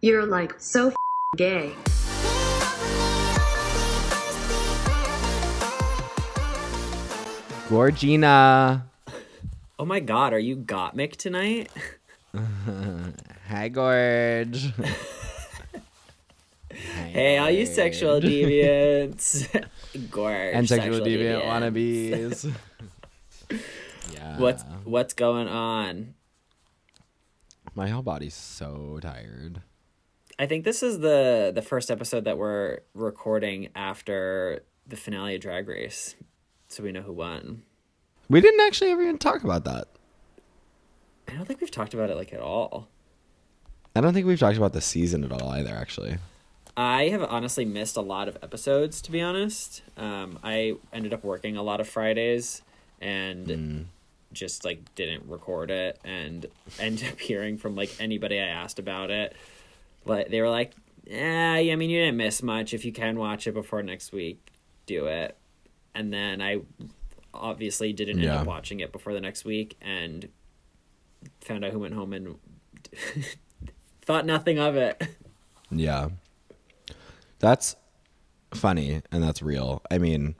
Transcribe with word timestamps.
You're 0.00 0.26
like 0.26 0.54
so 0.58 0.92
gay. 1.36 1.72
Gorgina. 7.68 8.82
Oh 9.78 9.84
my 9.84 10.00
god, 10.00 10.32
are 10.32 10.38
you 10.38 10.56
Gottmik 10.56 11.16
tonight? 11.16 11.70
Hi, 13.48 13.68
Gorge. 13.68 14.72
Hey, 17.10 17.38
all 17.38 17.50
you 17.50 17.66
sexual 17.66 18.20
deviants. 18.20 19.48
Gorge. 20.10 20.54
and 20.54 20.68
sexual 20.68 21.00
deviant 21.00 21.42
deviants. 21.42 22.52
wannabes. 23.50 23.58
yeah. 24.12 24.38
What's 24.38 24.62
what's 24.84 25.14
going 25.14 25.48
on? 25.48 26.14
My 27.74 27.88
whole 27.88 28.02
body's 28.02 28.34
so 28.34 29.00
tired. 29.02 29.62
I 30.38 30.46
think 30.46 30.64
this 30.64 30.82
is 30.82 31.00
the 31.00 31.50
the 31.54 31.62
first 31.62 31.90
episode 31.90 32.24
that 32.24 32.38
we're 32.38 32.80
recording 32.94 33.68
after 33.74 34.62
the 34.86 34.96
finale 34.96 35.34
of 35.34 35.40
Drag 35.40 35.66
Race, 35.66 36.14
so 36.68 36.82
we 36.82 36.92
know 36.92 37.02
who 37.02 37.12
won. 37.12 37.62
We 38.28 38.40
didn't 38.40 38.60
actually 38.60 38.90
ever 38.92 39.02
even 39.02 39.18
talk 39.18 39.42
about 39.42 39.64
that. 39.64 39.88
I 41.26 41.32
don't 41.32 41.44
think 41.44 41.60
we've 41.60 41.70
talked 41.70 41.92
about 41.92 42.10
it 42.10 42.16
like 42.16 42.32
at 42.32 42.40
all. 42.40 42.88
I 43.96 44.00
don't 44.00 44.14
think 44.14 44.26
we've 44.26 44.38
talked 44.38 44.56
about 44.56 44.72
the 44.72 44.80
season 44.80 45.24
at 45.24 45.32
all 45.32 45.50
either, 45.50 45.74
actually. 45.74 46.18
I 46.76 47.08
have 47.08 47.22
honestly 47.24 47.64
missed 47.64 47.96
a 47.96 48.00
lot 48.00 48.28
of 48.28 48.38
episodes, 48.40 49.02
to 49.02 49.10
be 49.10 49.20
honest. 49.20 49.82
Um, 49.96 50.38
I 50.44 50.76
ended 50.92 51.12
up 51.12 51.24
working 51.24 51.56
a 51.56 51.62
lot 51.62 51.80
of 51.80 51.88
Fridays 51.88 52.62
and 53.00 53.88
just 54.32 54.64
like 54.64 54.94
didn't 54.94 55.28
record 55.28 55.72
it, 55.72 55.98
and 56.04 56.46
end 56.78 57.02
up 57.10 57.18
hearing 57.18 57.58
from 57.58 57.74
like 57.74 57.90
anybody 57.98 58.38
I 58.38 58.46
asked 58.46 58.78
about 58.78 59.10
it, 59.10 59.34
but 60.08 60.30
they 60.30 60.40
were 60.40 60.50
like, 60.50 60.74
eh, 61.08 61.58
"Yeah, 61.60 61.72
I 61.72 61.76
mean, 61.76 61.90
you 61.90 62.00
didn't 62.00 62.16
miss 62.16 62.42
much. 62.42 62.74
If 62.74 62.84
you 62.84 62.92
can 62.92 63.16
watch 63.18 63.46
it 63.46 63.52
before 63.52 63.82
next 63.82 64.12
week, 64.12 64.50
do 64.86 65.06
it." 65.06 65.36
And 65.94 66.12
then 66.12 66.40
I 66.42 66.62
obviously 67.32 67.92
didn't 67.92 68.18
end 68.18 68.28
up 68.28 68.46
watching 68.46 68.80
it 68.80 68.90
before 68.90 69.12
the 69.12 69.20
next 69.20 69.44
week, 69.44 69.76
and 69.80 70.28
found 71.40 71.64
out 71.64 71.72
who 71.72 71.78
went 71.78 71.94
home 71.94 72.12
and 72.12 72.36
thought 74.02 74.26
nothing 74.26 74.58
of 74.58 74.76
it. 74.76 75.02
Yeah. 75.70 76.08
That's 77.38 77.76
funny 78.54 79.02
and 79.12 79.22
that's 79.22 79.42
real. 79.42 79.82
I 79.90 79.98
mean, 79.98 80.34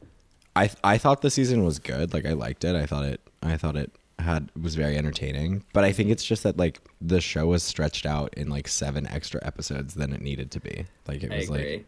I 0.57 0.71
I 0.83 0.99
thought 0.99 1.23
the 1.23 1.31
season 1.31 1.65
was 1.65 1.79
good. 1.79 2.13
Like 2.13 2.27
I 2.27 2.33
liked 2.33 2.65
it. 2.65 2.75
I 2.75 2.87
thought 2.87 3.05
it 3.05 3.21
I 3.43 3.57
thought 3.57 3.77
it 3.77 3.93
had 4.19 4.51
was 4.61 4.75
very 4.75 4.97
entertaining. 4.97 5.65
But 5.73 5.85
I 5.85 5.93
think 5.93 6.11
it's 6.11 6.25
just 6.25 6.43
that 6.43 6.57
like 6.57 6.81
the 7.01 7.21
show 7.21 7.47
was 7.47 7.63
stretched 7.63 8.05
out 8.07 8.35
in 8.35 8.49
like 8.49 8.69
seven 8.69 9.07
extra 9.07 9.41
episodes 9.47 9.95
than 9.95 10.13
it 10.13 10.21
needed 10.21 10.51
to 10.53 10.61
be. 10.61 10.87
Like 11.07 11.23
it 11.23 11.33
I 11.33 11.37
was 11.37 11.49
agree. 11.49 11.73
like 11.77 11.87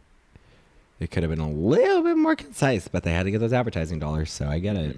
it 0.99 1.11
could 1.11 1.23
have 1.23 1.29
been 1.29 1.39
a 1.39 1.49
little 1.49 2.03
bit 2.03 2.15
more 2.17 2.35
concise, 2.35 2.87
but 2.87 3.03
they 3.03 3.11
had 3.11 3.23
to 3.23 3.31
get 3.31 3.39
those 3.39 3.53
advertising 3.53 3.97
dollars, 3.99 4.31
so 4.31 4.47
I 4.47 4.59
get 4.59 4.75
it. 4.75 4.97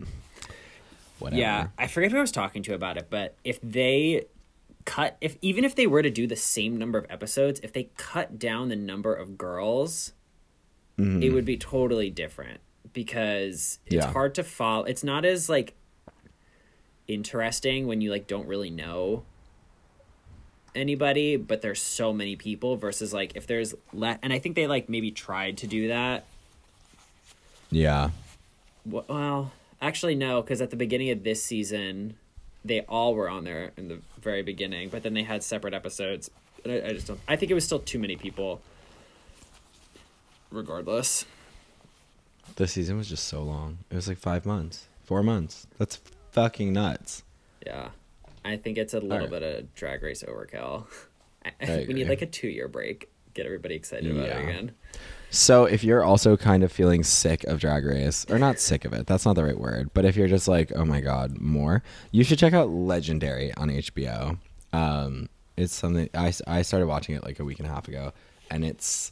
Whatever. 1.19 1.39
Yeah, 1.39 1.67
I 1.77 1.87
forget 1.87 2.11
who 2.11 2.17
I 2.17 2.21
was 2.21 2.31
talking 2.31 2.61
to 2.63 2.73
about 2.73 2.97
it, 2.97 3.07
but 3.09 3.35
if 3.43 3.59
they 3.61 4.25
cut 4.85 5.15
if 5.21 5.37
even 5.41 5.63
if 5.63 5.75
they 5.75 5.87
were 5.87 6.01
to 6.03 6.09
do 6.09 6.27
the 6.27 6.35
same 6.35 6.77
number 6.77 6.97
of 6.97 7.05
episodes, 7.09 7.61
if 7.63 7.71
they 7.71 7.89
cut 7.95 8.37
down 8.37 8.69
the 8.69 8.75
number 8.75 9.13
of 9.13 9.37
girls, 9.37 10.13
Mm-hmm. 10.99 11.23
it 11.23 11.33
would 11.33 11.45
be 11.45 11.57
totally 11.57 12.11
different 12.11 12.59
because 12.93 13.79
it's 13.87 13.95
Yeah. 13.95 14.11
hard 14.11 14.35
to 14.35 14.43
follow. 14.43 14.83
It's 14.83 15.03
not 15.03 15.25
as 15.25 15.49
like 15.49 15.73
interesting 17.07 17.87
when 17.87 18.01
you 18.01 18.11
like 18.11 18.27
don't 18.27 18.47
really 18.47 18.69
know 18.69 19.23
anybody, 20.75 21.35
but 21.37 21.61
there's 21.61 21.81
so 21.81 22.11
many 22.13 22.35
people 22.35 22.77
versus 22.77 23.13
like 23.13 23.35
if 23.35 23.45
there's 23.47 23.75
le- 23.93 24.17
and 24.23 24.33
I 24.33 24.39
think 24.39 24.55
they 24.55 24.65
like 24.67 24.89
maybe 24.89 25.11
tried 25.11 25.57
to 25.57 25.67
do 25.67 25.89
that 25.89 26.25
Yeah. 27.71 28.09
Well, 28.85 29.51
actually, 29.81 30.15
no, 30.15 30.41
because 30.41 30.61
at 30.61 30.69
the 30.71 30.75
beginning 30.75 31.09
of 31.11 31.23
this 31.23 31.41
season, 31.43 32.15
they 32.65 32.81
all 32.81 33.13
were 33.15 33.29
on 33.29 33.43
there 33.45 33.71
in 33.77 33.87
the 33.87 33.99
very 34.21 34.41
beginning, 34.43 34.89
but 34.89 35.03
then 35.03 35.13
they 35.13 35.23
had 35.23 35.43
separate 35.43 35.73
episodes. 35.73 36.29
I, 36.65 36.81
I 36.81 36.93
just 36.93 37.07
don't. 37.07 37.19
I 37.27 37.35
think 37.35 37.51
it 37.51 37.55
was 37.55 37.65
still 37.65 37.79
too 37.79 37.99
many 37.99 38.15
people. 38.15 38.61
Regardless, 40.51 41.25
The 42.55 42.67
season 42.67 42.97
was 42.97 43.09
just 43.09 43.25
so 43.27 43.41
long. 43.41 43.79
It 43.89 43.95
was 43.95 44.07
like 44.07 44.17
five 44.19 44.45
months. 44.45 44.85
Four 45.03 45.23
months. 45.23 45.65
That's 45.79 45.99
fucking 46.33 46.73
nuts. 46.73 47.23
yeah, 47.65 47.89
I 48.43 48.57
think 48.57 48.77
it's 48.77 48.93
a 48.93 48.99
little 48.99 49.13
Alright. 49.27 49.29
bit 49.29 49.43
of 49.43 49.73
drag 49.75 50.03
race 50.03 50.23
overkill. 50.27 50.85
We 51.61 51.93
need 51.93 52.09
like 52.09 52.21
a 52.21 52.25
two 52.25 52.47
year 52.47 52.67
break. 52.67 53.09
Get 53.33 53.45
everybody 53.45 53.75
excited 53.75 54.11
about 54.11 54.27
Yeah. 54.27 54.37
it 54.39 54.43
again. 54.43 54.71
So 55.31 55.65
if 55.65 55.83
you're 55.83 56.03
also 56.03 56.37
kind 56.37 56.63
of 56.63 56.71
feeling 56.71 57.01
sick 57.03 57.43
of 57.45 57.59
Drag 57.59 57.83
Race, 57.85 58.23
or 58.29 58.37
not 58.37 58.59
sick 58.59 58.85
of 58.85 58.93
it, 58.93 59.07
that's 59.07 59.25
not 59.25 59.33
the 59.35 59.43
right 59.43 59.57
word, 59.59 59.89
but 59.95 60.05
if 60.05 60.15
you're 60.15 60.27
just 60.27 60.47
like, 60.47 60.71
oh 60.75 60.85
my 60.85 61.01
god, 61.01 61.39
more, 61.39 61.81
you 62.11 62.23
should 62.23 62.37
check 62.37 62.53
out 62.53 62.69
Legendary 62.69 63.51
on 63.55 63.69
HBO. 63.69 64.37
Um, 64.73 65.29
it's 65.57 65.73
something 65.73 66.07
I, 66.13 66.31
I 66.45 66.61
started 66.61 66.85
watching 66.85 67.15
it 67.15 67.23
like 67.23 67.39
a 67.39 67.43
week 67.43 67.57
and 67.59 67.67
a 67.67 67.71
half 67.71 67.87
ago, 67.87 68.13
and 68.51 68.63
it's 68.63 69.11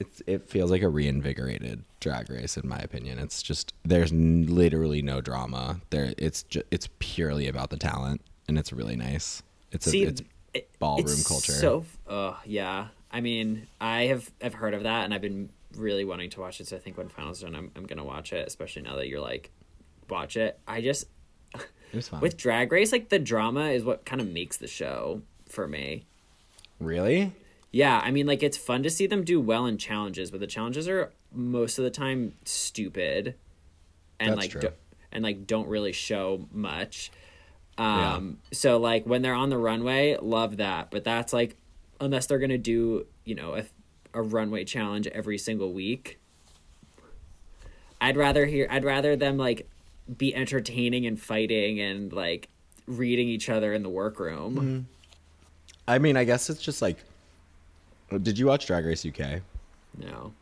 it's 0.00 0.22
it 0.26 0.48
feels 0.48 0.70
like 0.70 0.82
a 0.82 0.88
reinvigorated 0.88 1.84
Drag 2.00 2.28
Race 2.30 2.56
in 2.56 2.66
my 2.68 2.78
opinion. 2.78 3.18
It's 3.18 3.42
just 3.42 3.72
there's 3.84 4.10
n- 4.12 4.46
literally 4.48 5.02
no 5.02 5.20
drama 5.20 5.80
there. 5.90 6.12
It's 6.18 6.42
ju- 6.44 6.62
it's 6.70 6.88
purely 6.98 7.46
about 7.46 7.70
the 7.70 7.76
talent, 7.76 8.20
and 8.48 8.58
it's 8.58 8.72
really 8.72 8.96
nice. 8.96 9.42
It's 9.72 9.86
a, 9.86 9.90
See, 9.90 10.02
it's 10.04 10.22
it- 10.54 10.68
ballroom 10.80 11.06
it's 11.06 11.26
culture. 11.28 11.52
So, 11.52 11.84
uh, 12.08 12.34
yeah. 12.44 12.88
I 13.12 13.20
mean, 13.20 13.66
I 13.80 14.02
have 14.06 14.30
I've 14.42 14.54
heard 14.54 14.74
of 14.74 14.82
that, 14.84 15.04
and 15.04 15.12
I've 15.14 15.20
been 15.20 15.50
really 15.76 16.04
wanting 16.04 16.30
to 16.30 16.40
watch 16.40 16.60
it. 16.60 16.66
So 16.68 16.76
I 16.76 16.80
think 16.80 16.96
when 16.96 17.08
finals 17.08 17.42
are 17.42 17.46
done, 17.46 17.54
I'm 17.56 17.70
I'm 17.76 17.86
gonna 17.86 18.04
watch 18.04 18.32
it. 18.32 18.46
Especially 18.46 18.82
now 18.82 18.96
that 18.96 19.08
you're 19.08 19.20
like, 19.20 19.50
watch 20.08 20.36
it. 20.36 20.58
I 20.66 20.80
just 20.80 21.06
it 21.54 21.60
was 21.96 22.08
fun. 22.08 22.20
with 22.20 22.36
Drag 22.36 22.72
Race, 22.72 22.92
like 22.92 23.08
the 23.08 23.18
drama 23.18 23.66
is 23.70 23.84
what 23.84 24.04
kind 24.04 24.20
of 24.20 24.28
makes 24.28 24.56
the 24.56 24.66
show 24.68 25.22
for 25.48 25.66
me. 25.68 26.06
really? 26.78 27.32
Yeah, 27.72 28.00
I 28.02 28.10
mean, 28.10 28.26
like 28.26 28.42
it's 28.42 28.56
fun 28.56 28.82
to 28.82 28.90
see 28.90 29.06
them 29.06 29.24
do 29.24 29.40
well 29.40 29.66
in 29.66 29.78
challenges, 29.78 30.30
but 30.30 30.40
the 30.40 30.46
challenges 30.46 30.88
are 30.88 31.12
most 31.32 31.78
of 31.78 31.84
the 31.84 31.90
time 31.90 32.34
stupid, 32.44 33.36
and 34.18 34.30
That's 34.30 34.54
like 34.54 34.60
do- 34.60 34.72
and 35.12 35.22
like 35.22 35.46
don't 35.46 35.68
really 35.68 35.92
show 35.92 36.48
much. 36.52 37.12
Um, 37.78 38.38
so 38.52 38.76
like 38.78 39.06
when 39.06 39.22
they're 39.22 39.34
on 39.34 39.50
the 39.50 39.56
runway, 39.56 40.16
love 40.20 40.56
that, 40.58 40.90
but 40.90 41.04
that's 41.04 41.32
like 41.32 41.56
unless 42.00 42.26
they're 42.26 42.38
gonna 42.38 42.58
do 42.58 43.06
you 43.24 43.34
know 43.34 43.54
a 43.54 43.64
a 44.12 44.22
runway 44.22 44.64
challenge 44.64 45.06
every 45.08 45.38
single 45.38 45.72
week. 45.72 46.18
I'd 48.00 48.16
rather 48.16 48.46
hear. 48.46 48.66
I'd 48.68 48.84
rather 48.84 49.14
them 49.14 49.36
like 49.36 49.68
be 50.18 50.34
entertaining 50.34 51.06
and 51.06 51.20
fighting 51.20 51.80
and 51.80 52.12
like 52.12 52.48
reading 52.86 53.28
each 53.28 53.48
other 53.48 53.72
in 53.72 53.84
the 53.84 53.90
workroom. 53.90 54.54
Mm-hmm. 54.56 54.80
I 55.86 55.98
mean, 55.98 56.16
I 56.16 56.24
guess 56.24 56.50
it's 56.50 56.62
just 56.62 56.82
like. 56.82 56.98
Did 58.22 58.38
you 58.38 58.46
watch 58.46 58.66
Drag 58.66 58.84
Race 58.84 59.04
UK? 59.06 59.40
No, 59.98 60.32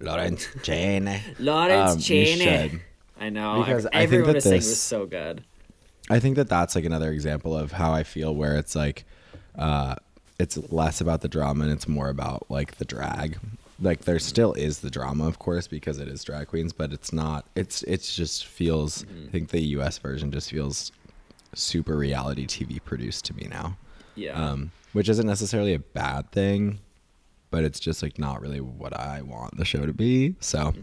Lawrence 0.00 0.48
Jane. 0.62 1.20
Lawrence 1.38 1.92
Um, 1.94 1.98
Chaney. 2.00 2.80
I 3.20 3.30
know. 3.30 3.58
Because 3.64 3.84
Because 3.84 3.86
I 3.86 3.90
think 3.90 4.02
everyone 4.04 4.26
that 4.28 4.34
was 4.36 4.44
this- 4.44 4.66
was 4.68 4.80
so 4.80 5.06
good. 5.06 5.42
I 6.10 6.20
think 6.20 6.36
that 6.36 6.48
that's 6.48 6.74
like 6.74 6.84
another 6.86 7.10
example 7.12 7.54
of 7.56 7.72
how 7.72 7.92
I 7.92 8.02
feel, 8.02 8.34
where 8.34 8.56
it's 8.56 8.74
like, 8.74 9.04
uh, 9.58 9.94
it's 10.38 10.56
less 10.72 11.02
about 11.02 11.20
the 11.20 11.28
drama 11.28 11.64
and 11.64 11.72
it's 11.72 11.86
more 11.86 12.08
about 12.08 12.46
like 12.50 12.76
the 12.76 12.86
drag. 12.86 13.38
Like 13.80 14.00
there 14.06 14.18
still 14.18 14.54
is 14.54 14.80
the 14.80 14.88
drama, 14.90 15.26
of 15.26 15.38
course, 15.38 15.66
because 15.68 15.98
it 15.98 16.08
is 16.08 16.24
drag 16.24 16.46
queens, 16.48 16.72
but 16.72 16.92
it's 16.92 17.12
not. 17.12 17.44
It's 17.56 17.82
it's 17.82 18.14
just 18.16 18.46
feels. 18.46 19.04
I 19.26 19.30
think 19.30 19.50
the 19.50 19.60
U.S. 19.76 19.98
version 19.98 20.32
just 20.32 20.50
feels 20.50 20.92
super 21.54 21.96
reality 21.96 22.46
TV 22.46 22.82
produced 22.82 23.24
to 23.26 23.36
me 23.36 23.46
now. 23.50 23.76
Yeah. 24.18 24.32
um, 24.32 24.72
which 24.92 25.08
isn't 25.08 25.26
necessarily 25.26 25.74
a 25.74 25.78
bad 25.78 26.30
thing, 26.32 26.80
but 27.50 27.64
it's 27.64 27.80
just 27.80 28.02
like 28.02 28.18
not 28.18 28.40
really 28.40 28.60
what 28.60 28.98
I 28.98 29.22
want 29.22 29.56
the 29.56 29.64
show 29.64 29.86
to 29.86 29.92
be. 29.92 30.34
So 30.40 30.74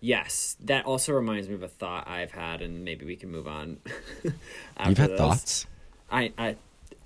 yes. 0.00 0.56
That 0.60 0.84
also 0.86 1.12
reminds 1.12 1.48
me 1.48 1.54
of 1.54 1.62
a 1.62 1.68
thought 1.68 2.08
I've 2.08 2.30
had, 2.32 2.62
and 2.62 2.84
maybe 2.84 3.04
we 3.04 3.16
can 3.16 3.30
move 3.30 3.48
on. 3.48 3.78
you've 4.24 4.98
had 4.98 5.10
this. 5.10 5.18
thoughts. 5.18 5.66
I, 6.10 6.32
I 6.38 6.56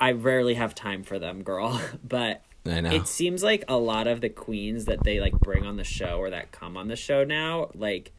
I 0.00 0.12
rarely 0.12 0.54
have 0.54 0.74
time 0.74 1.02
for 1.04 1.18
them, 1.18 1.42
girl. 1.42 1.80
But 2.06 2.42
I 2.66 2.80
know. 2.80 2.90
it 2.90 3.08
seems 3.08 3.42
like 3.42 3.64
a 3.68 3.76
lot 3.76 4.06
of 4.06 4.20
the 4.20 4.28
queens 4.28 4.84
that 4.84 5.02
they 5.04 5.18
like 5.20 5.32
bring 5.40 5.64
on 5.64 5.76
the 5.76 5.84
show 5.84 6.18
or 6.18 6.30
that 6.30 6.52
come 6.52 6.76
on 6.76 6.88
the 6.88 6.96
show 6.96 7.24
now, 7.24 7.70
like, 7.74 8.12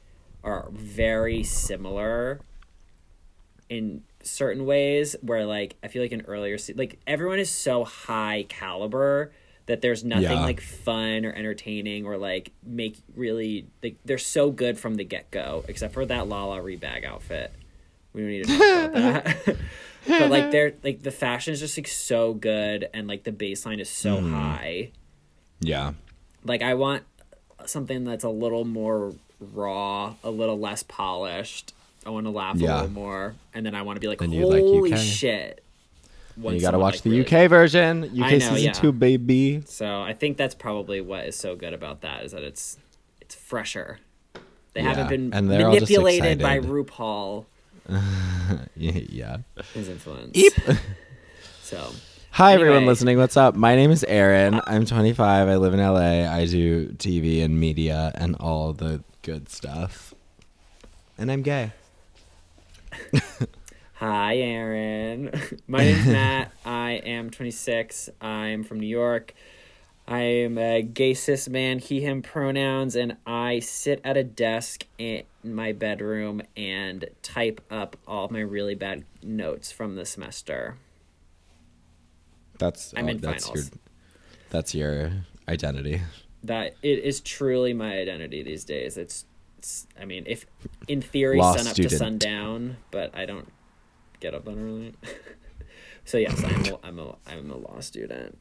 are 0.43 0.67
very 0.71 1.43
similar 1.43 2.41
in 3.69 4.03
certain 4.23 4.65
ways. 4.65 5.15
Where 5.21 5.45
like 5.45 5.75
I 5.83 5.87
feel 5.87 6.01
like 6.01 6.11
in 6.11 6.21
earlier 6.21 6.57
se- 6.57 6.73
like 6.73 6.99
everyone 7.05 7.39
is 7.39 7.49
so 7.49 7.83
high 7.83 8.45
caliber 8.49 9.31
that 9.65 9.81
there's 9.81 10.03
nothing 10.03 10.23
Yeah. 10.23 10.41
like 10.43 10.59
fun 10.59 11.25
or 11.25 11.31
entertaining 11.33 12.05
or 12.05 12.17
like 12.17 12.51
make 12.65 12.97
really 13.15 13.67
like 13.81 13.95
they're 14.03 14.17
so 14.17 14.51
good 14.51 14.77
from 14.77 14.95
the 14.95 15.03
get 15.05 15.31
go, 15.31 15.63
except 15.67 15.93
for 15.93 16.05
that 16.05 16.27
Lala 16.27 16.59
Rebag 16.59 17.05
outfit. 17.05 17.51
We 18.13 18.21
don't 18.21 18.29
need 18.29 18.45
to 18.45 18.57
talk 18.57 18.89
about 18.89 18.93
that. 18.93 19.57
but 20.07 20.29
like 20.29 20.51
they're 20.51 20.73
like 20.83 21.01
the 21.01 21.11
fashion 21.11 21.53
is 21.53 21.59
just 21.61 21.77
like 21.77 21.87
so 21.87 22.33
good 22.33 22.89
and 22.93 23.07
like 23.07 23.23
the 23.23 23.31
baseline 23.31 23.79
is 23.79 23.89
so 23.89 24.17
Mm-hmm. 24.17 24.33
high. 24.33 24.91
Yeah. 25.61 25.93
Like 26.43 26.61
I 26.61 26.73
want 26.73 27.03
something 27.65 28.03
that's 28.03 28.25
a 28.25 28.29
little 28.29 28.65
more 28.65 29.13
raw, 29.39 30.15
a 30.23 30.29
little 30.29 30.59
less 30.59 30.83
polished. 30.83 31.73
I 32.05 32.09
want 32.09 32.25
to 32.25 32.31
laugh 32.31 32.55
a 32.55 32.59
little 32.59 32.89
more, 32.89 33.35
and 33.53 33.65
then 33.65 33.75
I 33.75 33.81
want 33.83 33.97
to 33.97 33.99
be 34.01 34.07
like, 34.07 34.21
And 34.21 34.33
like 34.33 34.61
"Holy 34.61 34.93
UK. 34.93 34.99
shit!" 34.99 35.63
you 36.35 36.59
got 36.59 36.71
to 36.71 36.79
watch 36.79 36.95
like, 36.95 37.01
the 37.03 37.09
really- 37.11 37.21
UK 37.45 37.49
version. 37.49 38.03
UK 38.05 38.17
know, 38.17 38.39
season 38.39 38.57
yeah. 38.57 38.71
2 38.71 38.91
baby. 38.91 39.61
So 39.65 40.01
I 40.01 40.13
think 40.13 40.37
that's 40.37 40.55
probably 40.55 40.99
what 40.99 41.25
is 41.25 41.35
so 41.35 41.55
good 41.55 41.73
about 41.73 42.01
that 42.01 42.23
is 42.25 42.31
that 42.31 42.43
it's 42.43 42.77
it's 43.21 43.35
fresher. 43.35 43.99
They 44.73 44.81
Yeah, 44.81 44.89
haven't 44.95 45.09
been 45.09 45.33
and 45.33 45.49
they're 45.49 45.67
all 45.67 45.77
just 45.77 45.91
manipulated 45.91 46.39
by. 46.39 46.59
RuPaul 46.59 47.45
yeah. 48.75 49.37
his 49.73 49.89
influence. 49.89 50.37
So 51.61 51.91
Hi 52.31 52.53
everyone 52.53 52.85
listening. 52.87 53.17
What's 53.17 53.37
up? 53.37 53.55
My 53.55 53.75
name 53.75 53.91
is 53.91 54.03
Aaron. 54.03 54.59
I'm 54.65 54.85
25. 54.85 55.47
I 55.47 55.55
live 55.55 55.73
in 55.73 55.79
LA. 55.79 56.27
I 56.29 56.45
do 56.45 56.87
TV 56.93 57.43
and 57.43 57.59
media 57.59 58.11
and 58.15 58.35
all 58.37 58.73
the 58.73 59.03
good 59.21 59.49
stuff. 59.49 60.13
And 61.17 61.31
I'm 61.31 61.41
gay. 61.43 61.71
Hi, 63.93 64.37
Aaron. 64.37 65.31
My 65.67 65.83
name's 65.83 66.05
Matt. 66.07 66.51
I 66.65 66.91
am 66.91 67.29
26. 67.29 68.09
I'm 68.21 68.63
from 68.63 68.79
New 68.79 68.87
York. 68.87 69.33
I 70.05 70.19
am 70.19 70.57
a 70.57 70.81
gay 70.81 71.13
cis 71.13 71.47
man, 71.47 71.79
he, 71.79 72.01
him 72.01 72.21
pronouns, 72.21 72.95
and 72.97 73.15
I 73.25 73.59
sit 73.59 74.01
at 74.03 74.17
a 74.17 74.23
desk 74.23 74.85
in 74.97 75.23
my 75.43 75.71
bedroom 75.71 76.41
and 76.57 77.05
type 77.21 77.61
up 77.71 77.95
all 78.05 78.27
my 78.27 78.41
really 78.41 78.75
bad 78.75 79.05
notes 79.21 79.71
from 79.71 79.95
the 79.95 80.05
semester. 80.05 80.75
That's 82.59 82.93
I'm 82.97 83.07
in 83.07 83.17
uh, 83.17 83.19
that's 83.21 83.47
finals. 83.47 83.71
your 83.71 83.79
that's 84.49 84.75
your 84.75 85.11
identity. 85.47 86.01
That 86.43 86.75
it 86.81 86.99
is 86.99 87.21
truly 87.21 87.73
my 87.73 87.97
identity 87.97 88.43
these 88.43 88.65
days. 88.65 88.97
It's 88.97 89.23
I 89.99 90.05
mean, 90.05 90.23
if 90.27 90.45
in 90.87 91.01
theory, 91.01 91.37
Law 91.37 91.55
sun 91.55 91.67
up 91.67 91.75
to 91.75 91.89
sundown, 91.89 92.77
but 92.91 93.15
I 93.15 93.25
don't 93.25 93.47
get 94.19 94.33
up 94.33 94.45
that 94.45 94.57
early. 94.57 94.93
so 96.05 96.17
yes, 96.17 96.43
I'm 96.43 96.65
a, 96.65 96.79
I'm 96.83 96.99
a 96.99 97.15
I'm 97.27 97.51
a 97.51 97.57
law 97.57 97.79
student. 97.79 98.37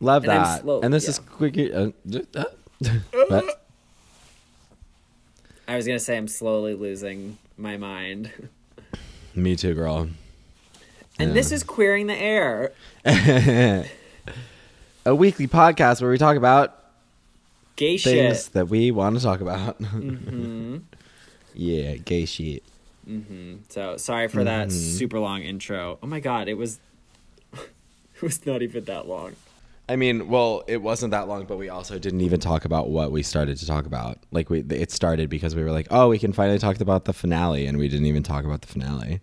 Love 0.00 0.24
And 0.24 0.32
that. 0.32 0.60
slow- 0.62 0.80
and 0.80 0.92
this 0.92 1.04
yeah. 1.04 1.10
is 1.10 1.18
quick. 1.18 1.58
Uh, 1.58 1.90
uh. 2.34 3.42
I 5.68 5.76
was 5.76 5.86
gonna 5.86 5.98
say 5.98 6.16
I'm 6.16 6.28
slowly 6.28 6.74
losing 6.74 7.38
my 7.56 7.76
mind. 7.76 8.30
Me 9.34 9.54
too, 9.56 9.74
girl. 9.74 10.08
And 11.18 11.34
this 11.34 11.50
is 11.52 11.62
queering 11.64 12.06
the 12.06 12.14
air. 12.14 12.72
A 15.04 15.14
weekly 15.14 15.48
podcast 15.48 16.00
where 16.00 16.10
we 16.10 16.18
talk 16.18 16.36
about 16.36 16.87
Gay 17.78 17.96
things 17.96 18.44
shit. 18.44 18.52
that 18.54 18.68
we 18.68 18.90
want 18.90 19.16
to 19.16 19.22
talk 19.22 19.40
about. 19.40 19.78
Mm-hmm. 19.92 20.78
yeah, 21.54 21.94
gay 21.96 22.24
shit. 22.26 22.62
So 23.70 23.96
sorry 23.96 24.28
for 24.28 24.44
that 24.44 24.68
Mm-hmm. 24.68 24.96
super 24.98 25.18
long 25.18 25.42
intro. 25.42 25.98
Oh 26.02 26.06
my 26.06 26.20
god, 26.20 26.48
it 26.48 26.54
was 26.58 26.78
it 27.54 28.20
was 28.22 28.44
not 28.44 28.60
even 28.62 28.84
that 28.84 29.08
long. 29.08 29.34
I 29.88 29.96
mean, 29.96 30.28
well, 30.28 30.64
it 30.66 30.82
wasn't 30.82 31.12
that 31.12 31.28
long, 31.28 31.46
but 31.46 31.56
we 31.56 31.70
also 31.70 31.98
didn't 31.98 32.20
even 32.20 32.40
talk 32.40 32.66
about 32.66 32.90
what 32.90 33.10
we 33.10 33.22
started 33.22 33.56
to 33.56 33.66
talk 33.66 33.86
about. 33.86 34.18
Like 34.32 34.50
we, 34.50 34.60
it 34.60 34.90
started 34.90 35.30
because 35.30 35.56
we 35.56 35.64
were 35.64 35.72
like, 35.72 35.86
"Oh, 35.90 36.08
we 36.10 36.18
can 36.18 36.34
finally 36.34 36.58
talk 36.58 36.78
about 36.80 37.06
the 37.06 37.14
finale," 37.14 37.64
and 37.66 37.78
we 37.78 37.88
didn't 37.88 38.04
even 38.06 38.22
talk 38.22 38.44
about 38.44 38.60
the 38.60 38.68
finale. 38.68 39.20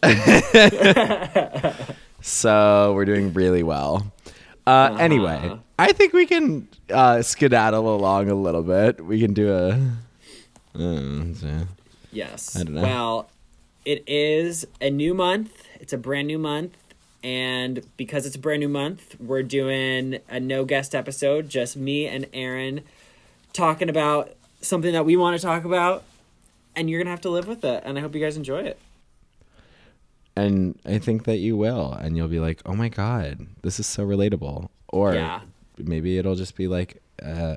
so 2.22 2.92
we're 2.94 3.04
doing 3.04 3.34
really 3.34 3.62
well. 3.62 4.10
Uh, 4.68 4.96
Anyway, 4.98 5.58
I 5.78 5.92
think 5.92 6.12
we 6.12 6.26
can 6.26 6.68
uh, 6.90 7.22
skedaddle 7.22 7.94
along 7.94 8.28
a 8.28 8.34
little 8.34 8.62
bit. 8.62 9.04
We 9.04 9.20
can 9.20 9.32
do 9.32 9.52
a. 9.52 9.70
Uh, 10.78 11.34
so- 11.34 11.66
Yes. 12.12 12.56
I 12.56 12.64
don't 12.64 12.74
know. 12.74 12.82
Well, 12.82 13.30
it 13.84 14.02
is 14.06 14.66
a 14.80 14.90
new 14.90 15.14
month. 15.14 15.62
It's 15.80 15.92
a 15.92 15.98
brand 15.98 16.26
new 16.28 16.38
month. 16.38 16.76
And 17.24 17.84
because 17.96 18.26
it's 18.26 18.36
a 18.36 18.38
brand 18.38 18.60
new 18.60 18.68
month, 18.68 19.16
we're 19.20 19.42
doing 19.42 20.18
a 20.28 20.38
no 20.40 20.64
guest 20.64 20.94
episode, 20.94 21.48
just 21.48 21.76
me 21.76 22.06
and 22.06 22.26
Aaron 22.32 22.82
talking 23.52 23.88
about 23.88 24.34
something 24.60 24.92
that 24.92 25.04
we 25.04 25.16
want 25.16 25.38
to 25.38 25.44
talk 25.44 25.64
about. 25.64 26.04
And 26.76 26.88
you're 26.88 26.98
going 27.00 27.06
to 27.06 27.10
have 27.10 27.20
to 27.22 27.30
live 27.30 27.48
with 27.48 27.64
it. 27.64 27.82
And 27.84 27.98
I 27.98 28.00
hope 28.00 28.14
you 28.14 28.20
guys 28.20 28.36
enjoy 28.36 28.60
it. 28.60 28.78
And 30.42 30.78
I 30.84 30.98
think 30.98 31.24
that 31.24 31.38
you 31.38 31.56
will, 31.56 31.92
and 31.92 32.16
you'll 32.16 32.28
be 32.28 32.40
like, 32.40 32.60
"Oh 32.66 32.74
my 32.74 32.88
god, 32.88 33.46
this 33.62 33.78
is 33.80 33.86
so 33.86 34.06
relatable." 34.06 34.68
Or 34.88 35.14
Yeah. 35.14 35.40
maybe 35.76 36.18
it'll 36.18 36.34
just 36.34 36.56
be 36.56 36.66
like, 36.68 37.02
uh, 37.22 37.56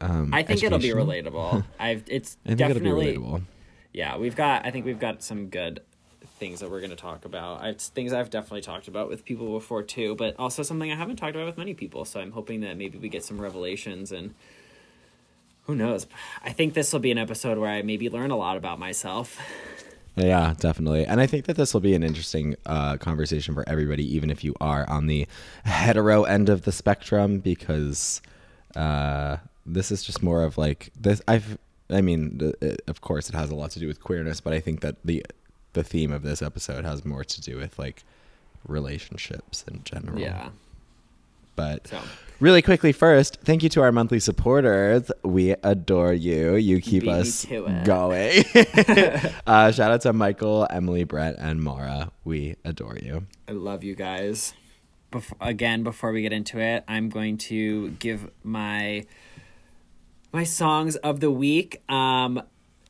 um, 0.00 0.34
I 0.34 0.42
think 0.42 0.62
it'll 0.62 0.78
be 0.78 0.90
relatable. 0.90 1.64
I've 1.78 2.02
it's 2.08 2.36
definitely 2.44 3.14
relatable. 3.16 3.42
yeah. 3.92 4.16
We've 4.16 4.36
got 4.36 4.66
I 4.66 4.70
think 4.70 4.84
we've 4.86 4.98
got 4.98 5.22
some 5.22 5.48
good 5.48 5.80
things 6.38 6.60
that 6.60 6.70
we're 6.70 6.80
going 6.80 6.90
to 6.90 6.96
talk 6.96 7.24
about. 7.24 7.64
It's 7.66 7.88
things 7.88 8.12
I've 8.12 8.28
definitely 8.28 8.62
talked 8.62 8.88
about 8.88 9.08
with 9.08 9.24
people 9.24 9.52
before 9.52 9.82
too, 9.82 10.14
but 10.16 10.34
also 10.38 10.62
something 10.62 10.90
I 10.90 10.96
haven't 10.96 11.16
talked 11.16 11.36
about 11.36 11.46
with 11.46 11.56
many 11.58 11.74
people. 11.74 12.04
So 12.04 12.20
I'm 12.20 12.32
hoping 12.32 12.60
that 12.62 12.76
maybe 12.76 12.98
we 12.98 13.08
get 13.08 13.24
some 13.24 13.40
revelations 13.40 14.10
and 14.12 14.34
who 15.62 15.74
knows. 15.74 16.06
I 16.42 16.50
think 16.50 16.74
this 16.74 16.92
will 16.92 17.00
be 17.00 17.10
an 17.12 17.18
episode 17.18 17.56
where 17.56 17.70
I 17.70 17.82
maybe 17.82 18.10
learn 18.10 18.30
a 18.30 18.36
lot 18.36 18.56
about 18.56 18.78
myself. 18.78 19.38
Yeah, 20.16 20.54
definitely. 20.58 21.06
And 21.06 21.20
I 21.20 21.26
think 21.26 21.46
that 21.46 21.56
this 21.56 21.74
will 21.74 21.80
be 21.80 21.94
an 21.94 22.02
interesting 22.02 22.54
uh, 22.66 22.96
conversation 22.98 23.54
for 23.54 23.68
everybody, 23.68 24.04
even 24.14 24.30
if 24.30 24.44
you 24.44 24.54
are 24.60 24.88
on 24.88 25.06
the 25.06 25.26
hetero 25.64 26.22
end 26.24 26.48
of 26.48 26.62
the 26.62 26.72
spectrum, 26.72 27.40
because 27.40 28.22
uh, 28.76 29.38
this 29.66 29.90
is 29.90 30.04
just 30.04 30.22
more 30.22 30.44
of 30.44 30.56
like 30.56 30.90
this. 30.98 31.20
I've, 31.26 31.58
I 31.90 32.00
mean, 32.00 32.52
it, 32.60 32.82
of 32.86 33.00
course, 33.00 33.28
it 33.28 33.34
has 33.34 33.50
a 33.50 33.54
lot 33.54 33.72
to 33.72 33.80
do 33.80 33.88
with 33.88 34.00
queerness, 34.02 34.40
but 34.40 34.52
I 34.52 34.60
think 34.60 34.80
that 34.80 34.96
the 35.04 35.24
the 35.72 35.82
theme 35.82 36.12
of 36.12 36.22
this 36.22 36.40
episode 36.40 36.84
has 36.84 37.04
more 37.04 37.24
to 37.24 37.40
do 37.40 37.56
with 37.56 37.78
like 37.78 38.04
relationships 38.66 39.64
in 39.66 39.82
general. 39.84 40.20
Yeah. 40.20 40.50
But 41.56 41.88
So 41.88 42.00
really 42.40 42.62
quickly, 42.62 42.92
first, 42.92 43.38
thank 43.42 43.62
you 43.62 43.68
to 43.70 43.82
our 43.82 43.92
monthly 43.92 44.20
supporters. 44.20 45.10
We 45.22 45.52
adore 45.62 46.12
you. 46.12 46.56
You 46.56 46.80
keep 46.80 47.02
beat 47.02 47.10
us 47.10 47.46
going. 47.84 48.44
uh, 49.46 49.72
shout 49.72 49.90
out 49.90 50.02
to 50.02 50.12
Michael, 50.12 50.66
Emily, 50.70 51.04
Brett, 51.04 51.36
and 51.38 51.60
Mara. 51.62 52.10
We 52.24 52.56
adore 52.64 52.98
you. 52.98 53.26
I 53.48 53.52
love 53.52 53.84
you 53.84 53.94
guys. 53.94 54.54
Before, 55.10 55.38
again, 55.40 55.84
before 55.84 56.12
we 56.12 56.22
get 56.22 56.32
into 56.32 56.58
it, 56.58 56.84
I'm 56.88 57.08
going 57.08 57.38
to 57.38 57.90
give 57.92 58.30
my 58.42 59.06
my 60.32 60.44
songs 60.44 60.96
of 60.96 61.20
the 61.20 61.30
week. 61.30 61.80
Um, 61.88 62.42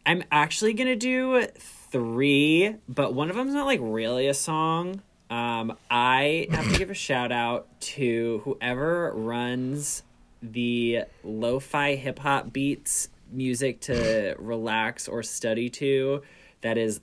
I'm 0.06 0.24
actually 0.32 0.72
gonna 0.72 0.96
do 0.96 1.46
three, 1.58 2.76
but 2.88 3.12
one 3.14 3.28
of 3.30 3.36
them's 3.36 3.52
not 3.52 3.66
like 3.66 3.80
really 3.82 4.26
a 4.26 4.34
song. 4.34 5.02
Um, 5.34 5.76
I 5.90 6.46
have 6.52 6.70
to 6.70 6.78
give 6.78 6.90
a 6.90 6.94
shout 6.94 7.32
out 7.32 7.66
to 7.80 8.40
whoever 8.44 9.12
runs 9.12 10.04
the 10.40 11.00
lo-fi 11.24 11.96
hip 11.96 12.20
hop 12.20 12.52
beats 12.52 13.08
music 13.32 13.80
to 13.80 14.36
relax 14.38 15.08
or 15.08 15.24
study 15.24 15.68
to. 15.70 16.22
That 16.60 16.78
is 16.78 17.00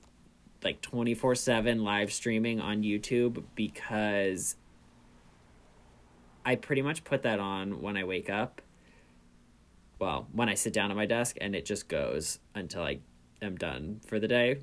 like 0.64 0.80
24 0.80 1.36
7 1.36 1.84
live 1.84 2.14
streaming 2.14 2.62
on 2.62 2.84
YouTube 2.84 3.44
because 3.54 4.56
I 6.46 6.56
pretty 6.56 6.84
much 6.84 7.04
put 7.04 7.24
that 7.24 7.42
on 7.42 7.82
when 7.82 7.98
I 7.98 8.06
wake 8.06 8.30
up. 8.30 8.62
Well, 10.00 10.30
when 10.32 10.48
I 10.48 10.54
sit 10.54 10.72
down 10.72 10.90
at 10.90 10.96
my 10.96 11.06
desk, 11.06 11.36
and 11.42 11.54
it 11.54 11.66
just 11.66 11.90
goes 11.90 12.40
until 12.56 12.84
I 12.84 13.00
am 13.42 13.58
done 13.58 14.00
for 14.08 14.22
the 14.22 14.28
day. 14.30 14.60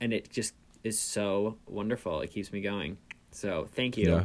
And 0.00 0.12
it 0.12 0.28
just 0.28 0.54
is 0.84 0.98
so 0.98 1.56
wonderful. 1.66 2.20
It 2.20 2.30
keeps 2.30 2.52
me 2.52 2.60
going. 2.60 2.96
So 3.30 3.68
thank 3.74 3.96
you 3.96 4.10
Yeah. 4.10 4.24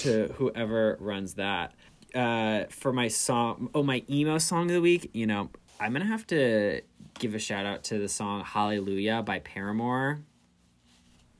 to 0.00 0.28
whoever 0.36 0.96
runs 1.00 1.34
that. 1.34 1.74
Uh, 2.14 2.64
for 2.68 2.92
my 2.92 3.08
song, 3.08 3.70
oh, 3.74 3.82
my 3.82 4.02
emo 4.10 4.38
song 4.38 4.64
of 4.66 4.74
the 4.74 4.80
week, 4.80 5.10
you 5.14 5.26
know, 5.26 5.50
I'm 5.80 5.92
to 5.94 6.04
have 6.04 6.26
to 6.28 6.82
give 7.18 7.34
a 7.34 7.38
shout 7.38 7.66
out 7.66 7.82
to 7.84 7.98
the 7.98 8.08
song 8.08 8.44
Hallelujah 8.44 9.22
by 9.22 9.38
Paramore. 9.40 10.20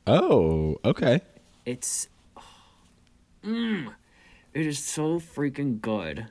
Oh, 0.06 0.78
okay. 0.84 1.20
It's 1.64 2.08
mm, 3.44 3.92
it 4.52 4.66
is 4.66 4.78
so 4.78 5.20
freaking 5.20 5.80
good. 5.80 6.26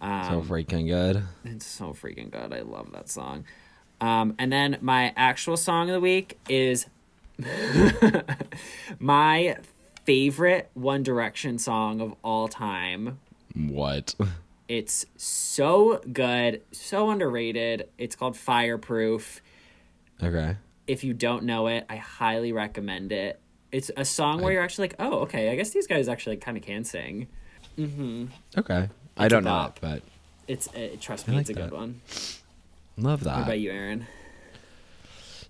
So 0.00 0.06
Um, 0.06 0.42
freaking 0.42 0.86
good. 0.88 1.24
it's 1.44 1.66
so 1.66 1.86
freaking 1.94 2.30
good. 2.30 2.52
I 2.52 2.60
love 2.60 2.92
that 2.92 3.08
song. 3.08 3.44
Um, 4.00 4.34
and 4.38 4.52
then 4.52 4.78
my 4.80 5.12
actual 5.16 5.56
song 5.56 5.88
of 5.88 5.94
the 5.94 6.00
week 6.00 6.38
is 6.48 6.86
my 8.98 9.56
favorite 10.04 10.70
One 10.74 11.02
Direction 11.02 11.58
song 11.58 12.00
of 12.00 12.14
all 12.22 12.48
time. 12.48 13.18
What? 13.54 14.14
It's 14.68 15.06
so 15.16 16.00
good, 16.12 16.62
so 16.72 17.10
underrated. 17.10 17.88
It's 17.98 18.16
called 18.16 18.34
Fireproof. 18.36 19.40
Okay. 20.22 20.56
If 20.86 21.04
you 21.04 21.14
don't 21.14 21.44
know 21.44 21.66
it, 21.68 21.86
I 21.88 21.96
highly 21.96 22.52
recommend 22.52 23.12
it. 23.12 23.40
It's 23.72 23.90
a 23.96 24.04
song 24.04 24.40
where 24.42 24.52
you're 24.52 24.62
actually 24.62 24.88
like, 24.88 24.96
oh, 24.98 25.20
okay, 25.20 25.50
I 25.50 25.56
guess 25.56 25.70
these 25.70 25.86
guys 25.86 26.08
actually 26.08 26.36
kind 26.36 26.56
of 26.56 26.62
can 26.62 26.84
sing. 26.84 27.26
Okay. 27.78 28.88
I 29.18 29.24
It's 29.24 29.24
a 29.24 29.28
don't 29.28 29.44
know 29.44 29.66
it, 29.66 29.78
but 29.80 30.02
It's 30.48 30.68
uh, 30.68 30.96
trust 31.00 31.28
me, 31.28 31.34
like 31.34 31.42
it's 31.42 31.50
a 31.50 31.54
that. 31.54 31.70
good 31.70 31.72
one. 31.76 32.00
Love 32.96 33.24
What 33.24 33.34
that. 33.34 33.42
about 33.44 33.58
you, 33.60 33.70
Aaron? 33.70 34.06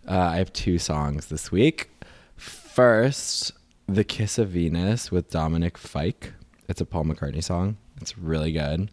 Uh, 0.08 0.18
I 0.18 0.36
have 0.36 0.52
two 0.52 0.78
songs 0.78 1.26
this 1.26 1.50
week. 1.50 1.90
First, 2.36 3.52
"The 3.86 4.04
Kiss 4.04 4.38
of 4.38 4.50
Venus" 4.50 5.10
with 5.10 5.30
Dominic 5.30 5.76
Fike. 5.78 6.32
It's 6.68 6.80
a 6.80 6.84
Paul 6.86 7.04
McCartney 7.04 7.42
song. 7.42 7.76
It's 8.00 8.16
really 8.18 8.52
good. 8.52 8.90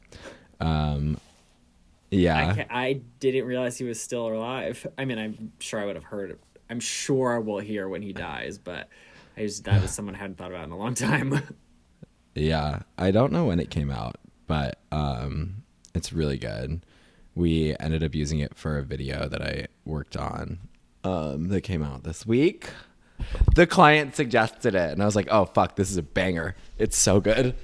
Um, 0.60 1.17
yeah, 2.10 2.65
I, 2.69 2.83
I 2.83 2.93
didn't 3.19 3.45
realize 3.45 3.77
he 3.77 3.83
was 3.86 4.00
still 4.00 4.27
alive. 4.27 4.86
I 4.98 5.05
mean, 5.05 5.17
I'm 5.19 5.51
sure 5.60 5.79
I 5.79 5.86
would 5.86 5.95
have 5.95 6.05
heard. 6.05 6.38
I'm 6.69 6.79
sure 6.79 7.39
we'll 7.41 7.60
hear 7.60 7.88
when 7.89 8.01
he 8.01 8.13
dies, 8.13 8.57
but 8.57 8.88
I 9.38 9.41
just 9.41 9.63
that 9.65 9.81
was 9.81 9.91
someone 9.91 10.15
I 10.15 10.19
hadn't 10.19 10.38
thought 10.38 10.51
about 10.51 10.63
in 10.65 10.72
a 10.72 10.77
long 10.77 10.93
time. 10.95 11.41
yeah. 12.36 12.79
I 12.98 13.12
don't 13.12 13.31
know 13.31 13.45
when 13.45 13.60
it 13.60 13.69
came 13.69 13.91
out, 13.91 14.15
but 14.48 14.79
um, 14.91 15.63
it's 15.93 16.13
really 16.13 16.38
good. 16.38 16.83
We 17.35 17.75
ended 17.79 18.03
up 18.03 18.13
using 18.13 18.39
it 18.39 18.55
for 18.55 18.77
a 18.77 18.83
video 18.83 19.27
that 19.27 19.41
I 19.41 19.67
worked 19.85 20.15
on 20.15 20.59
um, 21.03 21.49
that 21.49 21.61
came 21.61 21.83
out 21.83 22.03
this 22.03 22.25
week. 22.25 22.69
The 23.55 23.65
client 23.67 24.15
suggested 24.15 24.75
it, 24.75 24.91
and 24.91 25.01
I 25.01 25.05
was 25.05 25.15
like, 25.15 25.27
"Oh 25.31 25.45
fuck, 25.45 25.75
this 25.75 25.89
is 25.89 25.97
a 25.97 26.03
banger! 26.03 26.55
It's 26.77 26.97
so 26.97 27.19
good." 27.19 27.55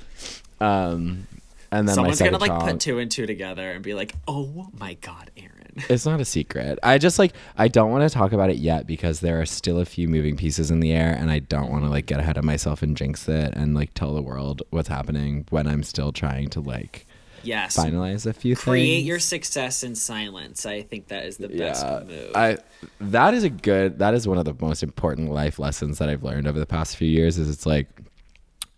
Um, 0.59 1.27
and 1.71 1.87
then 1.87 1.95
Someone's 1.95 2.19
gonna 2.19 2.37
like 2.37 2.49
song, 2.49 2.61
put 2.61 2.79
two 2.79 2.99
and 2.99 3.11
two 3.11 3.25
together 3.25 3.71
and 3.71 3.83
be 3.83 3.93
like, 3.93 4.15
"Oh 4.27 4.69
my 4.77 4.95
god, 4.95 5.31
Aaron." 5.37 5.55
It's 5.89 6.05
not 6.05 6.19
a 6.19 6.25
secret. 6.25 6.79
I 6.83 6.97
just 6.97 7.19
like 7.19 7.33
I 7.57 7.67
don't 7.67 7.91
want 7.91 8.09
to 8.09 8.13
talk 8.13 8.33
about 8.33 8.49
it 8.49 8.57
yet 8.57 8.87
because 8.87 9.19
there 9.19 9.39
are 9.39 9.45
still 9.45 9.79
a 9.79 9.85
few 9.85 10.07
moving 10.09 10.35
pieces 10.35 10.71
in 10.71 10.79
the 10.79 10.91
air 10.91 11.15
and 11.17 11.29
I 11.31 11.39
don't 11.39 11.69
want 11.69 11.83
to 11.83 11.89
like 11.89 12.05
get 12.05 12.19
ahead 12.19 12.37
of 12.37 12.43
myself 12.43 12.81
and 12.81 12.97
jinx 12.97 13.29
it 13.29 13.53
and 13.53 13.75
like 13.75 13.93
tell 13.93 14.13
the 14.13 14.21
world 14.21 14.61
what's 14.71 14.89
happening 14.89 15.45
when 15.51 15.67
I'm 15.67 15.83
still 15.83 16.11
trying 16.11 16.49
to 16.49 16.59
like 16.59 17.05
Yes. 17.43 17.77
finalize 17.77 18.25
a 18.25 18.33
few 18.33 18.55
things. 18.55 18.63
Create 18.63 18.97
things. 18.97 19.07
your 19.07 19.19
success 19.19 19.83
in 19.83 19.95
silence. 19.95 20.65
I 20.65 20.81
think 20.81 21.07
that 21.07 21.25
is 21.25 21.37
the 21.37 21.49
best 21.49 21.85
yeah, 21.85 22.03
move. 22.05 22.31
I 22.35 22.57
that 23.01 23.33
is 23.33 23.43
a 23.43 23.49
good 23.49 23.99
that 23.99 24.13
is 24.13 24.27
one 24.27 24.37
of 24.37 24.45
the 24.45 24.55
most 24.59 24.83
important 24.83 25.31
life 25.31 25.59
lessons 25.59 25.97
that 25.99 26.09
I've 26.09 26.23
learned 26.23 26.47
over 26.47 26.59
the 26.59 26.65
past 26.65 26.97
few 26.97 27.07
years 27.07 27.37
is 27.37 27.49
it's 27.49 27.65
like 27.65 27.87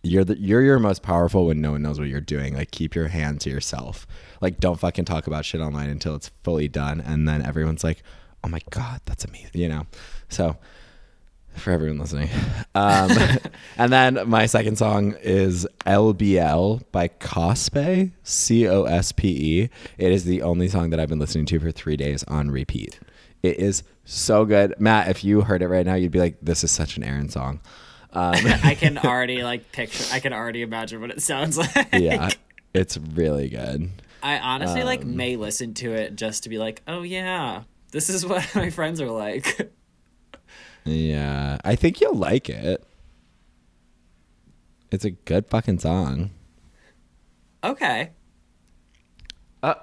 you're 0.03 0.24
the, 0.24 0.38
you're 0.39 0.62
your 0.62 0.80
most 0.80 1.03
powerful 1.03 1.46
when 1.48 1.62
no 1.62 1.72
one 1.72 1.82
knows 1.82 2.00
what 2.00 2.08
you're 2.08 2.22
doing. 2.22 2.56
Like 2.56 2.72
keep 2.72 2.96
your 2.96 3.08
hand 3.08 3.41
to 3.41 3.50
yourself. 3.50 4.08
Like 4.41 4.60
don't 4.60 4.80
fucking 4.80 5.06
talk 5.06 5.27
about 5.27 5.46
shit 5.46 5.62
online 5.62 5.89
until 5.89 6.15
it's 6.15 6.30
fully 6.44 6.68
done, 6.68 7.01
and 7.01 7.27
then 7.27 7.46
everyone's 7.46 7.84
like, 7.84 8.01
"Oh 8.44 8.48
my 8.48 8.60
god, 8.72 9.01
that's 9.06 9.25
amazing," 9.25 9.51
you 9.53 9.70
know. 9.70 9.86
So 10.30 10.58
for 11.55 11.72
everyone 11.72 12.00
listening, 12.00 12.29
um, 12.75 13.12
and 13.77 13.91
then 13.91 14.20
my 14.27 14.46
second 14.46 14.77
song 14.77 15.15
is 15.22 15.67
LBL 15.86 16.84
by 16.91 17.08
Cospe, 17.08 18.12
C 18.24 18.67
O 18.67 18.84
S 18.84 19.12
P 19.12 19.27
E. 19.63 19.70
It 19.98 20.12
is 20.12 20.25
the 20.25 20.41
only 20.41 20.67
song 20.67 20.89
that 20.91 21.00
I've 21.00 21.10
been 21.10 21.20
listening 21.20 21.46
to 21.48 21.60
for 21.60 21.72
three 21.72 21.96
days 21.98 22.24
on 22.25 22.50
repeat. 22.51 23.00
It 23.43 23.58
is 23.60 23.84
so 24.05 24.46
good, 24.46 24.75
Matt. 24.79 25.08
If 25.10 25.24
you 25.24 25.41
heard 25.41 25.62
it 25.62 25.67
right 25.67 25.86
now, 25.86 25.96
you'd 25.96 26.12
be 26.12 26.20
like, 26.20 26.38
"This 26.41 26.63
is 26.63 26.72
such 26.72 26.98
an 26.98 27.03
Aaron 27.03 27.29
song." 27.29 27.60
Um, 28.13 28.34
I 28.63 28.75
can 28.75 28.98
already 29.03 29.43
like 29.43 29.72
picture. 29.72 30.03
I 30.12 30.20
can 30.20 30.34
already 30.34 30.62
imagine 30.62 31.01
what 31.01 31.12
it 31.12 31.22
sounds 31.22 31.58
like. 31.58 31.89
yeah, 31.93 32.29
it's 32.74 32.98
really 32.98 33.50
good. 33.50 33.89
I 34.24 34.38
honestly 34.38 34.84
like 34.84 35.01
Um, 35.01 35.15
may 35.15 35.36
listen 35.36 35.74
to 35.75 35.91
it 35.93 36.15
just 36.15 36.43
to 36.43 36.50
be 36.50 36.58
like, 36.60 36.81
oh 36.88 37.01
yeah, 37.01 37.63
this 37.91 38.10
is 38.10 38.24
what 38.25 38.48
my 38.55 38.70
friends 38.70 39.01
are 39.01 39.10
like. 39.10 39.72
Yeah, 40.86 41.58
I 41.64 41.76
think 41.76 42.02
you'll 42.02 42.16
like 42.16 42.50
it. 42.50 42.84
It's 44.92 45.06
a 45.06 45.12
good 45.12 45.48
fucking 45.48 45.80
song. 45.80 46.32
okay. 47.64 48.12
Uh, 49.64 49.76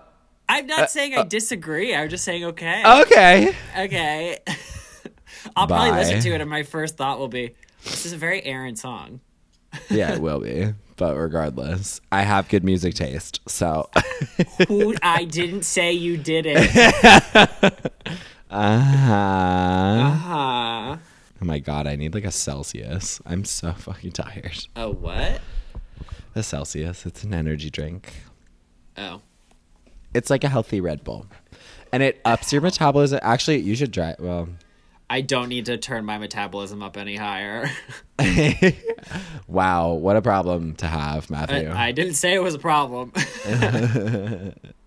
I'm 0.49 0.67
not 0.67 0.91
saying 0.91 1.15
I 1.15 1.25
disagree. 1.25 1.95
I'm 1.95 2.09
just 2.09 2.25
saying 2.25 2.45
okay. 2.45 2.83
okay. 3.03 3.55
okay. 3.79 4.39
I'll 5.57 5.67
probably 5.67 5.93
listen 5.93 6.21
to 6.21 6.35
it, 6.35 6.41
and 6.41 6.51
my 6.51 6.63
first 6.63 6.97
thought 6.97 7.19
will 7.19 7.29
be, 7.29 7.55
"This 7.85 8.07
is 8.07 8.13
a 8.13 8.17
very 8.17 8.43
Aaron 8.45 8.77
song." 8.77 9.21
Yeah, 9.91 10.15
it 10.15 10.23
will 10.23 10.41
be. 10.41 10.73
But 10.97 11.15
regardless, 11.15 12.01
I 12.11 12.23
have 12.23 12.49
good 12.49 12.65
music 12.65 12.95
taste. 12.95 13.41
So, 13.47 13.91
Who 14.67 14.95
I 15.03 15.25
didn't 15.25 15.63
say 15.63 15.93
you 15.93 16.17
didn't. 16.17 16.69
uh 18.51 18.55
Uh-huh. 20.05 20.97
Oh 21.41 21.45
my 21.45 21.59
god, 21.59 21.87
I 21.87 21.97
need 21.97 22.15
like 22.15 22.25
a 22.25 22.33
Celsius. 22.33 23.21
I'm 23.25 23.45
so 23.45 23.73
fucking 23.73 24.13
tired. 24.13 24.67
A 24.75 24.91
what? 24.91 25.41
A 26.35 26.43
Celsius, 26.43 27.07
it's 27.07 27.23
an 27.25 27.33
energy 27.33 27.71
drink. 27.71 28.13
Oh. 28.97 29.21
It's 30.15 30.31
like 30.31 30.43
a 30.45 30.49
healthy 30.49 30.81
Red 30.81 31.05
Bull. 31.05 31.27
And 31.93 32.03
it 32.03 32.21
ups 32.25 32.53
your 32.53 32.61
metabolism. 32.63 33.21
Actually, 33.23 33.59
you 33.59 33.75
should 33.75 33.93
try 33.93 34.15
well, 34.19 34.49
I 35.11 35.21
don't 35.23 35.49
need 35.49 35.67
to 35.67 35.79
turn 35.79 36.05
my 36.05 36.19
metabolism 36.19 36.83
up 36.83 36.97
any 36.97 37.17
higher. 37.17 37.71
wow, 39.47 39.93
what 39.93 40.17
a 40.17 40.23
problem 40.23 40.75
to 40.77 40.87
have, 40.87 41.31
Matthew. 41.31 41.71
I, 41.71 41.89
I 41.89 41.93
didn't 41.93 42.15
say 42.15 42.35
it 42.35 42.43
was 42.43 42.55
a 42.55 42.59
problem. 42.59 43.13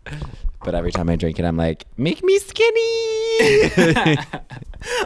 but 0.64 0.76
every 0.76 0.92
time 0.92 1.10
I 1.10 1.16
drink 1.16 1.40
it, 1.40 1.46
I'm 1.46 1.58
like, 1.58 1.86
make 1.98 2.24
me 2.24 2.38
skinny. 2.40 2.72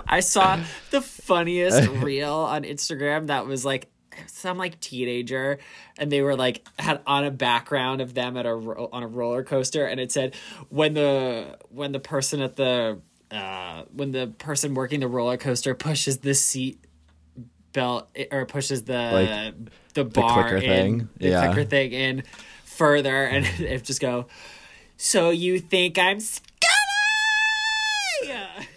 I 0.07 0.19
saw 0.21 0.59
the 0.91 1.01
funniest 1.01 1.87
reel 2.03 2.33
on 2.33 2.63
Instagram 2.63 3.27
that 3.27 3.45
was 3.45 3.65
like 3.65 3.89
some 4.27 4.57
like 4.57 4.79
teenager 4.79 5.59
and 5.97 6.09
they 6.09 6.21
were 6.21 6.37
like 6.37 6.65
had 6.79 7.01
on 7.05 7.25
a 7.25 7.31
background 7.31 7.99
of 7.99 8.13
them 8.13 8.37
at 8.37 8.45
a 8.45 8.49
on 8.51 9.03
a 9.03 9.07
roller 9.07 9.43
coaster 9.43 9.85
and 9.85 9.99
it 9.99 10.09
said 10.09 10.33
when 10.69 10.93
the 10.93 11.57
when 11.67 11.91
the 11.91 11.99
person 11.99 12.39
at 12.41 12.55
the 12.55 12.97
uh 13.31 13.83
when 13.93 14.13
the 14.13 14.27
person 14.37 14.73
working 14.73 15.01
the 15.01 15.07
roller 15.09 15.35
coaster 15.35 15.75
pushes 15.75 16.19
the 16.19 16.33
seat 16.33 16.79
belt 17.73 18.07
or 18.31 18.45
pushes 18.45 18.83
the 18.85 19.53
Like, 19.53 19.71
the 19.95 20.05
bar 20.05 20.43
clicker 20.43 20.57
in, 20.57 20.61
thing? 20.99 21.09
the 21.17 21.29
Yeah. 21.31 21.47
clicker 21.53 21.67
thing 21.67 21.91
in 21.91 22.23
further 22.63 23.25
and 23.25 23.45
it 23.59 23.83
just 23.83 23.99
go 23.99 24.27
so 24.97 25.29
you 25.29 25.59
think 25.59 25.97
I'm 25.97 26.19
skinny 26.19 26.43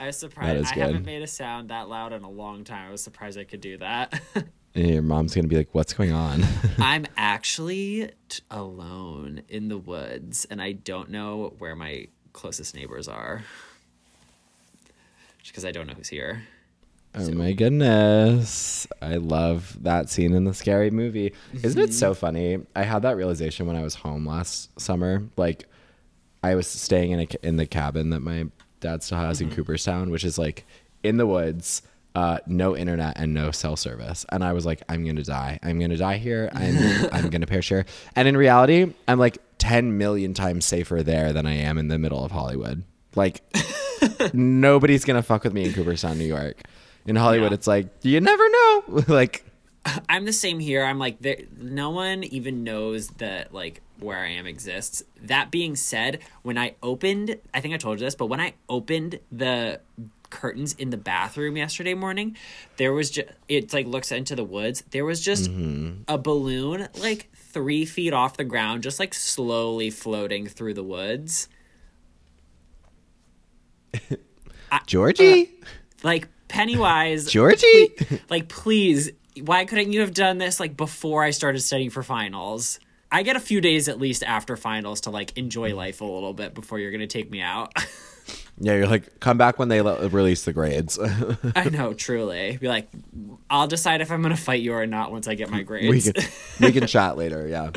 I 0.00 0.06
was 0.06 0.16
surprised. 0.16 0.70
I 0.70 0.74
good. 0.74 0.80
haven't 0.80 1.04
made 1.06 1.22
a 1.22 1.26
sound 1.26 1.70
that 1.70 1.88
loud 1.88 2.12
in 2.12 2.22
a 2.22 2.30
long 2.30 2.62
time. 2.64 2.88
I 2.88 2.92
was 2.92 3.02
surprised 3.02 3.38
I 3.38 3.44
could 3.44 3.60
do 3.60 3.78
that. 3.78 4.20
And 4.74 4.90
your 4.90 5.02
mom's 5.02 5.34
gonna 5.34 5.48
be 5.48 5.56
like, 5.56 5.70
what's 5.72 5.92
going 5.92 6.12
on? 6.12 6.44
I'm 6.78 7.06
actually 7.16 8.10
t- 8.28 8.42
alone 8.48 9.42
in 9.48 9.68
the 9.68 9.78
woods, 9.78 10.44
and 10.50 10.62
I 10.62 10.72
don't 10.72 11.10
know 11.10 11.54
where 11.58 11.74
my 11.74 12.06
closest 12.32 12.76
neighbors 12.76 13.08
are. 13.08 13.42
Just 15.40 15.52
because 15.52 15.64
I 15.64 15.72
don't 15.72 15.86
know 15.88 15.94
who's 15.94 16.10
here. 16.10 16.42
Oh 17.18 17.30
my 17.32 17.52
goodness. 17.52 18.86
I 19.02 19.16
love 19.16 19.76
that 19.82 20.08
scene 20.08 20.34
in 20.34 20.44
the 20.44 20.54
scary 20.54 20.90
movie. 20.90 21.32
Isn't 21.62 21.80
it 21.80 21.92
so 21.92 22.14
funny? 22.14 22.58
I 22.76 22.82
had 22.82 23.02
that 23.02 23.16
realization 23.16 23.66
when 23.66 23.76
I 23.76 23.82
was 23.82 23.96
home 23.96 24.26
last 24.26 24.78
summer. 24.80 25.24
Like 25.36 25.66
I 26.42 26.54
was 26.54 26.66
staying 26.68 27.10
in 27.10 27.20
a, 27.20 27.28
in 27.42 27.56
the 27.56 27.66
cabin 27.66 28.10
that 28.10 28.20
my 28.20 28.46
dad 28.80 29.02
still 29.02 29.18
has 29.18 29.40
in 29.40 29.50
Cooperstown, 29.50 30.10
which 30.10 30.24
is 30.24 30.38
like 30.38 30.64
in 31.02 31.16
the 31.16 31.26
woods, 31.26 31.82
uh, 32.14 32.38
no 32.46 32.76
internet 32.76 33.18
and 33.18 33.34
no 33.34 33.50
cell 33.50 33.76
service. 33.76 34.24
And 34.30 34.44
I 34.44 34.52
was 34.52 34.64
like, 34.64 34.82
I'm 34.88 35.04
gonna 35.04 35.24
die. 35.24 35.58
I'm 35.62 35.78
gonna 35.78 35.96
die 35.96 36.18
here. 36.18 36.50
I'm 36.52 37.08
I'm 37.12 37.30
gonna 37.30 37.46
perish 37.46 37.68
here. 37.68 37.86
And 38.14 38.28
in 38.28 38.36
reality, 38.36 38.94
I'm 39.06 39.18
like 39.18 39.38
10 39.58 39.98
million 39.98 40.34
times 40.34 40.64
safer 40.64 41.02
there 41.02 41.32
than 41.32 41.46
I 41.46 41.54
am 41.54 41.78
in 41.78 41.88
the 41.88 41.98
middle 41.98 42.24
of 42.24 42.30
Hollywood. 42.30 42.84
Like 43.16 43.42
nobody's 44.32 45.04
gonna 45.04 45.22
fuck 45.22 45.44
with 45.44 45.52
me 45.52 45.64
in 45.64 45.72
Cooperstown, 45.72 46.18
New 46.18 46.24
York. 46.24 46.62
In 47.08 47.16
Hollywood, 47.16 47.50
Yeah. 47.50 47.54
it's 47.54 47.66
like 47.66 47.88
you 48.02 48.20
never 48.20 48.48
know. 48.48 48.82
like, 49.08 49.44
I'm 50.08 50.24
the 50.26 50.32
same 50.32 50.58
here. 50.58 50.84
I'm 50.84 50.98
like, 50.98 51.20
there, 51.20 51.38
no 51.58 51.90
one 51.90 52.22
even 52.24 52.64
knows 52.64 53.08
that 53.18 53.52
like 53.54 53.80
where 53.98 54.18
I 54.18 54.28
am 54.28 54.46
exists. 54.46 55.02
That 55.22 55.50
being 55.50 55.74
said, 55.74 56.20
when 56.42 56.58
I 56.58 56.74
opened, 56.82 57.38
I 57.54 57.60
think 57.60 57.74
I 57.74 57.78
told 57.78 57.98
you 57.98 58.06
this, 58.06 58.14
but 58.14 58.26
when 58.26 58.40
I 58.40 58.54
opened 58.68 59.20
the 59.32 59.80
curtains 60.30 60.74
in 60.74 60.90
the 60.90 60.98
bathroom 60.98 61.56
yesterday 61.56 61.94
morning, 61.94 62.36
there 62.76 62.92
was 62.92 63.10
just 63.10 63.28
it's 63.48 63.72
like 63.72 63.86
looks 63.86 64.12
into 64.12 64.36
the 64.36 64.44
woods. 64.44 64.84
There 64.90 65.06
was 65.06 65.20
just 65.20 65.50
mm-hmm. 65.50 66.02
a 66.06 66.18
balloon 66.18 66.88
like 67.00 67.30
three 67.34 67.86
feet 67.86 68.12
off 68.12 68.36
the 68.36 68.44
ground, 68.44 68.82
just 68.82 69.00
like 69.00 69.14
slowly 69.14 69.88
floating 69.90 70.46
through 70.46 70.74
the 70.74 70.84
woods. 70.84 71.48
Georgie, 74.86 75.44
uh, 75.62 75.66
Like 76.02 76.28
Pennywise, 76.48 77.26
Georgie. 77.30 77.94
like 78.30 78.48
please 78.48 79.10
why 79.42 79.64
couldn't 79.64 79.92
you 79.92 80.00
have 80.00 80.12
done 80.14 80.38
this 80.38 80.58
like 80.58 80.76
before 80.76 81.22
i 81.22 81.30
started 81.30 81.60
studying 81.60 81.90
for 81.90 82.02
finals 82.02 82.80
i 83.12 83.22
get 83.22 83.36
a 83.36 83.40
few 83.40 83.60
days 83.60 83.88
at 83.88 84.00
least 84.00 84.24
after 84.24 84.56
finals 84.56 85.02
to 85.02 85.10
like 85.10 85.36
enjoy 85.38 85.76
life 85.76 86.00
a 86.00 86.04
little 86.04 86.34
bit 86.34 86.54
before 86.54 86.80
you're 86.80 86.90
gonna 86.90 87.06
take 87.06 87.30
me 87.30 87.40
out 87.40 87.72
Yeah, 88.60 88.74
you're 88.74 88.88
like, 88.88 89.20
come 89.20 89.38
back 89.38 89.58
when 89.60 89.68
they 89.68 89.80
le- 89.82 90.08
release 90.08 90.44
the 90.44 90.52
grades. 90.52 90.98
I 91.54 91.68
know, 91.70 91.94
truly. 91.94 92.56
Be 92.60 92.66
like, 92.66 92.88
I'll 93.48 93.68
decide 93.68 94.00
if 94.00 94.10
I'm 94.10 94.20
gonna 94.20 94.36
fight 94.36 94.60
you 94.60 94.72
or 94.74 94.84
not 94.84 95.12
once 95.12 95.28
I 95.28 95.34
get 95.36 95.48
my 95.48 95.58
we 95.58 95.62
grades. 95.62 96.10
can 96.12 96.24
we 96.60 96.72
can 96.72 96.86
chat 96.88 97.16
later. 97.16 97.46
Yeah. 97.46 97.70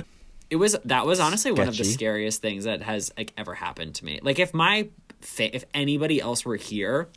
it 0.50 0.56
was 0.56 0.76
that 0.86 1.06
was 1.06 1.20
honestly 1.20 1.52
one 1.52 1.68
of 1.68 1.78
the 1.78 1.84
scariest 1.86 2.42
things 2.42 2.64
that 2.64 2.82
has 2.82 3.12
like 3.16 3.32
ever 3.38 3.54
happened 3.54 3.94
to 3.96 4.06
me. 4.06 4.20
Like 4.24 4.40
if 4.40 4.56
my 4.56 4.90
fa- 5.22 5.56
if 5.56 5.66
anybody 5.76 6.20
else 6.20 6.44
were 6.44 6.56
here, 6.58 7.08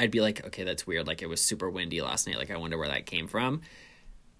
I'd 0.00 0.10
be 0.10 0.22
like, 0.22 0.46
okay, 0.46 0.64
that's 0.64 0.86
weird. 0.86 1.06
Like 1.06 1.20
it 1.20 1.28
was 1.28 1.42
super 1.42 1.68
windy 1.68 2.00
last 2.00 2.26
night. 2.26 2.38
Like 2.38 2.50
I 2.50 2.56
wonder 2.56 2.78
where 2.78 2.88
that 2.88 3.04
came 3.04 3.28
from. 3.28 3.60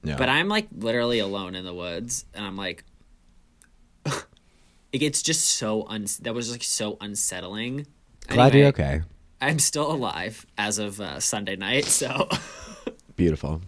Yeah. 0.02 0.16
But 0.16 0.30
I'm 0.30 0.48
like 0.48 0.68
literally 0.74 1.18
alone 1.18 1.54
in 1.54 1.66
the 1.66 1.74
woods, 1.74 2.24
and 2.32 2.46
I'm 2.46 2.56
like, 2.56 2.82
it 4.06 4.98
gets 4.98 5.20
just 5.20 5.46
so 5.46 5.86
un. 5.86 6.06
That 6.22 6.32
was 6.32 6.50
like 6.50 6.62
so 6.62 6.96
unsettling. 7.02 7.86
glad 8.26 8.54
you're 8.54 8.68
okay. 8.68 9.02
I'm 9.42 9.58
still 9.58 9.92
alive 9.92 10.46
as 10.56 10.78
of 10.78 10.98
uh, 10.98 11.20
Sunday 11.20 11.56
night, 11.56 11.84
so 11.84 12.26
Beautiful. 13.16 13.60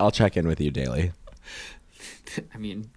I'll 0.00 0.10
check 0.10 0.36
in 0.36 0.48
with 0.48 0.60
you 0.60 0.72
daily. 0.72 1.12
I 2.54 2.58
mean, 2.58 2.90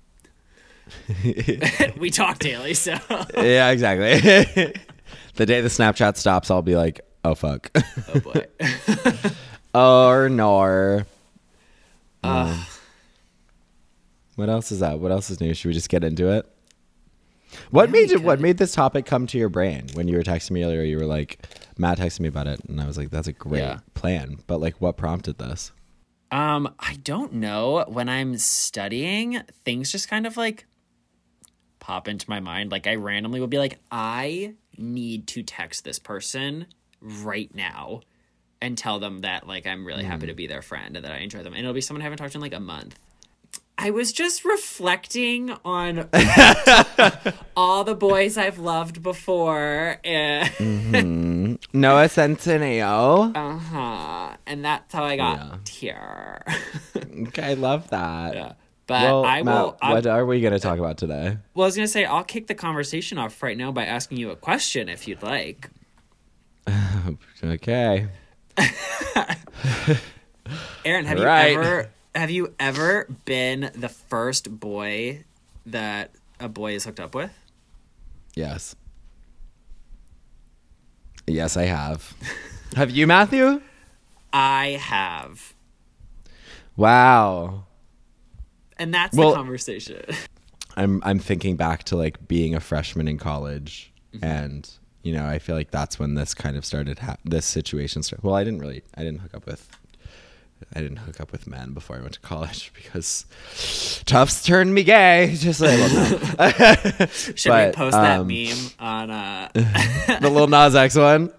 we 1.99 2.09
talk 2.09 2.39
daily, 2.39 2.73
so 2.73 2.97
yeah, 3.37 3.69
exactly. 3.69 4.73
the 5.35 5.45
day 5.45 5.61
the 5.61 5.67
Snapchat 5.67 6.17
stops, 6.17 6.49
I'll 6.49 6.63
be 6.63 6.75
like, 6.75 7.01
oh 7.23 7.35
fuck. 7.35 7.71
oh 8.07 8.19
boy. 8.19 8.45
or 9.73 10.29
nor. 10.29 11.05
Uh, 12.23 12.63
What 14.35 14.49
else 14.49 14.71
is 14.71 14.79
that? 14.79 14.99
What 14.99 15.11
else 15.11 15.29
is 15.29 15.39
new? 15.41 15.53
Should 15.53 15.67
we 15.69 15.73
just 15.73 15.89
get 15.89 16.03
into 16.03 16.29
it? 16.31 16.45
What 17.71 17.89
Yeah, 17.89 17.91
made 17.91 18.11
you, 18.11 18.19
what 18.21 18.39
made 18.39 18.57
this 18.57 18.73
topic 18.73 19.05
come 19.05 19.25
to 19.27 19.37
your 19.37 19.49
brain 19.49 19.87
when 19.93 20.07
you 20.07 20.15
were 20.17 20.23
texting 20.23 20.51
me 20.51 20.63
earlier? 20.63 20.83
You 20.83 20.97
were 20.97 21.05
like, 21.05 21.45
Matt 21.77 21.97
texted 21.97 22.19
me 22.21 22.27
about 22.29 22.47
it, 22.47 22.61
and 22.65 22.79
I 22.79 22.85
was 22.85 22.97
like, 22.97 23.09
that's 23.09 23.27
a 23.27 23.33
great 23.33 23.59
Yeah. 23.61 23.79
plan. 23.95 24.37
But 24.47 24.59
like, 24.61 24.79
what 24.79 24.97
prompted 24.97 25.39
this? 25.39 25.71
Um, 26.31 26.73
I 26.79 26.95
don't 27.03 27.33
know. 27.33 27.83
When 27.87 28.07
I'm 28.07 28.37
studying, 28.37 29.41
things 29.65 29.91
just 29.91 30.07
kind 30.09 30.27
of 30.27 30.37
like 30.37 30.67
pop 31.79 32.07
into 32.07 32.29
my 32.29 32.39
mind. 32.39 32.71
Like 32.71 32.85
I 32.85 32.95
randomly 32.95 33.39
will 33.39 33.47
be 33.47 33.57
like, 33.57 33.79
I 33.91 34.53
need 34.77 35.27
to 35.29 35.41
text 35.43 35.83
this 35.83 35.97
person 35.99 36.67
right 37.01 37.53
now 37.53 38.01
and 38.61 38.77
tell 38.77 38.99
them 38.99 39.19
that 39.21 39.47
like 39.47 39.65
I'm 39.67 39.85
really 39.85 40.03
happy 40.03 40.27
to 40.27 40.33
be 40.33 40.47
their 40.47 40.61
friend 40.61 40.95
and 40.95 41.05
that 41.05 41.11
I 41.11 41.17
enjoy 41.19 41.43
them. 41.43 41.53
And 41.53 41.61
it'll 41.61 41.73
be 41.73 41.81
someone 41.81 42.01
I 42.01 42.03
haven't 42.05 42.17
talked 42.17 42.33
to 42.33 42.37
in 42.37 42.41
like 42.41 42.53
a 42.53 42.59
month. 42.59 42.99
I 43.81 43.91
was 43.91 44.11
just 44.11 44.43
reflecting 44.43 45.51
on 45.63 46.09
all 47.55 47.83
the 47.85 47.95
boys 47.95 48.37
I've 48.37 48.59
loved 48.59 49.01
before 49.01 49.97
and 50.03 51.57
Noah 51.73 52.05
Centineo. 52.09 53.35
uh-huh. 53.35 54.35
And 54.45 54.65
that's 54.65 54.93
how 54.93 55.03
I 55.05 55.15
got 55.15 55.37
Yeah. 55.37 55.57
here. 55.69 56.43
Okay, 57.27 57.43
I 57.43 57.53
love 57.53 57.89
that. 57.91 58.33
yeah. 58.35 58.53
But 58.87 59.03
well, 59.03 59.23
I 59.25 59.43
Matt, 59.43 59.55
will 59.63 59.77
I- 59.81 59.93
what 59.93 60.07
are 60.07 60.25
we 60.25 60.41
going 60.41 60.53
to 60.53 60.59
talk 60.59 60.79
about 60.79 60.97
today? 60.97 61.37
Well, 61.53 61.63
I 61.63 61.67
was 61.67 61.75
gonna 61.75 61.87
say 61.87 62.05
I'll 62.05 62.23
kick 62.23 62.47
the 62.47 62.55
conversation 62.55 63.17
off 63.17 63.41
right 63.43 63.57
now 63.57 63.71
by 63.71 63.85
asking 63.85 64.17
you 64.17 64.31
a 64.31 64.35
question 64.35 64.89
if 64.89 65.07
you'd 65.07 65.21
like. 65.23 65.69
Okay. 67.43 68.07
Aaron, 70.85 71.05
have 71.05 71.19
Right. 71.19 71.51
you 71.53 71.59
ever 71.61 71.89
have 72.15 72.29
you 72.31 72.53
ever 72.59 73.07
been 73.25 73.71
the 73.75 73.89
first 73.89 74.59
boy 74.59 75.23
that 75.65 76.11
a 76.39 76.49
boy 76.49 76.73
is 76.73 76.83
hooked 76.85 76.99
up 76.99 77.13
with? 77.15 77.31
Yes. 78.35 78.75
Yes, 81.27 81.55
I 81.57 81.63
have. 81.63 82.13
have 82.75 82.89
you, 82.89 83.05
Matthew? 83.07 83.61
I 84.33 84.79
have. 84.81 85.53
Wow. 86.75 87.65
And 88.77 88.93
that's 88.93 89.15
Well- 89.15 89.29
the 89.31 89.35
conversation. 89.35 90.03
I'm 90.75 91.01
I'm 91.03 91.19
thinking 91.19 91.55
back 91.57 91.83
to 91.85 91.95
like 91.97 92.27
being 92.27 92.55
a 92.55 92.59
freshman 92.59 93.07
in 93.07 93.17
college, 93.17 93.91
Mm-hmm. 94.13 94.25
and 94.25 94.69
you 95.03 95.13
know 95.13 95.25
I 95.25 95.39
feel 95.39 95.55
like 95.55 95.71
that's 95.71 95.97
when 95.99 96.15
this 96.15 96.33
kind 96.33 96.57
of 96.57 96.65
started. 96.65 96.99
Ha- 96.99 97.17
this 97.25 97.45
situation 97.45 98.03
started. 98.03 98.23
Well, 98.23 98.35
I 98.35 98.43
didn't 98.43 98.59
really. 98.59 98.83
I 98.95 99.03
didn't 99.03 99.19
hook 99.19 99.33
up 99.33 99.45
with. 99.45 99.67
I 100.75 100.81
didn't 100.81 100.97
hook 100.97 101.21
up 101.21 101.31
with 101.31 101.47
men 101.47 101.71
before 101.71 101.95
I 101.95 102.01
went 102.01 102.13
to 102.15 102.19
college 102.19 102.71
because 102.75 103.25
Tufts 104.05 104.43
turned 104.43 104.73
me 104.73 104.83
gay. 104.83 105.33
Just 105.37 105.61
like. 105.61 105.79
Should 107.35 107.49
But, 107.49 107.69
we 107.69 107.73
post 107.75 107.93
that 107.93 108.19
um, 108.19 108.27
meme 108.27 108.71
on 108.79 109.09
uh 109.11 109.49
the 109.53 110.29
Lil 110.29 110.47
Nas 110.47 110.75
X 110.75 110.95
one 110.95 111.31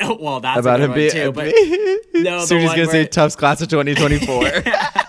no, 0.00 0.18
well 0.20 0.40
that's 0.40 0.58
about 0.58 0.80
a 0.80 0.84
him 0.84 0.92
good 0.92 1.12
being. 1.12 1.34
one 1.34 1.46
too, 1.46 2.00
but 2.12 2.20
no, 2.20 2.40
the 2.40 2.46
Susie's 2.46 2.66
one 2.68 2.76
gonna 2.76 2.90
say 2.90 3.06
Tufts 3.06 3.36
class 3.36 3.60
of 3.62 3.68
2024. 3.68 4.44
the 4.44 4.56
other 4.58 5.05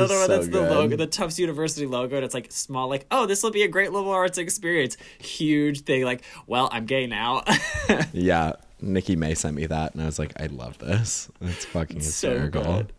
one 0.00 0.08
so 0.08 0.26
that's 0.26 0.48
the 0.48 0.60
logo, 0.60 0.96
the 0.96 1.06
Tufts 1.06 1.38
University 1.38 1.86
logo, 1.86 2.16
and 2.16 2.24
it's 2.24 2.34
like 2.34 2.50
small, 2.50 2.88
like, 2.88 3.06
oh, 3.10 3.26
this 3.26 3.42
will 3.42 3.50
be 3.50 3.62
a 3.62 3.68
great 3.68 3.92
liberal 3.92 4.12
arts 4.12 4.38
experience. 4.38 4.96
Huge 5.18 5.82
thing, 5.82 6.04
like, 6.04 6.22
well, 6.46 6.68
I'm 6.72 6.86
gay 6.86 7.06
now. 7.06 7.42
yeah, 8.12 8.52
Nikki 8.80 9.16
May 9.16 9.34
sent 9.34 9.56
me 9.56 9.66
that, 9.66 9.94
and 9.94 10.02
I 10.02 10.06
was 10.06 10.18
like, 10.18 10.32
I 10.40 10.46
love 10.46 10.78
this. 10.78 11.30
It's 11.40 11.64
fucking 11.64 12.00
so 12.00 12.30
hysterical. 12.30 12.62
good. 12.62 12.92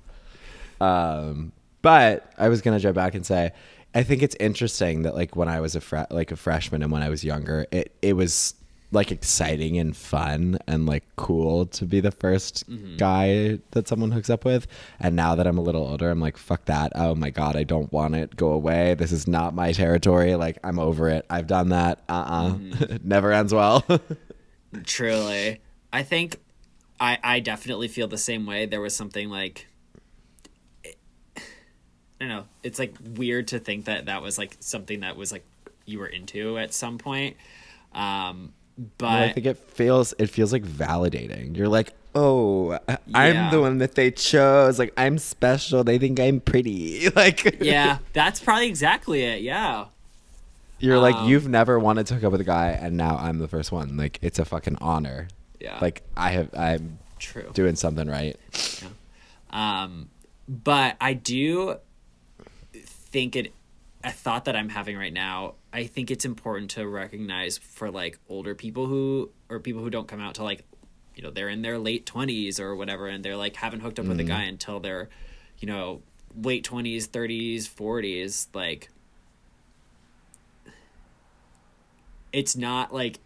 Um, 0.86 1.52
but 1.82 2.34
I 2.38 2.50
was 2.50 2.62
gonna 2.62 2.80
jump 2.80 2.96
back 2.96 3.16
and 3.16 3.26
say, 3.26 3.52
I 3.94 4.04
think 4.04 4.24
it's 4.24 4.36
interesting 4.40 5.04
that 5.04 5.16
like 5.16 5.36
when 5.36 5.48
I 5.48 5.62
was 5.62 5.76
a 5.76 5.82
fre- 5.82 6.10
like 6.10 6.32
a 6.32 6.36
freshman 6.36 6.84
and 6.84 6.92
when 6.92 7.02
I 7.02 7.10
was 7.10 7.24
younger, 7.24 7.66
it 7.72 7.96
it 8.02 8.14
was 8.14 8.55
like 8.92 9.12
exciting 9.12 9.78
and 9.78 9.96
fun 9.98 10.58
and 10.68 10.86
like 10.86 11.04
cool 11.18 11.66
to 11.66 11.86
be 11.86 12.00
the 12.00 12.12
1st 12.12 12.64
Mm-hmm. 12.66 12.98
guy 12.98 13.60
that 13.72 13.88
someone 13.88 14.12
hooks 14.12 14.30
up 14.30 14.46
with. 14.46 14.68
And 15.00 15.16
now 15.16 15.36
that 15.36 15.48
I'm 15.48 15.58
a 15.58 15.62
little 15.62 15.86
older, 15.86 16.10
I'm 16.10 16.20
like, 16.22 16.38
fuck 16.38 16.66
that. 16.66 16.92
Oh 16.96 17.14
my 17.16 17.30
god, 17.30 17.56
I 17.56 17.64
don't 17.64 17.92
want 17.92 18.16
it. 18.16 18.36
Go 18.36 18.50
away. 18.50 18.94
This 18.94 19.12
is 19.12 19.28
not 19.28 19.54
my 19.54 19.72
territory. 19.72 20.36
Like 20.36 20.58
I'm 20.64 20.80
over 20.80 21.10
it. 21.10 21.26
I've 21.30 21.48
done 21.48 21.70
that. 21.70 22.04
Uh 22.08 22.14
uh 22.14 22.50
Mm-hmm. 22.54 22.96
Never 23.08 23.32
ends 23.32 23.54
well. 23.54 23.86
Truly. 24.86 25.62
I 25.92 26.04
think 26.04 26.38
I 27.00 27.18
I 27.24 27.40
definitely 27.40 27.88
feel 27.88 28.08
the 28.08 28.18
same 28.18 28.46
way. 28.46 28.66
There 28.66 28.82
was 28.82 28.96
something 28.96 29.30
like 29.30 29.68
I 30.86 30.92
don't 32.20 32.30
know. 32.30 32.46
It's 32.64 32.80
like 32.80 32.96
weird 33.16 33.50
to 33.50 33.60
think 33.60 33.86
that 33.86 34.06
that 34.06 34.22
was 34.22 34.38
like 34.38 34.56
something 34.60 35.02
that 35.02 35.18
was 35.18 35.32
like 35.32 35.44
you 35.86 36.00
were 36.00 36.08
into 36.08 36.58
at 36.58 36.74
some 36.74 36.98
point. 36.98 37.36
Um 37.94 38.54
but 38.98 39.08
I 39.08 39.32
think 39.32 39.46
it 39.46 39.58
feels 39.58 40.14
it 40.20 40.28
feels 40.30 40.52
like 40.52 40.64
validating. 40.64 41.56
You're 41.56 41.68
like, 41.70 41.94
oh, 42.14 42.78
I'm 43.14 43.34
Yeah. 43.36 43.50
the 43.52 43.62
one 43.62 43.78
that 43.80 43.96
they 43.96 44.12
chose. 44.12 44.78
Like 44.80 44.94
I'm 44.98 45.18
special. 45.18 45.84
They 45.84 45.98
think 45.98 46.20
I'm 46.20 46.40
pretty. 46.42 47.10
Like 47.16 47.58
yeah, 47.62 48.00
that's 48.14 48.40
probably 48.40 48.68
exactly 48.68 49.22
it. 49.24 49.42
Yeah. 49.42 49.86
you're 50.80 51.00
like 51.00 51.16
Um, 51.16 51.30
you've 51.30 51.48
never 51.48 51.80
wanted 51.80 52.08
to 52.08 52.16
hook 52.16 52.24
up 52.26 52.32
with 52.34 52.42
a 52.42 52.46
guy, 52.46 52.70
and 52.72 52.98
now 52.98 53.16
I'm 53.18 53.40
the 53.40 53.48
first 53.48 53.72
one. 53.72 53.96
Like 53.98 54.20
it's 54.22 54.40
a 54.40 54.46
fucking 54.46 54.78
honor. 54.82 55.30
Yeah. 55.62 55.78
Like 55.82 56.04
I 56.18 56.32
have 56.32 56.54
I'm 56.54 57.00
true. 57.18 57.50
doing 57.54 57.76
something 57.76 58.08
right. 58.10 58.36
Um, 59.52 60.10
but 60.48 60.96
I 61.00 61.14
do 61.14 61.78
think 62.74 63.36
it. 63.36 63.54
A 64.04 64.12
thought 64.12 64.46
that 64.46 64.56
I'm 64.56 64.70
having 64.70 64.98
right 64.98 65.12
now. 65.14 65.56
I 65.76 65.88
think 65.88 66.10
it's 66.10 66.24
important 66.24 66.72
to 66.72 66.88
recognize 66.88 67.58
for 67.58 67.92
like 67.92 68.18
older 68.30 68.56
people 68.56 68.86
who 68.86 69.30
or 69.50 69.60
people 69.60 69.82
who 69.82 69.90
don't 69.90 70.08
come 70.08 70.22
out 70.22 70.36
to 70.36 70.44
like, 70.44 70.64
you 71.16 71.22
know, 71.22 71.32
they're 71.32 71.50
in 71.50 71.64
their 71.64 71.78
late 71.78 72.06
twenties 72.06 72.62
or 72.62 72.78
whatever, 72.78 73.08
and 73.08 73.26
they're 73.26 73.36
like 73.36 73.58
haven't 73.58 73.82
hooked 73.82 74.00
up 74.00 74.06
with 74.06 74.18
a 74.22 74.24
guy 74.24 74.44
mm-hmm. 74.44 74.50
until 74.52 74.80
they're, 74.80 75.10
you 75.60 75.68
know, 75.68 76.02
late 76.42 76.64
twenties, 76.64 77.08
thirties, 77.08 77.68
forties. 77.68 78.48
Like, 78.54 78.90
it's 82.32 82.56
not 82.56 82.94
like 82.94 83.20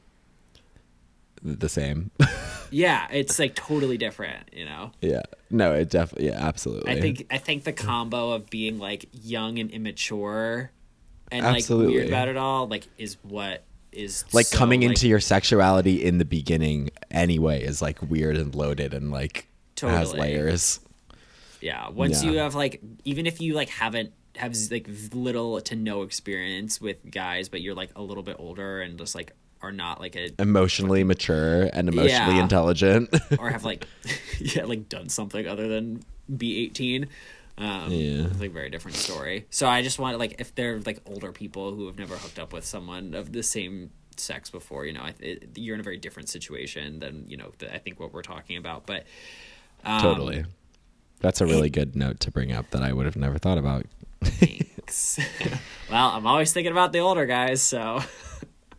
The 1.43 1.69
same. 1.69 2.09
yeah, 2.71 3.05
it's 3.11 3.37
like 3.37 3.53
totally 3.53 3.99
different. 3.99 4.49
You 4.51 4.65
know. 4.65 4.91
yeah. 5.01 5.21
No, 5.51 5.73
it 5.73 5.91
definitely. 5.91 6.29
Yeah, 6.29 6.39
absolutely. 6.39 6.93
I 6.93 6.99
think 6.99 7.27
I 7.29 7.37
think 7.37 7.63
the 7.63 7.73
combo 7.73 8.31
of 8.31 8.49
being 8.49 8.79
like 8.79 9.07
young 9.13 9.59
and 9.59 9.69
immature 9.69 10.71
and 11.31 11.45
like 11.45 11.57
Absolutely. 11.57 11.93
weird 11.95 12.07
about 12.07 12.27
it 12.27 12.37
all 12.37 12.67
like 12.67 12.87
is 12.97 13.17
what 13.23 13.63
is 13.91 14.23
like 14.33 14.45
so, 14.45 14.57
coming 14.57 14.81
like, 14.81 14.89
into 14.89 15.07
your 15.07 15.19
sexuality 15.19 16.03
in 16.03 16.17
the 16.19 16.25
beginning 16.25 16.89
anyway 17.11 17.63
is 17.63 17.81
like 17.81 18.01
weird 18.01 18.37
and 18.37 18.53
loaded 18.55 18.93
and 18.93 19.11
like 19.11 19.47
has 19.81 20.13
layers. 20.13 20.79
yeah 21.61 21.89
once 21.89 22.23
Yeah. 22.23 22.31
you 22.31 22.37
have 22.39 22.53
like 22.55 22.81
even 23.05 23.25
if 23.25 23.39
you 23.41 23.53
like 23.53 23.69
haven't 23.69 24.11
have 24.35 24.53
like 24.71 24.87
little 25.13 25.59
to 25.61 25.75
no 25.75 26.03
experience 26.03 26.79
with 26.79 26.97
guys 27.09 27.49
but 27.49 27.61
you're 27.61 27.73
like 27.75 27.89
a 27.95 28.01
little 28.01 28.23
bit 28.23 28.35
older 28.39 28.81
and 28.81 28.97
just 28.97 29.15
like 29.15 29.31
are 29.61 29.71
not 29.71 29.99
like 29.99 30.15
a 30.15 30.29
Emotionally 30.39 31.03
mature 31.03 31.63
and 31.73 31.89
emotionally 31.89 32.35
Yeah. 32.35 32.43
intelligent. 32.43 33.09
or 33.39 33.49
have 33.49 33.65
like 33.65 33.85
yeah 34.39 34.65
like 34.65 34.87
done 34.87 35.09
something 35.09 35.47
other 35.47 35.67
than 35.67 36.03
be 36.37 36.63
18 36.65 37.07
um 37.59 37.91
Yeah. 37.91 38.25
it's 38.25 38.39
like 38.39 38.49
a 38.49 38.53
very 38.53 38.69
different 38.69 38.97
story 38.97 39.45
so 39.49 39.67
i 39.67 39.81
just 39.81 39.99
want 39.99 40.17
like 40.17 40.35
if 40.39 40.55
they're 40.55 40.79
like 40.79 40.99
older 41.05 41.31
people 41.31 41.75
who 41.75 41.85
have 41.87 41.99
never 41.99 42.15
hooked 42.15 42.39
up 42.39 42.53
with 42.53 42.65
someone 42.65 43.13
of 43.13 43.31
the 43.31 43.43
same 43.43 43.91
sex 44.19 44.49
before, 44.49 44.85
you 44.85 44.91
know, 44.91 44.99
I, 45.01 45.13
it, 45.21 45.57
you're 45.57 45.75
in 45.75 45.79
a 45.79 45.83
very 45.83 45.95
different 45.97 46.27
situation 46.27 46.99
than 46.99 47.23
you 47.29 47.37
know. 47.37 47.53
The, 47.57 47.73
I 47.73 47.77
think 47.79 48.01
what 48.01 48.11
we're 48.13 48.21
talking 48.21 48.57
about, 48.57 48.85
but 48.85 49.05
um, 49.85 50.01
totally. 50.01 50.43
That's 51.21 51.39
a 51.41 51.45
really 51.45 51.69
good 51.69 51.95
note 51.95 52.19
to 52.21 52.31
bring 52.31 52.51
up 52.51 52.69
that 52.71 52.81
I 52.81 52.91
would 52.91 53.05
have 53.05 53.15
never 53.15 53.37
thought 53.37 53.57
about. 53.57 53.85
Thanks. 54.21 55.19
well, 55.89 56.09
I'm 56.09 56.27
always 56.27 56.51
thinking 56.51 56.73
about 56.73 56.91
the 56.91 56.99
older 56.99 57.25
guys, 57.25 57.61
so 57.61 58.01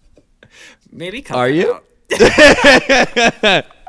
maybe. 0.92 1.22
cut 1.22 1.38
Are 1.38 1.48
that 1.50 1.54
you? 1.54 1.80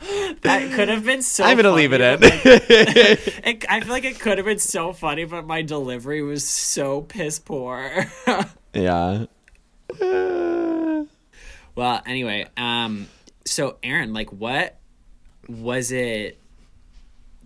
that 0.00 0.72
could 0.74 0.88
have 0.88 1.04
been 1.04 1.22
so. 1.22 1.44
I'm 1.44 1.56
gonna 1.56 1.70
funny, 1.70 1.88
leave 1.88 1.92
it 1.92 2.00
in. 2.00 2.20
like, 2.20 2.40
it, 2.44 3.64
I 3.68 3.80
feel 3.80 3.90
like 3.90 4.04
it 4.04 4.18
could 4.18 4.38
have 4.38 4.46
been 4.46 4.58
so 4.58 4.92
funny, 4.92 5.24
but 5.24 5.46
my 5.46 5.62
delivery 5.62 6.22
was 6.22 6.46
so 6.46 7.02
piss 7.02 7.38
poor. 7.38 8.06
yeah. 8.74 9.26
Uh, 10.00 11.04
well, 11.74 12.02
anyway, 12.06 12.46
um, 12.56 13.08
so 13.44 13.76
Aaron, 13.82 14.12
like, 14.12 14.32
what 14.32 14.78
was 15.48 15.92
it? 15.92 16.38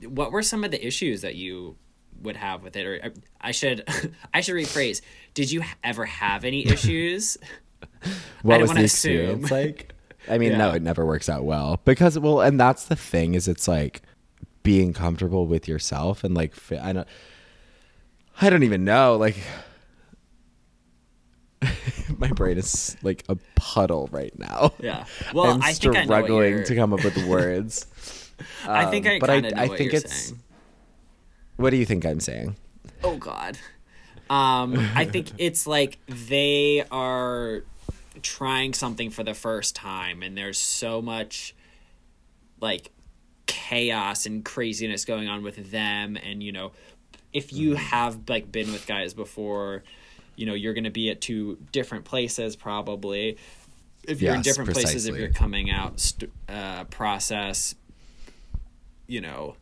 What 0.07 0.31
were 0.31 0.43
some 0.43 0.64
of 0.64 0.71
the 0.71 0.87
issues 0.87 1.23
that 1.23 1.35
you 1.35 1.77
would 2.23 2.37
have 2.37 2.62
with 2.62 2.77
it, 2.77 2.87
or 2.87 3.01
uh, 3.03 3.11
I 3.40 3.51
should, 3.51 3.88
I 4.35 4.43
should 4.43 4.55
rephrase. 4.55 5.01
Did 5.35 5.51
you 5.51 5.62
ever 5.83 6.05
have 6.05 6.45
any 6.45 6.67
issues? 6.67 7.37
what 8.43 8.61
was 8.61 8.69
wanna 8.69 8.83
assume. 8.83 9.43
like? 9.43 9.93
I 10.29 10.39
mean, 10.39 10.57
no, 10.57 10.71
it 10.73 10.83
never 10.83 11.05
works 11.05 11.29
out 11.29 11.45
well 11.45 11.81
because 11.85 12.19
well, 12.19 12.41
and 12.41 12.59
that's 12.59 12.85
the 12.85 12.97
thing 12.97 13.35
is 13.35 13.47
it's 13.49 13.69
like 13.69 14.03
being 14.63 14.93
comfortable 14.93 15.47
with 15.47 15.69
yourself 15.69 16.25
and 16.25 16.35
like 16.35 16.55
I 16.73 16.93
don't, 16.93 17.09
I 18.41 18.51
don't 18.51 18.63
even 18.63 18.85
know 18.85 19.17
like. 19.17 19.37
My 22.19 22.29
brain 22.29 22.59
is 22.59 22.97
like 23.03 23.25
a 23.29 23.37
puddle 23.57 24.09
right 24.13 24.37
now. 24.39 24.73
Yeah. 24.79 25.05
Well, 25.33 25.47
I'm 25.53 25.63
I 25.63 25.73
think 25.73 25.97
I 25.97 26.05
struggling 26.05 26.65
to 26.65 26.75
come 26.77 26.93
up 26.93 27.03
with 27.03 27.17
words. 27.27 27.87
I 28.67 28.87
think 28.87 29.07
Um, 29.07 29.13
I 29.13 29.19
but 29.19 29.27
kind 29.29 29.47
of 29.47 29.53
know 29.53 29.63
I 29.63 29.67
what 29.69 29.79
think 29.79 29.95
it's. 29.95 30.15
saying. 30.15 30.41
What 31.57 31.71
do 31.71 31.77
you 31.77 31.87
think 31.87 32.05
I'm 32.05 32.21
saying? 32.21 32.57
Oh 33.03 33.17
God. 33.17 33.57
Um, 34.31 34.77
I 34.95 35.05
think 35.05 35.31
it's 35.39 35.67
like 35.67 35.99
they 36.09 36.85
are 36.91 37.63
trying 38.25 38.75
something 38.75 39.11
for 39.11 39.23
the 39.23 39.35
first 39.35 39.77
time, 39.77 40.23
and 40.23 40.37
there's 40.37 40.59
so 40.59 41.01
much 41.01 41.55
like 42.61 42.91
chaos 43.47 44.27
and 44.27 44.45
craziness 44.45 45.05
going 45.05 45.29
on 45.29 45.43
with 45.45 45.71
them, 45.71 46.17
and 46.17 46.43
you 46.43 46.51
know, 46.51 46.73
if 47.33 47.53
Mm-hmm. 47.53 47.61
you 47.61 47.75
have 47.77 48.29
like 48.29 48.51
been 48.51 48.73
with 48.73 48.87
guys 48.87 49.15
before, 49.15 49.85
you 50.37 50.47
know, 50.47 50.55
you're 50.55 50.75
gonna 50.75 50.91
be 50.91 51.11
at 51.11 51.21
two 51.21 51.59
different 51.71 52.05
places 52.05 52.57
probably. 52.57 53.37
If 54.07 54.21
you're 54.21 54.35
in 54.35 54.41
Yes, 54.41 54.45
different 54.45 54.73
places, 54.73 55.07
if 55.07 55.17
you're 55.17 55.29
coming 55.31 55.71
out 55.71 56.01
st- 56.01 56.33
uh, 56.49 56.85
process, 56.85 57.75
you 59.07 59.21
know, 59.21 59.57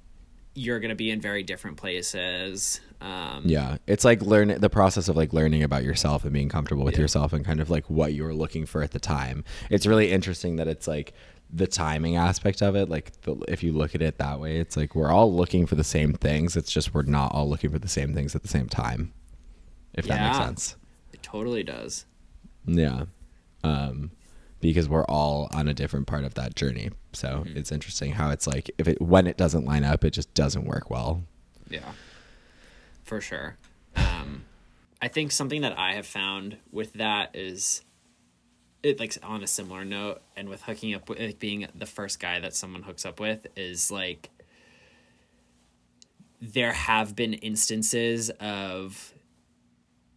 you're 0.55 0.81
gonna 0.81 0.95
be 0.95 1.11
in 1.11 1.21
very 1.21 1.43
different 1.43 1.77
places. 1.77 2.81
Um, 3.01 3.43
Yeah, 3.47 3.79
it's 3.87 4.05
like 4.05 4.23
learn 4.23 4.49
the 4.61 4.71
process 4.71 5.09
of 5.09 5.17
like 5.17 5.33
learning 5.33 5.63
about 5.63 5.83
yourself 5.83 6.25
and 6.25 6.33
being 6.33 6.49
comfortable 6.49 6.85
with 6.85 6.95
Yeah. 6.95 7.01
yourself 7.03 7.33
and 7.33 7.45
kind 7.45 7.61
of 7.61 7.71
like 7.71 7.89
what 7.91 8.13
you 8.13 8.23
were 8.23 8.35
looking 8.35 8.67
for 8.67 8.83
at 8.83 8.91
the 8.93 9.01
time. 9.01 9.45
It's 9.71 9.87
really 9.87 10.13
interesting 10.13 10.57
that 10.57 10.69
it's 10.69 10.87
like 10.87 11.13
the 11.55 11.67
timing 11.67 12.17
aspect 12.17 12.63
of 12.63 12.77
it. 12.77 12.89
Like 12.89 13.21
the, 13.23 13.37
if 13.49 13.63
you 13.63 13.73
look 13.73 13.95
at 13.95 14.03
it 14.03 14.19
that 14.19 14.41
way, 14.41 14.59
it's 14.59 14.77
like 14.77 14.95
we're 14.95 15.11
all 15.11 15.33
looking 15.35 15.67
for 15.67 15.75
the 15.75 15.85
same 15.85 16.13
things. 16.13 16.57
It's 16.57 16.71
just 16.71 16.95
we're 16.95 17.03
not 17.03 17.33
all 17.33 17.49
looking 17.49 17.71
for 17.71 17.79
the 17.79 17.89
same 17.89 18.15
things 18.15 18.35
at 18.35 18.43
the 18.43 18.49
same 18.49 18.69
time. 18.69 19.13
If 19.95 20.07
that 20.07 20.21
makes 20.23 20.39
sense. 20.39 20.77
It 21.13 21.23
totally 21.23 21.63
does. 21.63 22.07
Yeah. 22.67 23.05
Um, 23.65 24.13
because 24.63 24.89
we're 24.89 25.05
all 25.05 25.49
on 25.53 25.69
a 25.69 25.75
different 25.75 26.07
part 26.07 26.25
of 26.25 26.35
that 26.35 26.55
journey. 26.55 26.91
So 27.13 27.29
Mm-hmm. 27.45 27.57
it's 27.59 27.71
interesting 27.71 28.13
how 28.13 28.31
it's 28.31 28.47
like 28.47 28.71
if 28.79 28.89
it 28.89 29.03
when 29.03 29.27
it 29.27 29.37
doesn't 29.37 29.65
line 29.67 29.85
up, 29.85 30.05
it 30.05 30.13
just 30.13 30.33
doesn't 30.33 30.65
work 30.65 30.89
well. 30.89 31.23
Yeah. 31.69 31.93
For 33.05 33.21
sure. 33.21 33.57
Um, 33.97 34.45
I 35.03 35.09
think 35.09 35.33
something 35.33 35.61
that 35.63 35.79
I 35.79 35.93
have 35.95 36.07
found 36.07 36.57
with 36.71 36.95
that 36.95 37.35
is 37.35 37.83
it 38.83 38.99
like 38.99 39.17
on 39.23 39.43
a 39.43 39.47
similar 39.47 39.85
note 39.85 40.23
and 40.37 40.49
with 40.49 40.63
hooking 40.63 40.95
up 40.95 41.09
with 41.09 41.21
like, 41.21 41.39
being 41.39 41.67
the 41.75 41.87
first 41.87 42.19
guy 42.21 42.41
that 42.41 42.55
someone 42.55 42.83
hooks 42.83 43.05
up 43.05 43.21
with 43.21 43.47
is 43.57 43.91
like 43.91 44.31
there 46.41 46.73
have 46.73 47.15
been 47.15 47.35
instances 47.35 48.31
of 48.41 49.13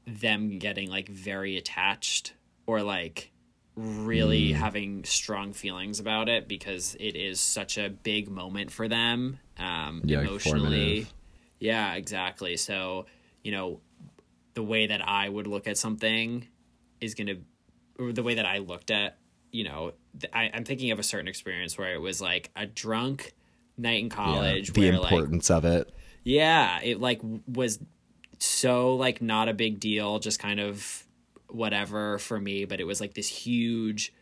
them 0.08 0.58
getting 0.60 0.90
like 0.90 1.08
very 1.10 1.58
attached 1.58 2.34
or 2.66 2.82
like 2.82 3.32
really 3.76 4.52
having 4.54 5.04
strong 5.04 5.54
feelings 5.54 6.00
about 6.00 6.30
it 6.30 6.48
because 6.48 6.96
it 7.00 7.16
is 7.16 7.40
such 7.40 7.78
a 7.78 7.90
big 7.90 8.30
moment 8.30 8.72
for 8.72 8.88
them 8.88 9.40
um 9.58 10.02
Yeah, 10.06 10.20
emotionally 10.22 11.02
formative. 11.04 11.14
yeah 11.60 11.94
exactly 11.96 12.56
so 12.58 13.06
you 13.44 13.52
know 13.52 13.82
the 14.54 14.64
way 14.64 14.88
that 14.88 15.06
i 15.08 15.28
would 15.28 15.48
look 15.48 15.68
at 15.68 15.78
something 15.78 16.48
is 17.02 17.16
going 17.16 17.28
to 17.28 17.38
or 18.00 18.14
the 18.14 18.24
way 18.24 18.36
that 18.36 18.46
i 18.46 18.60
looked 18.60 18.92
at 18.92 19.18
you 19.52 19.64
know 19.66 19.92
th- 20.20 20.32
I, 20.34 20.50
i'm 20.54 20.64
thinking 20.64 20.92
of 20.92 21.00
a 21.00 21.04
certain 21.04 21.28
experience 21.28 21.78
where 21.78 21.94
it 21.94 22.00
was 22.02 22.22
like 22.22 22.52
a 22.56 22.66
drunk 22.66 23.34
night 23.78 24.00
in 24.00 24.06
Yeah, 24.06 24.10
college 24.10 24.72
the 24.74 24.88
where 24.88 25.00
like 25.00 25.12
importance 25.12 25.52
of 25.52 25.66
it. 25.66 25.92
yeah, 26.24 26.80
it 26.82 27.00
like 27.02 27.20
was 27.46 27.80
so 28.40 28.96
like 28.96 29.22
not 29.22 29.50
a 29.50 29.54
big 29.54 29.80
deal, 29.80 30.20
just 30.20 30.40
kind 30.40 30.60
of 30.60 31.05
whatever 31.56 32.18
for 32.20 32.39
me, 32.39 32.65
but 32.65 32.80
it 32.80 32.86
was 32.86 33.02
like 33.02 33.13
this 33.13 33.28
huge 33.28 34.13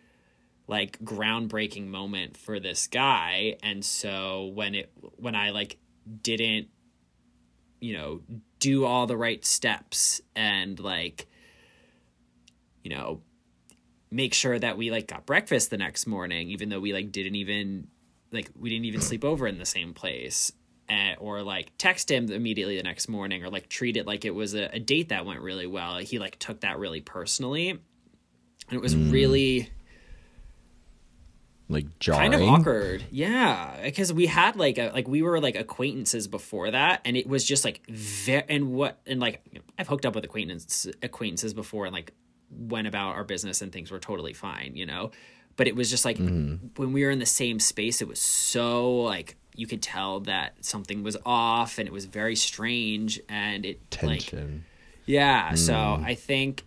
like 0.68 0.98
groundbreaking 1.00 1.88
moment 1.88 2.38
for 2.38 2.60
this 2.60 2.88
guy. 2.88 3.58
And 3.62 3.84
so 3.84 4.52
when 4.54 4.76
it 4.76 4.92
when 5.18 5.36
I 5.36 5.50
like 5.52 5.78
didn't 6.22 6.68
you 7.84 7.94
know 7.94 8.22
do 8.60 8.86
all 8.86 9.08
the 9.08 9.18
right 9.18 9.44
steps 9.44 10.22
and 10.36 10.80
like 10.80 11.28
you 12.82 12.90
know 12.90 13.22
make 14.10 14.34
sure 14.34 14.58
that 14.58 14.78
we 14.78 14.90
like 14.90 15.08
got 15.08 15.26
breakfast 15.26 15.70
the 15.70 15.78
next 15.78 16.08
morning 16.08 16.50
even 16.50 16.70
though 16.70 16.80
we 16.80 16.94
like 16.94 17.12
didn't 17.12 17.36
even 17.36 17.88
like 18.32 18.50
we 18.58 18.70
didn't 18.70 18.86
even 18.86 19.02
sleep 19.02 19.26
over 19.26 19.48
in 19.48 19.58
the 19.58 19.66
same 19.66 19.94
place 19.94 20.54
or 21.20 21.42
like 21.42 21.72
text 21.78 22.12
him 22.12 22.32
immediately 22.32 22.78
the 22.78 22.84
next 22.84 23.08
morning 23.08 23.44
or 23.44 23.50
like 23.50 23.70
treat 23.70 23.98
it 23.98 24.06
like 24.06 24.26
it 24.26 24.36
was 24.36 24.54
a, 24.54 24.70
a 24.74 24.80
date 24.80 25.10
that 25.10 25.26
went 25.26 25.42
really 25.42 25.68
well. 25.68 25.98
He 25.98 26.20
like 26.20 26.38
took 26.40 26.62
that 26.62 26.78
really 26.80 27.02
personally. 27.02 27.70
And 27.70 27.82
it 28.70 28.82
was 28.82 28.94
hmm. 28.94 29.10
really 29.10 29.70
Like 31.70 32.00
jarring. 32.00 32.32
kind 32.32 32.44
of 32.44 32.50
awkward. 32.50 33.04
Yeah 33.12 33.82
because 33.84 34.12
we 34.12 34.28
had 34.28 34.56
like 34.56 34.78
a 34.78 34.92
like 34.94 35.08
we 35.08 35.22
were 35.22 35.40
like 35.40 35.56
acquaintances 35.56 36.28
before 36.28 36.72
that 36.72 37.02
and 37.06 37.18
it 37.18 37.28
was 37.28 37.44
just 37.44 37.66
like 37.66 37.86
very 37.88 38.44
and 38.50 38.72
what 38.72 39.00
and 39.06 39.20
like 39.20 39.42
i've 39.78 39.88
hooked 39.88 40.06
up 40.06 40.16
with 40.16 40.24
acquaintance 40.24 40.88
acquaintances 41.02 41.54
before 41.54 41.86
and 41.86 41.94
like 41.94 42.14
went 42.50 42.88
about 42.88 43.16
our 43.16 43.24
business 43.24 43.62
and 43.62 43.72
things 43.72 43.92
were 43.92 44.00
totally 44.00 44.34
fine 44.34 44.72
you 44.76 44.86
know? 44.86 45.12
But 45.56 45.68
it 45.68 45.76
was 45.76 45.90
just 45.92 46.04
like 46.04 46.18
hmm. 46.18 46.56
when 46.78 46.94
we 46.94 47.04
were 47.04 47.12
in 47.12 47.20
the 47.20 47.26
same 47.26 47.60
space 47.60 48.02
it 48.02 48.08
was 48.08 48.20
so 48.20 49.02
like 49.02 49.36
you 49.56 49.68
could 49.68 49.82
tell 49.82 50.22
that 50.22 50.54
something 50.64 51.04
was 51.04 51.18
off 51.26 51.78
and 51.78 51.88
it 51.88 51.92
was 51.92 52.06
very 52.06 52.36
strange 52.36 53.20
and 53.30 53.66
it 53.66 53.80
like 54.02 54.20
tension. 54.22 54.66
yeah, 55.06 55.54
so 55.56 56.02
I 56.04 56.16
think 56.16 56.64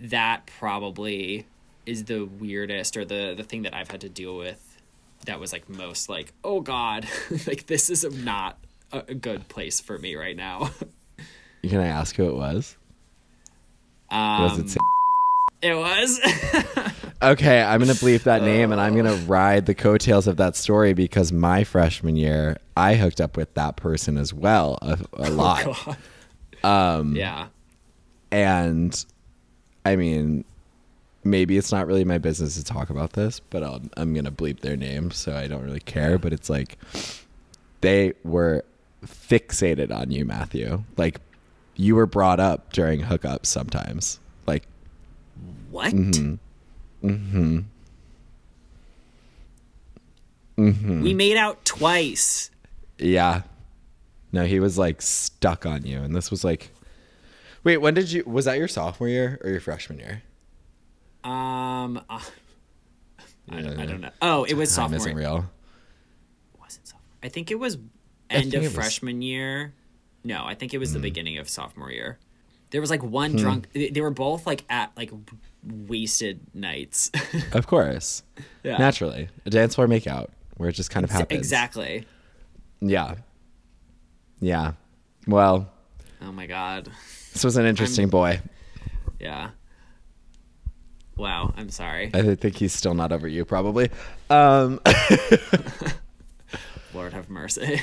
that 0.00 0.46
probably 0.58 1.46
is 1.86 2.04
the 2.04 2.24
weirdest 2.24 2.96
or 2.96 3.04
the 3.04 3.34
the 3.36 3.44
thing 3.44 3.62
that 3.62 3.74
I've 3.74 3.90
had 3.90 4.00
to 4.02 4.08
deal 4.08 4.36
with 4.36 4.64
that 5.26 5.40
was 5.40 5.52
like 5.52 5.68
most 5.68 6.08
like, 6.08 6.32
oh 6.44 6.60
god, 6.60 7.06
like 7.46 7.66
this 7.66 7.90
is 7.90 8.04
not 8.24 8.58
a, 8.92 9.04
a 9.08 9.14
good 9.14 9.48
place 9.48 9.80
for 9.80 9.98
me 9.98 10.14
right 10.16 10.36
now. 10.36 10.70
Can 11.62 11.80
I 11.80 11.88
ask 11.88 12.14
who 12.16 12.28
it 12.28 12.34
was? 12.34 12.76
Um, 14.10 14.42
Was 14.42 14.58
it? 14.58 14.78
It 15.62 15.74
was. 15.74 16.20
Okay, 17.20 17.60
I'm 17.60 17.80
gonna 17.80 17.94
bleep 17.94 18.22
that 18.24 18.42
name, 18.42 18.70
and 18.70 18.80
I'm 18.80 18.94
gonna 18.94 19.16
ride 19.26 19.66
the 19.66 19.74
coattails 19.74 20.28
of 20.28 20.36
that 20.36 20.54
story 20.54 20.92
because 20.92 21.32
my 21.32 21.64
freshman 21.64 22.14
year, 22.14 22.58
I 22.76 22.94
hooked 22.94 23.20
up 23.20 23.36
with 23.36 23.52
that 23.54 23.74
person 23.74 24.16
as 24.16 24.32
well 24.32 24.78
a, 24.82 24.98
a 25.14 25.30
lot, 25.30 25.98
um, 26.62 27.16
yeah. 27.16 27.48
and 28.30 29.04
I 29.84 29.96
mean, 29.96 30.44
maybe 31.24 31.58
it's 31.58 31.72
not 31.72 31.88
really 31.88 32.04
my 32.04 32.18
business 32.18 32.54
to 32.54 32.62
talk 32.62 32.88
about 32.88 33.14
this, 33.14 33.40
but 33.40 33.64
I'll, 33.64 33.82
I'm 33.96 34.14
gonna 34.14 34.30
bleep 34.30 34.60
their 34.60 34.76
name, 34.76 35.10
so 35.10 35.34
I 35.34 35.48
don't 35.48 35.64
really 35.64 35.80
care. 35.80 36.18
But 36.18 36.32
it's 36.32 36.48
like 36.48 36.78
they 37.80 38.12
were 38.22 38.64
fixated 39.04 39.90
on 39.90 40.12
you, 40.12 40.24
Matthew. 40.24 40.84
Like 40.96 41.20
you 41.74 41.96
were 41.96 42.06
brought 42.06 42.38
up 42.38 42.72
during 42.72 43.00
hookups 43.00 43.46
sometimes, 43.46 44.20
like 44.46 44.62
What? 45.70 45.92
Mm-hmm. 45.92 47.58
Mm-hmm. 50.58 51.02
We 51.02 51.14
made 51.14 51.36
out 51.36 51.64
twice. 51.64 52.50
Yeah. 52.98 53.42
No, 54.32 54.44
he 54.44 54.60
was 54.60 54.76
like 54.76 55.00
stuck 55.00 55.64
on 55.66 55.84
you. 55.86 55.98
And 56.02 56.14
this 56.14 56.30
was 56.30 56.44
like 56.44 56.70
Wait, 57.64 57.78
when 57.78 57.94
did 57.94 58.10
you 58.10 58.24
was 58.26 58.44
that 58.46 58.58
your 58.58 58.68
sophomore 58.68 59.08
year 59.08 59.40
or 59.44 59.50
your 59.50 59.60
freshman 59.60 59.98
year? 59.98 60.22
Um, 61.24 61.98
uh, 62.08 62.20
I, 63.50 63.60
don't, 63.60 63.78
I 63.80 63.86
don't 63.86 64.00
know. 64.00 64.10
Oh, 64.22 64.44
it 64.44 64.54
was 64.54 64.68
Time 64.74 64.90
sophomore. 64.90 64.96
isn't 64.98 65.16
real. 65.16 65.50
Was 66.60 66.76
it 66.76 66.86
sophomore? 66.88 67.02
I 67.22 67.28
think 67.28 67.50
it 67.50 67.56
was 67.56 67.78
end 68.30 68.54
of 68.54 68.62
was- 68.62 68.72
freshman 68.72 69.22
year. 69.22 69.74
No, 70.24 70.44
I 70.44 70.54
think 70.54 70.74
it 70.74 70.78
was 70.78 70.92
the 70.92 70.98
beginning 70.98 71.38
of 71.38 71.48
sophomore 71.48 71.90
year. 71.92 72.18
There 72.70 72.80
was 72.80 72.90
like 72.90 73.02
one 73.02 73.32
Hmm. 73.32 73.36
drunk. 73.38 73.68
They 73.72 74.00
were 74.00 74.10
both 74.10 74.46
like 74.46 74.64
at 74.68 74.92
like 74.96 75.10
wasted 75.64 76.40
nights. 76.54 77.10
Of 77.52 77.66
course. 77.66 78.22
Yeah. 78.62 78.76
Naturally. 78.78 79.28
A 79.46 79.50
dance 79.50 79.74
floor 79.74 79.86
makeout 79.86 80.28
where 80.56 80.68
it 80.68 80.72
just 80.74 80.90
kind 80.90 81.04
of 81.04 81.10
happens. 81.10 81.38
exactly. 81.38 82.04
Yeah. 82.80 83.16
Yeah. 84.40 84.72
Well, 85.26 85.70
Oh 86.22 86.32
my 86.32 86.46
god. 86.46 86.90
this 87.32 87.44
was 87.44 87.56
an 87.56 87.66
interesting 87.66 88.08
boy. 88.08 88.40
Yeah. 89.20 89.50
Wow. 91.16 91.52
I'm 91.56 91.70
sorry. 91.70 92.10
I 92.14 92.34
think 92.34 92.56
he's 92.56 92.72
still 92.72 92.94
not 92.94 93.12
over 93.12 93.26
you, 93.26 93.44
probably. 93.44 93.90
Um, 94.30 94.80
Lord 96.94 97.12
have 97.12 97.28
mercy. 97.28 97.80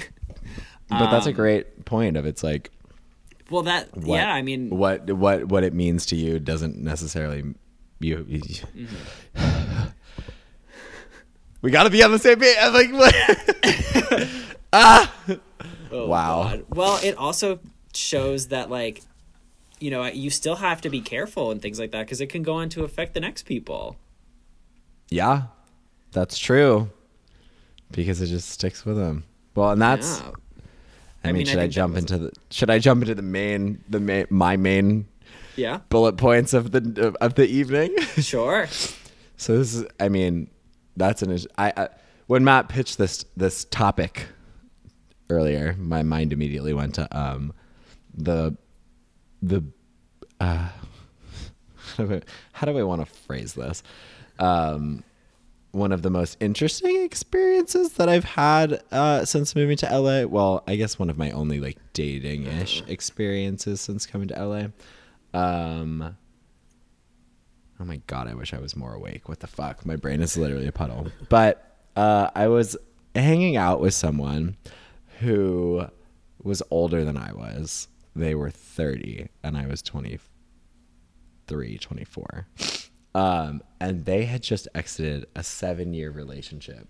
but 0.89 1.11
that's 1.11 1.25
a 1.25 1.29
Um, 1.29 1.35
great 1.35 1.85
point 1.85 2.17
of 2.17 2.25
it's 2.25 2.43
like 2.43 2.71
Well, 3.49 3.63
that 3.63 3.95
what, 3.95 4.17
yeah. 4.17 4.33
I 4.33 4.41
mean, 4.41 4.69
what 4.69 5.09
what 5.11 5.45
what 5.45 5.63
it 5.63 5.73
means 5.73 6.05
to 6.07 6.15
you 6.15 6.39
doesn't 6.39 6.77
necessarily 6.77 7.55
you. 7.99 8.25
you 8.27 8.41
Mm-hmm. 8.41 9.89
we 11.61 11.71
got 11.71 11.83
to 11.83 11.89
be 11.89 12.03
on 12.03 12.11
the 12.11 12.19
same 12.19 12.39
page. 12.39 12.55
I'm 12.59 12.73
like, 12.73 12.91
what? 12.91 13.15
oh, 15.91 16.07
wow. 16.07 16.43
God. 16.43 16.65
Well, 16.69 16.99
it 17.03 17.17
also 17.17 17.59
shows 17.93 18.47
that 18.49 18.69
like, 18.69 19.01
you 19.79 19.89
know, 19.91 20.05
you 20.05 20.29
still 20.29 20.55
have 20.57 20.81
to 20.81 20.89
be 20.89 21.01
careful 21.01 21.51
and 21.51 21.61
things 21.61 21.79
like 21.79 21.91
that 21.91 22.05
because 22.05 22.21
it 22.21 22.27
can 22.27 22.43
go 22.43 22.55
on 22.55 22.69
to 22.69 22.83
affect 22.83 23.13
the 23.13 23.19
next 23.19 23.43
people. 23.45 23.97
yeah, 25.09 25.43
that's 26.11 26.37
true. 26.37 26.89
Because 27.91 28.21
it 28.21 28.27
just 28.27 28.49
sticks 28.49 28.83
with 28.85 28.97
them. 28.97 29.23
Well, 29.53 29.71
and 29.71 29.81
that's. 29.81 30.19
Yeah. 30.19 30.31
I, 31.25 31.29
I 31.29 31.31
mean, 31.31 31.39
mean, 31.39 31.47
I 31.47 31.51
should 31.51 31.59
I, 31.59 31.63
think 31.63 31.73
jump 31.73 31.97
into 31.97 32.17
the? 32.17 32.31
Should 32.51 32.69
I 32.69 32.79
jump 32.79 33.01
into 33.03 33.15
the 33.15 33.21
main 33.21 33.83
the 33.89 33.99
main 33.99 34.25
my 34.29 34.57
main 34.57 35.07
Yeah. 35.55 35.79
bullet 35.89 36.17
points 36.17 36.53
of 36.53 36.71
the 36.71 37.15
of 37.21 37.33
the 37.35 37.47
evening? 37.47 37.95
Sure. 38.21 38.67
So 39.37 39.57
this 39.57 39.75
is, 39.75 39.85
I 39.99 40.07
mean, 40.09 40.49
that's 40.95 41.21
an. 41.21 41.37
I, 41.57 41.73
I 41.75 41.89
when 42.27 42.43
Matt 42.43 42.69
pitched 42.69 42.97
this 42.97 43.25
this 43.35 43.65
topic 43.65 44.27
earlier, 45.29 45.75
my 45.77 46.03
mind 46.03 46.31
immediately 46.33 46.73
went 46.73 46.95
to 46.95 47.17
um 47.17 47.53
the 48.13 48.55
the 49.41 49.63
uh 50.39 50.69
how 51.97 52.05
do 52.05 52.13
I, 52.15 52.21
how 52.53 52.65
do 52.65 52.77
I 52.77 52.83
want 52.83 53.05
to 53.05 53.05
phrase 53.05 53.53
this? 53.53 53.83
Um, 54.39 55.03
one 55.75 55.91
of 55.91 56.01
the 56.01 56.09
most 56.09 56.37
interesting 56.39 57.03
experiences 57.03 57.93
that 57.93 58.07
I've 58.07 58.23
had 58.23 58.81
uh, 58.91 59.25
since 59.25 59.55
moving 59.55 59.75
to 59.77 59.99
LA. 59.99 60.23
Well, 60.25 60.63
I 60.67 60.75
guess 60.77 60.97
one 60.97 61.09
of 61.09 61.17
my 61.17 61.31
only 61.31 61.59
like 61.59 61.77
dating 61.93 62.45
ish 62.45 62.81
experiences 62.87 63.81
since 63.81 64.05
coming 64.05 64.29
to 64.29 64.45
LA. 64.45 64.67
Um, 65.37 66.15
Oh 67.77 67.83
my 67.83 67.97
god, 68.07 68.29
I 68.29 68.35
wish 68.35 68.53
I 68.53 68.59
was 68.59 68.75
more 68.75 68.93
awake. 68.93 69.27
What 69.27 69.41
the 69.41 69.47
fuck? 69.47 69.85
My 69.85 69.97
brain 69.97 70.21
is 70.21 70.37
literally 70.37 70.67
a 70.67 70.71
puddle. 70.71 71.07
But 71.27 71.77
uh, 71.97 72.29
I 72.33 72.47
was 72.47 72.77
hanging 73.13 73.57
out 73.57 73.81
with 73.81 73.93
someone 73.93 74.55
who 75.19 75.85
was 76.41 76.63
older 76.71 77.03
than 77.03 77.17
I 77.17 77.33
was. 77.33 77.89
They 78.15 78.33
were 78.33 78.49
30 78.49 79.27
and 79.43 79.57
I 79.57 79.67
was 79.67 79.81
23, 79.81 81.77
24. 81.77 82.47
Um, 83.15 83.61
and 83.79 84.05
they 84.05 84.25
had 84.25 84.43
just 84.43 84.67
exited 84.75 85.25
a 85.35 85.43
seven 85.43 85.93
year 85.93 86.11
relationship. 86.11 86.87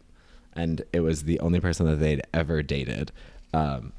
And 0.53 0.81
it 0.93 1.01
was 1.01 1.23
the 1.23 1.39
only 1.39 1.59
person 1.59 1.85
that 1.85 1.97
they'd 1.97 2.21
ever 2.33 2.63
dated. 2.63 3.11
Um, 3.53 3.93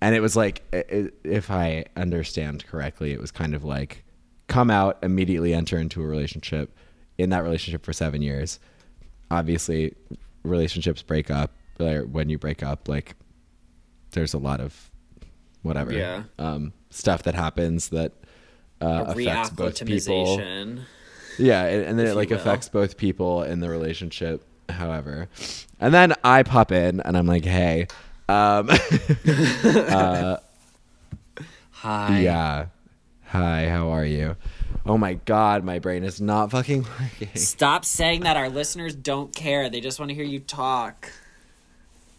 and 0.00 0.14
it 0.14 0.20
was 0.20 0.36
like 0.36 0.62
i- 0.74 0.84
i- 0.92 1.10
if 1.24 1.50
i 1.50 1.84
understand 1.96 2.66
correctly 2.66 3.12
it 3.12 3.20
was 3.20 3.30
kind 3.30 3.54
of 3.54 3.64
like 3.64 4.04
come 4.46 4.70
out 4.70 4.98
immediately 5.02 5.54
enter 5.54 5.78
into 5.78 6.02
a 6.02 6.06
relationship 6.06 6.70
in 7.16 7.30
that 7.30 7.42
relationship 7.42 7.82
for 7.82 7.94
seven 7.94 8.20
years 8.20 8.60
obviously 9.30 9.94
relationships 10.42 11.00
break 11.02 11.30
up 11.30 11.50
or 11.80 12.02
when 12.02 12.28
you 12.28 12.36
break 12.38 12.62
up 12.62 12.88
like 12.88 13.16
there's 14.10 14.34
a 14.34 14.38
lot 14.38 14.60
of 14.60 14.90
whatever 15.62 15.92
Yeah. 15.92 16.24
um, 16.38 16.74
stuff 16.90 17.22
that 17.24 17.34
happens 17.34 17.88
that 17.88 18.12
uh, 18.82 19.04
affects 19.24 19.48
both 19.56 19.74
people. 20.06 20.36
Yeah, 21.38 21.64
and, 21.64 21.84
and 21.84 21.98
then 21.98 22.06
if 22.06 22.12
it 22.12 22.16
like 22.16 22.30
affects 22.30 22.68
both 22.68 22.96
people 22.96 23.42
in 23.42 23.60
the 23.60 23.68
relationship. 23.68 24.42
However, 24.68 25.28
and 25.78 25.94
then 25.94 26.12
I 26.24 26.42
pop 26.42 26.72
in 26.72 27.00
and 27.00 27.16
I'm 27.16 27.26
like, 27.26 27.44
"Hey, 27.44 27.86
um, 28.28 28.68
Hi. 31.70 32.18
yeah, 32.18 32.66
hi, 33.26 33.68
how 33.68 33.90
are 33.90 34.04
you?" 34.04 34.36
Oh 34.84 34.98
my 34.98 35.14
god, 35.14 35.64
my 35.64 35.78
brain 35.78 36.04
is 36.04 36.20
not 36.20 36.50
fucking 36.50 36.86
working. 37.00 37.34
Stop 37.34 37.84
saying 37.84 38.22
that. 38.22 38.36
Our 38.36 38.48
listeners 38.48 38.94
don't 38.94 39.34
care. 39.34 39.68
They 39.68 39.80
just 39.80 39.98
want 39.98 40.10
to 40.10 40.14
hear 40.14 40.24
you 40.24 40.40
talk. 40.40 41.12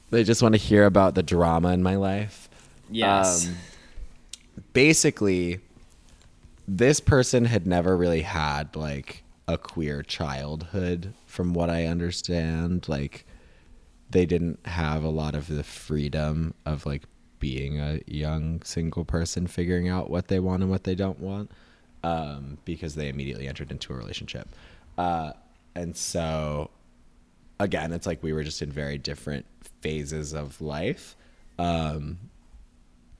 They 0.10 0.23
just 0.23 0.41
want 0.41 0.53
to 0.56 0.60
hear 0.60 0.86
about 0.86 1.15
the 1.15 1.23
drama 1.23 1.73
in 1.73 1.84
my 1.84 1.95
life. 1.95 2.49
Yes. 2.89 3.47
Um, 3.47 3.56
basically, 4.73 5.60
this 6.67 6.99
person 6.99 7.45
had 7.45 7.65
never 7.65 7.95
really 7.95 8.21
had 8.21 8.75
like 8.75 9.23
a 9.47 9.58
queer 9.58 10.03
childhood, 10.03 11.13
from 11.25 11.53
what 11.53 11.69
I 11.69 11.86
understand. 11.86 12.89
Like, 12.89 13.25
they 14.10 14.25
didn't 14.25 14.65
have 14.65 15.03
a 15.03 15.10
lot 15.10 15.36
of 15.36 15.47
the 15.47 15.63
freedom 15.63 16.53
of 16.65 16.86
like 16.86 17.03
being 17.39 17.80
a 17.80 18.01
young 18.08 18.62
single 18.63 19.06
person 19.06 19.47
figuring 19.47 19.88
out 19.88 20.10
what 20.10 20.27
they 20.27 20.39
want 20.39 20.63
and 20.63 20.71
what 20.71 20.84
they 20.84 20.95
don't 20.95 21.19
want 21.19 21.51
um, 22.03 22.58
because 22.65 22.95
they 22.95 23.10
immediately 23.10 23.47
entered 23.47 23.71
into 23.71 23.93
a 23.93 23.95
relationship. 23.95 24.49
Uh, 24.97 25.32
and 25.75 25.95
so, 25.95 26.69
again, 27.60 27.93
it's 27.93 28.08
like 28.08 28.23
we 28.23 28.34
were 28.34 28.43
just 28.43 28.62
in 28.62 28.71
very 28.71 28.97
different 28.97 29.45
phases 29.82 30.34
of 30.34 30.60
life, 30.62 31.15
um, 31.60 32.17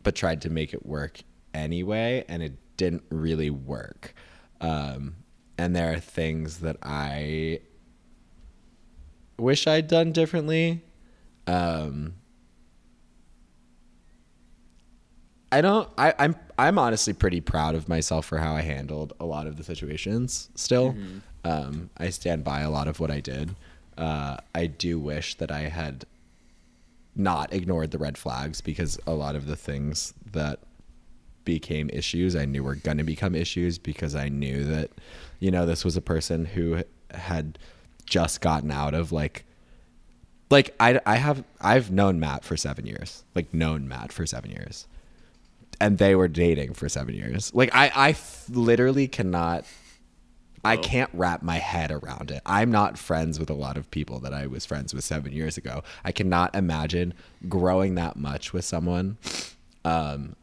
but 0.04 0.16
tried 0.16 0.42
to 0.42 0.50
make 0.50 0.74
it 0.74 0.86
work 0.86 1.20
anyway, 1.54 2.24
and 2.28 2.42
it 2.42 2.54
didn't 2.78 3.04
really 3.10 3.50
work. 3.50 4.14
Um, 4.62 5.18
and 5.58 5.76
there 5.76 5.92
are 5.94 6.00
things 6.00 6.60
that 6.60 6.78
I 6.84 7.62
wish 9.38 9.68
I'd 9.68 9.88
done 9.88 10.12
differently. 10.12 10.84
Um, 11.48 12.16
I 15.52 15.62
don't. 15.62 15.90
I, 15.98 16.14
I'm. 16.20 16.36
I'm 16.60 16.78
honestly 16.80 17.14
pretty 17.14 17.40
proud 17.40 17.76
of 17.76 17.88
myself 17.88 18.26
for 18.26 18.38
how 18.40 18.54
I 18.56 18.62
handled 18.62 19.14
a 19.20 19.26
lot 19.26 19.48
of 19.48 19.58
the 19.58 19.64
situations. 19.64 20.50
Still, 20.56 20.96
um, 21.44 21.90
I 21.98 22.10
stand 22.10 22.44
by 22.44 22.62
a 22.62 22.70
lot 22.70 22.88
of 22.88 23.00
what 23.00 23.12
I 23.12 23.20
did. 23.20 23.56
Uh, 23.98 24.38
I 24.54 24.68
do 24.68 25.00
wish 25.00 25.36
that 25.36 25.52
I 25.52 25.62
had 25.62 26.06
not 27.16 27.52
ignored 27.54 27.92
the 27.92 27.98
red 27.98 28.18
flags 28.18 28.62
because 28.62 29.00
a 29.08 29.14
lot 29.14 29.36
of 29.36 29.48
the 29.48 29.56
things 29.56 30.14
that 30.32 30.60
became 31.48 31.90
issues 31.94 32.36
I 32.36 32.44
knew 32.44 32.62
were 32.62 32.76
going 32.76 32.98
to 32.98 33.06
become 33.06 33.34
issues 33.34 33.78
because 33.78 34.16
I 34.16 34.28
knew 34.28 34.66
that, 34.66 34.92
you 35.40 35.50
know, 35.50 35.66
this 35.66 35.86
was 35.86 35.96
a 35.96 36.02
person 36.02 36.44
who 36.44 36.84
had 37.12 37.58
just 38.06 38.42
gotten 38.42 38.70
out 38.70 38.94
of 38.94 39.14
like 39.14 39.46
like 40.50 40.76
I, 40.78 41.00
I 41.06 41.16
have 41.16 41.46
I've 41.62 41.90
known 41.90 42.20
Matt 42.20 42.44
for 42.44 42.58
seven 42.58 42.86
years, 42.86 43.24
like 43.34 43.54
known 43.54 43.88
Matt 43.88 44.12
for 44.12 44.26
seven 44.26 44.52
years, 44.52 44.88
and 45.80 45.98
they 45.98 46.16
were 46.16 46.28
dating 46.28 46.74
for 46.74 46.90
seven 46.90 47.16
years. 47.16 47.54
Like 47.54 47.74
I 47.74 47.92
I 47.96 48.10
f- 48.10 48.50
literally 48.50 49.08
cannot, 49.08 49.64
I 50.66 50.76
can't 50.76 51.10
wrap 51.14 51.42
my 51.42 51.60
head 51.60 51.92
around 51.92 52.30
it. 52.30 52.42
I'm 52.46 52.72
not 52.72 52.98
friends 52.98 53.40
with 53.40 53.50
a 53.50 53.54
lot 53.54 53.78
of 53.78 53.90
people 53.90 54.20
that 54.20 54.34
I 54.34 54.48
was 54.48 54.66
friends 54.66 54.94
with 54.94 55.06
seven 55.06 55.32
years 55.32 55.58
ago. 55.58 55.82
I 56.04 56.12
cannot 56.12 56.56
imagine 56.56 57.14
growing 57.48 57.96
that 57.96 58.18
much 58.18 58.52
with 58.52 58.66
someone, 58.66 59.18
um, 59.86 60.36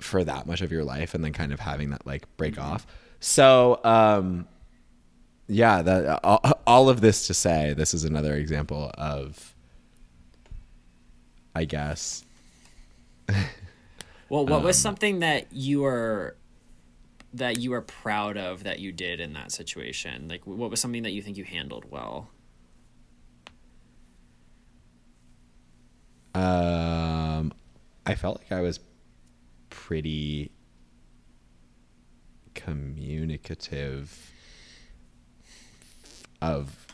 for 0.00 0.24
that 0.24 0.46
much 0.46 0.60
of 0.60 0.72
your 0.72 0.84
life, 0.84 1.14
and 1.14 1.24
then 1.24 1.32
kind 1.32 1.52
of 1.52 1.60
having 1.60 1.90
that 1.90 2.06
like 2.06 2.24
break 2.36 2.58
off. 2.58 2.86
So 3.20 3.80
um, 3.84 4.46
yeah, 5.46 5.82
that 5.82 6.20
all, 6.24 6.40
all 6.66 6.88
of 6.88 7.00
this 7.00 7.26
to 7.28 7.34
say, 7.34 7.74
this 7.74 7.94
is 7.94 8.04
another 8.04 8.34
example 8.34 8.90
of, 8.96 9.54
I 11.54 11.64
guess, 11.64 12.24
well, 14.28 14.46
what 14.46 14.52
um, 14.52 14.62
was 14.62 14.78
something 14.78 15.20
that 15.20 15.52
you 15.52 15.82
were 15.82 16.36
that 17.32 17.58
you 17.58 17.70
were 17.70 17.82
proud 17.82 18.36
of 18.36 18.62
that 18.64 18.78
you 18.78 18.92
did 18.92 19.20
in 19.20 19.32
that 19.32 19.52
situation? 19.52 20.28
Like, 20.28 20.46
what 20.46 20.70
was 20.70 20.80
something 20.80 21.02
that 21.02 21.12
you 21.12 21.22
think 21.22 21.36
you 21.36 21.44
handled 21.44 21.86
well? 21.90 22.30
um, 26.34 27.52
I 28.04 28.14
felt 28.14 28.38
like 28.38 28.52
I 28.52 28.60
was 28.60 28.80
pretty 29.74 30.52
communicative 32.54 34.32
of 36.40 36.86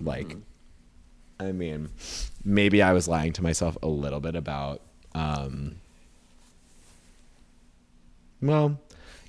like 0.00 0.36
I 1.38 1.52
mean, 1.52 1.88
maybe 2.44 2.82
I 2.82 2.92
was 2.92 3.08
lying 3.08 3.32
to 3.34 3.42
myself 3.42 3.76
a 3.82 3.88
little 3.88 4.20
bit 4.20 4.34
about 4.34 4.80
um 5.14 5.76
well, 8.40 8.80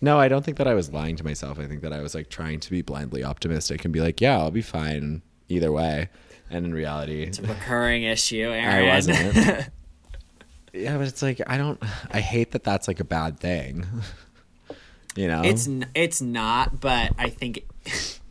no, 0.02 0.18
I 0.18 0.30
don't 0.30 0.44
think 0.46 0.58
that 0.58 0.68
I 0.68 0.74
was 0.74 0.94
lying 0.94 1.18
to 1.18 1.26
myself. 1.26 1.60
I 1.60 1.68
think 1.68 1.82
that 1.82 1.92
I 1.92 2.02
was 2.02 2.16
like 2.16 2.30
trying 2.30 2.62
to 2.62 2.72
be 2.72 2.82
blindly 2.82 3.24
optimistic 3.26 3.84
and 3.84 3.94
be 3.94 4.00
like, 4.00 4.22
yeah, 4.22 4.38
I'll 4.38 4.52
be 4.52 4.62
fine 4.62 5.22
either 5.50 5.72
way. 5.72 6.10
And 6.50 6.66
in 6.66 6.74
reality, 6.74 7.24
It's 7.24 7.40
a 7.40 7.44
recurring 7.44 8.04
issue, 8.04 8.50
Aaron. 8.50 8.90
I 8.90 8.96
wasn't. 8.96 9.70
yeah, 10.74 10.98
but 10.98 11.08
it's 11.08 11.22
like 11.22 11.42
I 11.48 11.58
don't. 11.58 11.82
I 12.12 12.22
hate 12.22 12.52
that 12.52 12.64
that's 12.64 12.88
like 12.88 13.00
a 13.00 13.06
bad 13.06 13.40
thing. 13.40 13.86
you 15.16 15.28
know, 15.28 15.42
It's 15.44 15.68
n- 15.68 15.90
it's 15.94 16.22
not, 16.22 16.80
but 16.80 17.12
I 17.18 17.30
think 17.30 17.66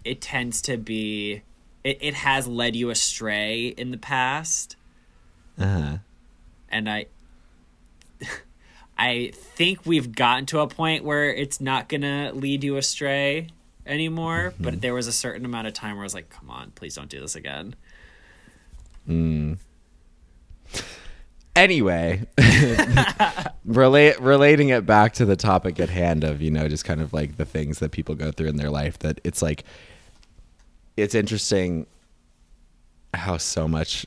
it 0.05 0.21
tends 0.21 0.63
to 0.63 0.77
be. 0.77 1.43
It, 1.85 1.99
it 2.01 2.15
has 2.15 2.47
led 2.47 2.77
you 2.77 2.91
astray 2.91 3.69
in 3.69 3.91
the 3.91 3.99
past, 3.99 4.77
uh-huh. 5.59 5.99
and 6.69 6.89
I. 6.89 7.07
I 8.99 9.31
think 9.33 9.87
we've 9.87 10.15
gotten 10.15 10.45
to 10.47 10.61
a 10.61 10.67
point 10.67 11.05
where 11.05 11.33
it's 11.33 11.59
not 11.59 11.89
gonna 11.89 12.33
lead 12.35 12.63
you 12.63 12.77
astray 12.77 13.49
anymore. 13.87 14.53
Mm-hmm. 14.53 14.65
But 14.65 14.81
there 14.83 14.93
was 14.93 15.07
a 15.07 15.13
certain 15.13 15.47
amount 15.47 15.69
of 15.69 15.73
time 15.73 15.97
where 15.97 16.03
I 16.03 16.05
was 16.05 16.15
like, 16.15 16.29
"Come 16.29 16.51
on, 16.51 16.71
please 16.73 16.97
don't 16.97 17.09
do 17.09 17.21
this 17.21 17.35
again." 17.35 17.75
Anyway 21.61 22.27
relate 23.65 24.19
relating 24.21 24.71
it 24.71 24.87
back 24.87 25.13
to 25.13 25.25
the 25.25 25.37
topic 25.37 25.79
at 25.79 25.91
hand 25.91 26.25
of 26.25 26.41
you 26.41 26.51
know 26.51 26.69
just 26.69 26.85
kind 26.85 27.01
of 27.01 27.13
like 27.13 27.37
the 27.37 27.45
things 27.45 27.79
that 27.81 27.93
people 27.93 28.15
go 28.15 28.31
through 28.31 28.49
in 28.49 28.57
their 28.57 28.71
life 28.71 28.99
that 29.01 29.21
it's 29.25 29.43
like 29.43 29.65
it's 30.97 31.15
interesting 31.15 31.87
how 33.15 33.37
so 33.37 33.69
much 33.69 34.07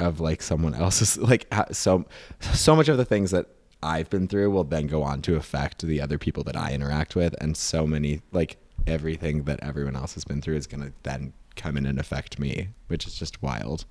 of 0.00 0.20
like 0.20 0.42
someone 0.42 0.74
else's 0.74 1.16
like 1.32 1.46
so 1.72 2.04
so 2.40 2.76
much 2.76 2.88
of 2.88 2.96
the 2.96 3.04
things 3.04 3.30
that 3.30 3.46
I've 3.82 4.10
been 4.10 4.26
through 4.26 4.50
will 4.50 4.64
then 4.64 4.88
go 4.88 5.02
on 5.02 5.22
to 5.22 5.36
affect 5.36 5.82
the 5.82 6.00
other 6.00 6.18
people 6.18 6.42
that 6.44 6.56
I 6.56 6.72
interact 6.72 7.14
with. 7.14 7.32
And 7.40 7.56
so 7.56 7.86
many 7.86 8.22
like 8.32 8.56
everything 8.88 9.44
that 9.44 9.60
everyone 9.62 9.94
else 9.94 10.14
has 10.14 10.24
been 10.24 10.40
through 10.40 10.56
is 10.56 10.66
going 10.66 10.82
to 10.82 10.92
then 11.02 11.32
come 11.56 11.76
in 11.76 11.86
and 11.86 11.98
affect 11.98 12.38
me 12.38 12.68
which 12.86 13.06
is 13.06 13.14
just 13.14 13.42
wild 13.42 13.84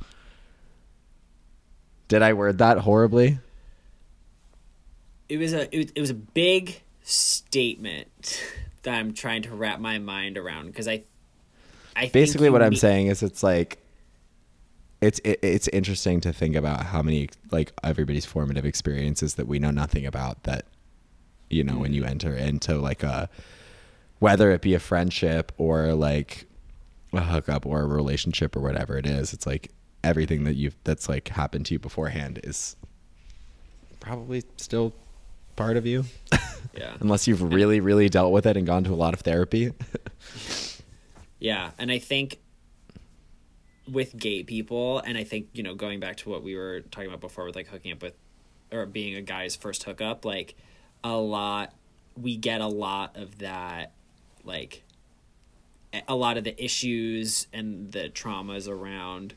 did 2.07 2.21
I 2.21 2.33
word 2.33 2.57
that 2.59 2.79
horribly? 2.79 3.39
it 5.29 5.37
was 5.37 5.53
a 5.53 5.73
it 5.75 5.77
was, 5.77 5.91
it 5.95 6.01
was 6.01 6.09
a 6.09 6.15
big 6.15 6.81
statement 7.03 8.43
that 8.83 8.93
I'm 8.93 9.13
trying 9.13 9.41
to 9.43 9.51
wrap 9.51 9.79
my 9.79 9.99
mind 9.99 10.37
around 10.37 10.67
because 10.67 10.87
I, 10.87 11.03
I 11.95 12.09
Basically, 12.09 12.49
what 12.49 12.61
I'm 12.61 12.71
need- 12.71 12.79
saying 12.79 13.07
is, 13.07 13.23
it's 13.23 13.43
like, 13.43 13.79
it's 15.01 15.19
it, 15.19 15.39
it's 15.41 15.67
interesting 15.69 16.21
to 16.21 16.33
think 16.33 16.55
about 16.55 16.85
how 16.87 17.01
many 17.01 17.29
like 17.51 17.73
everybody's 17.83 18.25
formative 18.25 18.65
experiences 18.65 19.35
that 19.35 19.47
we 19.47 19.59
know 19.59 19.71
nothing 19.71 20.05
about. 20.05 20.43
That, 20.43 20.65
you 21.49 21.63
know, 21.63 21.77
when 21.77 21.93
you 21.93 22.01
mm-hmm. 22.01 22.11
enter 22.11 22.35
into 22.35 22.77
like 22.77 23.03
a, 23.03 23.29
whether 24.19 24.51
it 24.51 24.61
be 24.61 24.73
a 24.73 24.79
friendship 24.79 25.51
or 25.57 25.93
like 25.93 26.45
a 27.13 27.21
hookup 27.21 27.65
or 27.65 27.81
a 27.81 27.85
relationship 27.85 28.55
or 28.55 28.61
whatever 28.61 28.97
it 28.97 29.05
is, 29.05 29.33
it's 29.33 29.47
like 29.47 29.71
everything 30.07 30.43
that 30.45 30.55
you've 30.55 30.75
that's 30.83 31.07
like 31.07 31.27
happened 31.29 31.65
to 31.67 31.75
you 31.75 31.79
beforehand 31.79 32.39
is 32.43 32.75
probably 33.99 34.43
still 34.57 34.93
part 35.55 35.77
of 35.77 35.85
you. 35.85 36.05
Yeah, 36.75 36.93
unless 36.99 37.27
you've 37.27 37.41
really 37.41 37.79
really 37.79 38.09
dealt 38.09 38.31
with 38.31 38.45
it 38.45 38.57
and 38.57 38.65
gone 38.65 38.83
to 38.85 38.93
a 38.93 38.95
lot 38.95 39.13
of 39.13 39.21
therapy 39.21 39.71
yeah, 41.39 41.71
and 41.77 41.91
I 41.91 41.99
think 41.99 42.39
with 43.89 44.17
gay 44.17 44.43
people, 44.43 44.99
and 44.99 45.17
I 45.17 45.23
think 45.23 45.49
you 45.53 45.63
know 45.63 45.75
going 45.75 45.99
back 45.99 46.17
to 46.17 46.29
what 46.29 46.43
we 46.43 46.55
were 46.55 46.81
talking 46.81 47.07
about 47.07 47.21
before 47.21 47.45
with 47.45 47.55
like 47.55 47.67
hooking 47.67 47.91
up 47.91 48.01
with, 48.01 48.13
or 48.71 48.85
being 48.85 49.15
a 49.15 49.21
guy's 49.21 49.55
first 49.55 49.83
hookup, 49.83 50.25
like 50.25 50.55
a 51.03 51.17
lot, 51.17 51.73
we 52.15 52.37
get 52.37 52.61
a 52.61 52.67
lot 52.67 53.15
of 53.15 53.39
that, 53.39 53.93
like 54.43 54.83
a 56.07 56.15
lot 56.15 56.37
of 56.37 56.43
the 56.43 56.63
issues 56.63 57.47
and 57.53 57.91
the 57.91 58.09
traumas 58.09 58.67
around 58.67 59.35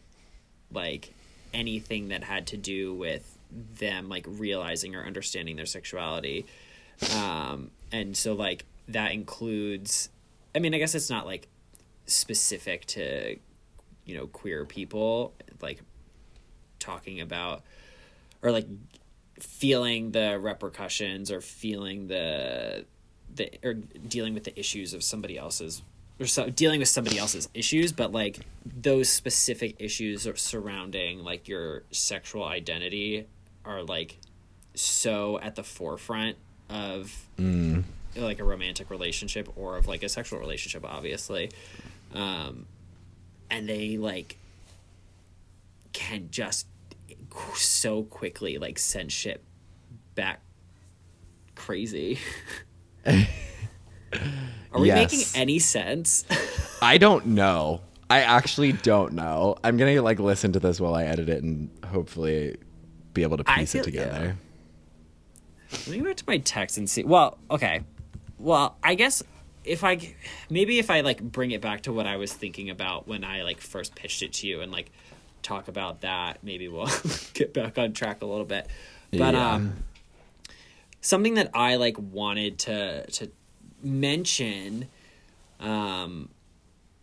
like 0.73 1.13
anything 1.53 2.09
that 2.09 2.25
had 2.25 2.47
to 2.49 2.57
do 2.57 2.95
with 2.95 3.37
them 3.79 4.09
like 4.09 4.25
realizing 4.29 4.95
or 4.95 5.05
understanding 5.05 5.57
their 5.57 5.67
sexuality. 5.67 6.47
Um 7.17 7.71
and 7.93 8.17
so 8.17 8.35
like 8.35 8.65
that 8.89 9.13
includes 9.13 10.09
i 10.55 10.59
mean 10.59 10.75
i 10.75 10.79
guess 10.79 10.95
it's 10.95 11.11
not 11.11 11.27
like 11.27 11.49
specific 12.07 12.85
to 12.87 13.37
you 14.05 14.17
know 14.17 14.27
queer 14.27 14.65
people 14.65 15.33
like 15.61 15.81
talking 16.79 17.21
about 17.21 17.63
or 18.43 18.51
like 18.51 18.67
feeling 19.39 20.11
the 20.13 20.39
repercussions 20.41 21.31
or 21.31 21.41
feeling 21.41 22.09
the 22.09 22.85
the 23.33 23.51
or 23.63 23.75
dealing 23.75 24.35
with 24.35 24.45
the 24.45 24.59
issues 24.59 24.93
of 24.93 25.03
somebody 25.03 25.39
else's 25.39 25.83
or 26.21 26.27
so, 26.27 26.51
dealing 26.51 26.81
with 26.81 26.89
somebody 26.89 27.19
else's 27.19 27.49
issues 27.55 27.93
but 27.93 28.13
like 28.13 28.41
those 28.65 29.09
specific 29.09 29.77
issues 29.79 30.27
surrounding 30.37 31.25
like 31.25 31.49
your 31.49 31.83
sexual 31.91 32.45
identity 32.45 33.27
are 33.65 33.83
like 33.83 34.19
so 34.75 35.39
at 35.41 35.57
the 35.57 35.65
forefront 35.65 36.37
of 36.69 37.27
like 38.17 38.39
a 38.39 38.45
romantic 38.45 38.91
relationship 38.91 39.49
or 39.57 39.77
of 39.77 39.87
like 39.87 40.03
a 40.03 40.09
sexual 40.09 40.39
relationship 40.39 40.85
obviously. 40.85 41.51
Um 42.15 42.67
and 43.51 43.69
they 43.69 43.97
like 43.97 44.37
can 45.93 46.29
just 46.31 46.67
so 47.57 48.03
quickly 48.05 48.59
like 48.59 48.79
send 48.79 49.11
shit 49.11 49.43
back 50.15 50.41
crazy 51.55 52.19
are 54.73 54.81
we 54.81 54.87
Yes. 54.89 55.13
making 55.13 55.27
any 55.43 55.59
sense 55.59 56.25
i 56.83 56.99
don't 56.99 57.27
know 57.27 57.81
i 58.09 58.21
actually 58.21 58.73
don't 58.73 59.13
know 59.13 59.57
i'm 59.65 59.77
gonna 59.77 60.01
like 60.03 60.19
listen 60.21 60.53
to 60.53 60.61
this 60.61 60.81
while 60.81 60.95
i 60.95 61.05
edit 61.05 61.29
it 61.29 61.43
and 61.43 61.71
hopefully 61.87 62.57
be 63.15 63.23
able 63.23 63.37
to 63.37 63.45
piece 63.45 63.75
it 63.75 63.85
feel- 63.85 63.95
yeah. 63.95 64.05
together 64.05 64.37
Let 65.73 65.89
me 65.89 65.99
go 65.99 66.05
back 66.07 66.17
to 66.17 66.25
my 66.27 66.39
text 66.39 66.79
and 66.79 66.91
see. 66.91 67.05
Well, 67.05 67.39
okay. 67.49 67.83
Well, 68.39 68.77
I 68.83 68.95
guess 68.97 69.23
if 69.65 69.85
I 69.85 70.15
maybe 70.49 70.79
if 70.81 70.91
I 70.91 71.03
like 71.03 71.21
bring 71.23 71.53
it 71.53 71.61
back 71.61 71.83
to 71.83 71.93
what 71.93 72.07
I 72.09 72.17
was 72.17 72.33
thinking 72.33 72.71
about 72.71 73.07
when 73.07 73.23
I 73.23 73.43
like 73.43 73.61
first 73.61 73.95
pitched 73.95 74.23
it 74.23 74.33
to 74.35 74.49
you 74.49 74.63
and 74.63 74.73
like 74.73 74.91
talk 75.43 75.69
about 75.69 76.01
that, 76.01 76.43
maybe 76.43 76.67
we'll 76.67 76.89
get 77.35 77.55
back 77.55 77.79
on 77.79 77.93
track 77.93 78.21
a 78.23 78.27
little 78.27 78.45
bit. 78.47 78.67
But 79.13 79.35
Yeah. 79.35 79.53
um 79.55 79.85
something 81.01 81.35
that 81.35 81.51
I 81.55 81.77
like 81.77 81.97
wanted 81.99 82.59
to 82.61 83.07
to 83.09 83.31
mention 83.83 84.89
um 85.59 86.29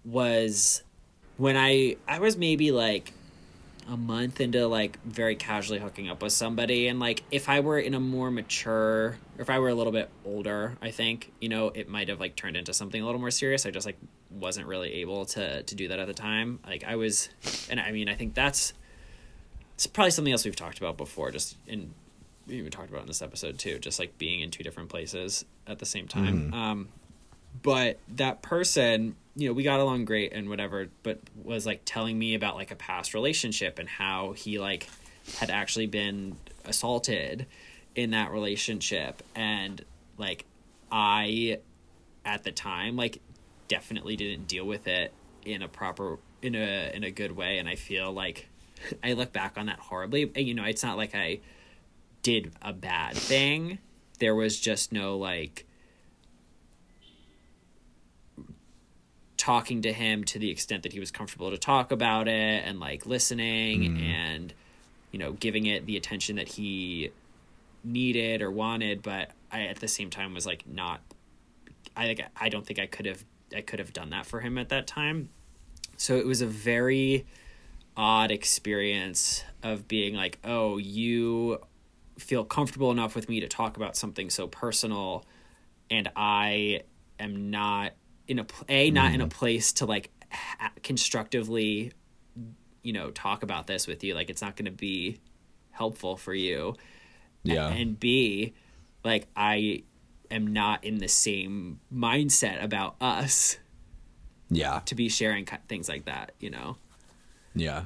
was 0.06 0.84
when 1.38 1.58
I 1.58 1.98
I 2.08 2.20
was 2.20 2.38
maybe 2.38 2.72
like 2.72 3.14
a 3.90 3.96
month 3.96 4.42
into 4.42 4.68
like 4.68 5.02
very 5.04 5.36
casually 5.36 5.80
hooking 5.80 6.10
up 6.10 6.22
with 6.22 6.34
somebody 6.34 6.88
and 6.88 7.00
like 7.00 7.24
if 7.32 7.48
I 7.48 7.62
were 7.62 7.80
in 7.80 7.94
a 7.94 8.00
more 8.00 8.30
mature 8.30 9.18
or 9.38 9.42
if 9.42 9.50
I 9.50 9.60
were 9.60 9.70
a 9.70 9.76
little 9.76 9.94
bit 9.94 10.10
older, 10.26 10.78
I 10.82 10.92
think, 10.92 11.32
you 11.40 11.48
know, 11.48 11.70
it 11.70 11.88
might 11.88 12.10
have 12.10 12.20
like 12.20 12.36
turned 12.36 12.58
into 12.58 12.74
something 12.74 13.02
a 13.02 13.06
little 13.06 13.22
more 13.22 13.32
serious. 13.32 13.66
I 13.66 13.72
just 13.72 13.86
like 13.86 13.98
wasn't 14.30 14.68
really 14.68 14.94
able 14.96 15.26
to 15.28 15.64
to 15.64 15.76
do 15.76 15.88
that 15.88 16.00
at 16.00 16.08
the 16.08 16.14
time. 16.14 16.60
Like 16.66 16.84
I 16.84 16.96
was 16.96 17.30
and 17.70 17.80
I 17.80 17.92
mean, 17.92 18.10
I 18.10 18.16
think 18.16 18.34
that's 18.34 18.74
it's 19.76 19.88
probably 19.88 20.12
something 20.12 20.34
else 20.34 20.44
we've 20.44 20.56
talked 20.56 20.80
about 20.80 20.98
before 20.98 21.32
just 21.32 21.56
in 21.68 21.94
even 22.50 22.72
talked 22.72 22.90
about 22.90 23.02
in 23.02 23.08
this 23.08 23.22
episode 23.22 23.58
too, 23.60 23.80
just 23.80 24.00
like 24.00 24.18
being 24.18 24.42
in 24.42 24.52
two 24.52 24.64
different 24.64 24.90
places 24.90 25.46
at 25.66 25.80
the 25.80 25.86
same 25.86 26.08
time. 26.08 26.54
Um 26.54 26.88
but 27.64 28.00
that 28.16 28.42
person 28.42 29.16
you 29.36 29.48
know 29.48 29.54
we 29.54 29.64
got 29.64 29.80
along 29.80 30.06
great 30.06 30.34
and 30.34 30.50
whatever 30.50 30.88
but 31.04 31.20
was 31.44 31.66
like 31.66 31.82
telling 31.86 32.18
me 32.18 32.36
about 32.36 32.56
like 32.56 32.72
a 32.72 32.76
past 32.76 33.14
relationship 33.14 33.80
and 33.80 33.88
how 33.88 34.34
he 34.34 34.60
like 34.60 34.88
had 35.40 35.50
actually 35.50 35.88
been 35.88 36.36
assaulted 36.66 37.46
in 37.96 38.12
that 38.12 38.32
relationship. 38.32 39.24
And 39.36 39.84
like 40.18 40.46
i 40.92 41.60
at 42.26 42.44
the 42.44 42.52
time 42.52 42.96
like 42.96 43.22
definitely 43.68 44.16
didn't 44.16 44.48
deal 44.48 44.66
with 44.66 44.88
it 44.88 45.14
in 45.46 45.62
a 45.62 45.68
proper 45.68 46.18
in 46.42 46.56
a 46.56 46.92
in 46.94 47.04
a 47.04 47.12
good 47.12 47.32
way. 47.32 47.58
And 47.58 47.68
i 47.68 47.76
feel 47.76 48.12
like 48.12 48.48
i 49.04 49.14
look 49.14 49.34
back 49.34 49.58
on 49.58 49.66
that 49.68 49.80
horribly. 49.80 50.32
And, 50.36 50.48
you 50.48 50.54
know 50.54 50.64
it's 50.64 50.84
not 50.84 50.98
like 50.98 51.16
i 51.16 51.40
did 52.28 52.52
a 52.62 52.74
bad 52.74 53.16
thing 53.16 53.80
there 54.20 54.36
was 54.36 54.60
just 54.60 54.92
no 54.92 55.18
like 55.18 55.66
talking 59.38 59.82
to 59.82 59.94
him 59.94 60.24
to 60.24 60.40
the 60.40 60.50
extent 60.50 60.84
that 60.84 60.94
he 60.94 61.00
was 61.00 61.12
comfortable 61.12 61.52
to 61.52 61.58
talk 61.58 61.92
about 61.92 62.28
it 62.28 62.64
and 62.66 62.80
like 62.80 63.06
listening 63.06 63.82
mm-hmm. 63.82 64.04
and 64.04 64.54
you 65.12 65.20
know 65.20 65.34
giving 65.34 65.66
it 65.66 65.86
the 65.86 65.96
attention 65.96 66.36
that 66.36 66.48
he 66.50 67.12
needed 67.84 68.42
or 68.42 68.52
wanted 68.52 69.02
but 69.02 69.32
i 69.52 69.62
at 69.68 69.80
the 69.80 69.88
same 69.88 70.10
time 70.10 70.34
was 70.34 70.46
like 70.46 70.68
not 70.68 71.00
i 71.96 72.06
think 72.06 72.22
i 72.36 72.50
don't 72.50 72.66
think 72.66 72.80
i 72.80 72.86
could 72.86 73.06
have 73.06 73.24
I 73.56 73.62
could 73.62 73.80
have 73.80 73.94
done 73.94 74.10
that 74.10 74.26
for 74.26 74.42
him 74.42 74.58
at 74.58 74.70
that 74.70 74.88
time. 74.88 75.30
So 75.96 76.18
it 76.18 76.26
was 76.26 76.42
a 76.42 76.48
very 76.48 77.26
odd 77.96 78.32
experience 78.32 79.44
of 79.64 79.88
being 79.88 80.16
like, 80.16 80.40
"Oh, 80.44 80.78
you 80.78 81.60
feel 82.20 82.44
comfortable 82.44 82.92
enough 82.92 83.16
with 83.16 83.30
me 83.30 83.40
to 83.40 83.48
talk 83.48 83.78
about 83.78 83.96
something 83.96 84.30
so 84.30 84.48
personal 84.48 85.26
and 85.90 86.10
I 86.16 86.82
am 87.20 87.50
not 87.50 87.94
in 88.28 88.40
a 88.40 88.46
a 88.68 88.92
not 88.92 89.14
in 89.14 89.22
a 89.22 89.26
mm-hmm. 89.26 89.38
place 89.38 89.74
to 89.74 89.86
like 89.86 90.12
constructively 90.84 91.94
you 92.84 92.94
know 92.94 93.12
talk 93.12 93.44
about 93.44 93.68
this 93.68 93.88
with 93.88 94.04
you 94.04 94.14
like 94.14 94.30
it's 94.30 94.42
not 94.42 94.56
going 94.56 94.66
to 94.66 94.72
be 94.72 95.20
helpful 95.72 96.18
for 96.18 96.34
you 96.34 96.76
Yeah. 97.44 97.70
and 97.70 98.00
b 98.00 98.54
like 99.04 99.28
i 99.36 99.84
am 100.30 100.48
not 100.48 100.84
in 100.84 100.98
the 100.98 101.08
same 101.08 101.80
mindset 101.94 102.62
about 102.62 102.96
us 103.00 103.58
yeah. 104.50 104.82
to 104.86 104.96
be 104.96 105.08
sharing 105.08 105.46
things 105.68 105.88
like 105.88 106.06
that 106.06 106.34
you 106.40 106.50
know 106.50 106.78
Yeah. 107.56 107.84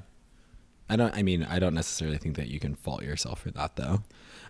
I 0.90 0.98
don't 0.98 1.16
I 1.16 1.24
mean, 1.24 1.44
I 1.44 1.58
don't 1.60 1.74
necessarily 1.74 2.18
think 2.18 2.36
that 2.36 2.50
you 2.50 2.60
can 2.60 2.76
fault 2.76 3.04
yourself 3.04 3.40
for 3.42 3.52
that 3.52 3.78
though. 3.78 4.04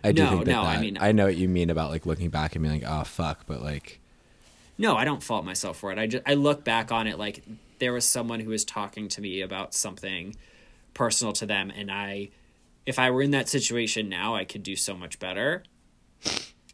I 0.04 0.12
do 0.12 0.22
No, 0.24 0.30
think 0.30 0.44
that, 0.46 0.50
no, 0.50 0.62
I 0.62 0.80
mean- 0.80 0.98
I 1.00 1.12
know 1.12 1.26
what 1.26 1.36
you 1.36 1.48
mean 1.48 1.70
about 1.70 1.90
like 1.90 2.06
looking 2.06 2.28
back 2.30 2.54
and 2.56 2.62
being 2.64 2.80
like, 2.82 2.90
"Oh 2.90 3.04
fuck," 3.04 3.46
but 3.46 3.62
like 3.62 4.00
no 4.78 4.96
i 4.96 5.04
don't 5.04 5.22
fault 5.22 5.44
myself 5.44 5.76
for 5.78 5.92
it. 5.92 5.98
I 5.98 6.06
just 6.06 6.22
i 6.26 6.34
look 6.34 6.64
back 6.64 6.90
on 6.90 7.06
it 7.06 7.18
like 7.18 7.42
there 7.78 7.92
was 7.92 8.04
someone 8.04 8.40
who 8.40 8.50
was 8.50 8.64
talking 8.64 9.06
to 9.08 9.20
me 9.20 9.40
about 9.42 9.74
something 9.74 10.34
personal 10.94 11.32
to 11.34 11.46
them 11.46 11.70
and 11.70 11.90
i 11.90 12.30
if 12.86 12.98
i 12.98 13.10
were 13.10 13.22
in 13.22 13.32
that 13.32 13.48
situation 13.50 14.08
now 14.08 14.34
i 14.34 14.44
could 14.44 14.62
do 14.62 14.74
so 14.74 14.96
much 14.96 15.18
better. 15.18 15.62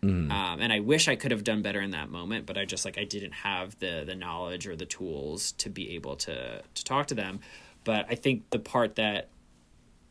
Um, 0.00 0.30
and 0.30 0.72
i 0.72 0.78
wish 0.78 1.08
i 1.08 1.16
could 1.16 1.32
have 1.32 1.42
done 1.42 1.60
better 1.60 1.80
in 1.80 1.90
that 1.90 2.08
moment 2.08 2.46
but 2.46 2.56
i 2.56 2.64
just 2.64 2.84
like 2.84 2.96
i 2.98 3.04
didn't 3.04 3.32
have 3.32 3.76
the 3.80 4.04
the 4.06 4.14
knowledge 4.14 4.66
or 4.68 4.76
the 4.76 4.86
tools 4.86 5.52
to 5.52 5.68
be 5.68 5.96
able 5.96 6.14
to 6.16 6.62
to 6.74 6.84
talk 6.84 7.08
to 7.08 7.14
them. 7.16 7.40
But 7.84 8.06
i 8.08 8.14
think 8.14 8.48
the 8.50 8.60
part 8.60 8.94
that 8.94 9.28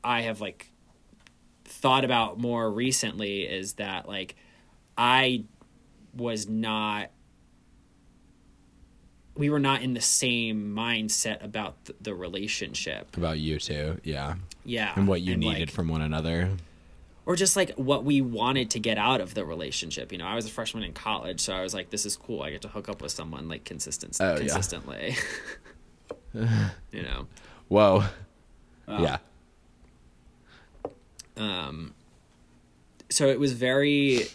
i 0.04 0.22
have 0.22 0.42
like 0.42 0.72
thought 1.68 2.04
about 2.06 2.40
more 2.40 2.72
recently 2.72 3.42
is 3.44 3.74
that 3.74 4.08
like 4.08 4.36
i 4.98 5.44
was 6.16 6.48
not 6.48 7.10
we 9.36 9.50
were 9.52 9.60
not 9.60 9.82
in 9.84 9.94
the 9.94 10.02
same 10.02 10.74
mindset 10.76 11.44
about 11.44 11.86
th- 11.86 11.96
the 12.02 12.16
relationship. 12.16 13.16
about 13.16 13.38
you 13.38 13.60
too. 13.60 14.00
Yeah. 14.04 14.34
Yeah. 14.66 14.94
And 14.96 15.08
what 15.08 15.22
you 15.22 15.38
needed 15.38 15.60
like- 15.68 15.70
from 15.72 15.90
one 15.90 16.02
another. 16.02 16.50
or 17.24 17.36
just 17.36 17.56
like 17.56 17.72
what 17.76 18.04
we 18.04 18.20
wanted 18.22 18.72
to 18.72 18.80
get 18.80 18.98
out 18.98 19.22
of 19.22 19.36
the 19.36 19.46
relationship. 19.46 20.12
You 20.12 20.18
know, 20.18 20.26
I 20.26 20.34
was 20.34 20.48
a 20.48 20.50
freshman 20.50 20.82
in 20.84 20.94
college, 20.94 21.40
so 21.40 21.54
I 21.54 21.62
was 21.62 21.76
like, 21.76 21.92
this 21.92 22.04
is 22.04 22.16
cool. 22.18 22.42
I 22.42 22.50
get 22.50 22.64
to 22.64 22.68
hook 22.68 22.90
up 22.90 23.00
with 23.02 23.12
someone 23.12 23.48
like 23.48 23.64
consistent 23.64 24.18
Oh, 24.20 24.32
yeah. 24.32 24.38
consistently. 24.40 25.16
you 26.34 27.04
know. 27.04 27.28
Whoa. 27.68 28.06
Yeah. 28.88 29.18
Um 31.38 31.94
so 33.10 33.28
it 33.28 33.40
was 33.40 33.54
very 33.54 34.26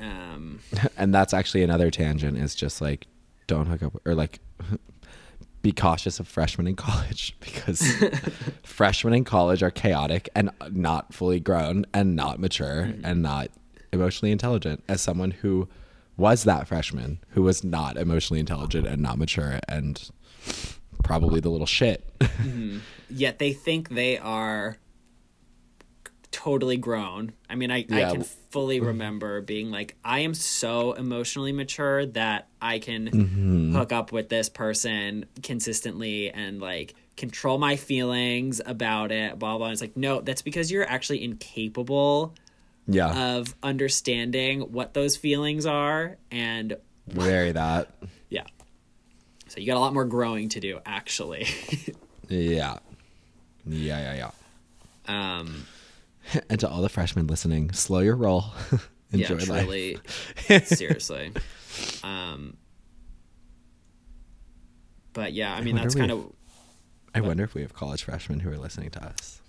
um 0.00 0.60
And 0.96 1.14
that's 1.14 1.34
actually 1.34 1.62
another 1.62 1.90
tangent 1.90 2.38
is 2.38 2.54
just 2.54 2.80
like 2.80 3.06
don't 3.46 3.66
hook 3.66 3.82
up 3.82 4.00
or 4.04 4.14
like 4.14 4.40
be 5.62 5.72
cautious 5.72 6.20
of 6.20 6.28
freshmen 6.28 6.66
in 6.66 6.76
college 6.76 7.36
because 7.40 7.92
freshmen 8.62 9.12
in 9.12 9.24
college 9.24 9.62
are 9.62 9.70
chaotic 9.70 10.28
and 10.34 10.50
not 10.70 11.12
fully 11.12 11.40
grown 11.40 11.84
and 11.92 12.14
not 12.14 12.38
mature 12.38 12.92
and 13.02 13.22
not 13.22 13.48
emotionally 13.92 14.30
intelligent. 14.30 14.84
As 14.88 15.00
someone 15.00 15.30
who 15.30 15.68
was 16.16 16.44
that 16.44 16.68
freshman 16.68 17.18
who 17.30 17.42
was 17.42 17.64
not 17.64 17.96
emotionally 17.96 18.40
intelligent 18.40 18.86
and 18.86 19.00
not 19.00 19.18
mature 19.18 19.60
and 19.68 20.10
probably 21.04 21.40
the 21.40 21.48
little 21.48 21.66
shit. 21.66 22.04
Yet 23.08 23.38
they 23.38 23.52
think 23.52 23.90
they 23.90 24.18
are 24.18 24.76
totally 26.30 26.76
grown. 26.76 27.32
I 27.48 27.54
mean, 27.54 27.70
I, 27.70 27.86
I 27.90 28.10
can 28.10 28.22
fully 28.50 28.80
remember 28.80 29.40
being 29.40 29.70
like, 29.70 29.96
I 30.04 30.20
am 30.20 30.34
so 30.34 30.92
emotionally 30.92 31.52
mature 31.52 32.06
that 32.06 32.48
I 32.60 32.78
can 32.78 33.08
Mm-hmm. 33.08 33.74
hook 33.76 33.92
up 33.92 34.12
with 34.12 34.28
this 34.28 34.48
person 34.48 35.26
consistently 35.42 36.30
and 36.30 36.60
like 36.60 36.94
control 37.16 37.58
my 37.58 37.76
feelings 37.76 38.60
about 38.64 39.10
it, 39.12 39.38
blah, 39.38 39.56
blah. 39.58 39.66
And 39.66 39.72
it's 39.72 39.80
like, 39.80 39.96
no, 39.96 40.20
that's 40.20 40.42
because 40.42 40.70
you're 40.70 40.88
actually 40.88 41.24
incapable 41.24 42.34
yeah 42.90 43.34
of 43.34 43.54
understanding 43.62 44.60
what 44.72 44.94
those 44.94 45.16
feelings 45.16 45.66
are. 45.66 46.16
And 46.30 46.76
very 47.06 47.52
that 47.52 47.90
yeah. 48.28 48.44
So 49.48 49.60
you 49.60 49.66
got 49.66 49.76
a 49.76 49.80
lot 49.80 49.94
more 49.94 50.04
growing 50.04 50.48
to 50.50 50.60
do, 50.60 50.78
actually. 50.86 51.46
yeah 52.28 52.78
yeah 53.66 54.00
yeah 54.14 54.30
yeah 55.06 55.38
um, 55.38 55.66
and 56.50 56.60
to 56.60 56.68
all 56.68 56.82
the 56.82 56.88
freshmen 56.88 57.26
listening 57.26 57.72
slow 57.72 58.00
your 58.00 58.16
roll 58.16 58.44
enjoy 59.12 59.38
yeah, 59.38 59.52
life 59.52 60.66
seriously. 60.66 61.32
Um, 62.02 62.56
but 65.12 65.32
yeah, 65.32 65.54
I 65.54 65.62
mean 65.62 65.74
wonder 65.74 65.82
that's 65.82 65.94
kind 65.94 66.10
of. 66.10 66.32
I 67.14 67.20
wonder 67.20 67.42
if 67.42 67.54
we 67.54 67.62
have 67.62 67.72
college 67.72 68.04
freshmen 68.04 68.40
who 68.40 68.50
are 68.50 68.58
listening 68.58 68.90
to 68.90 69.04
us. 69.04 69.40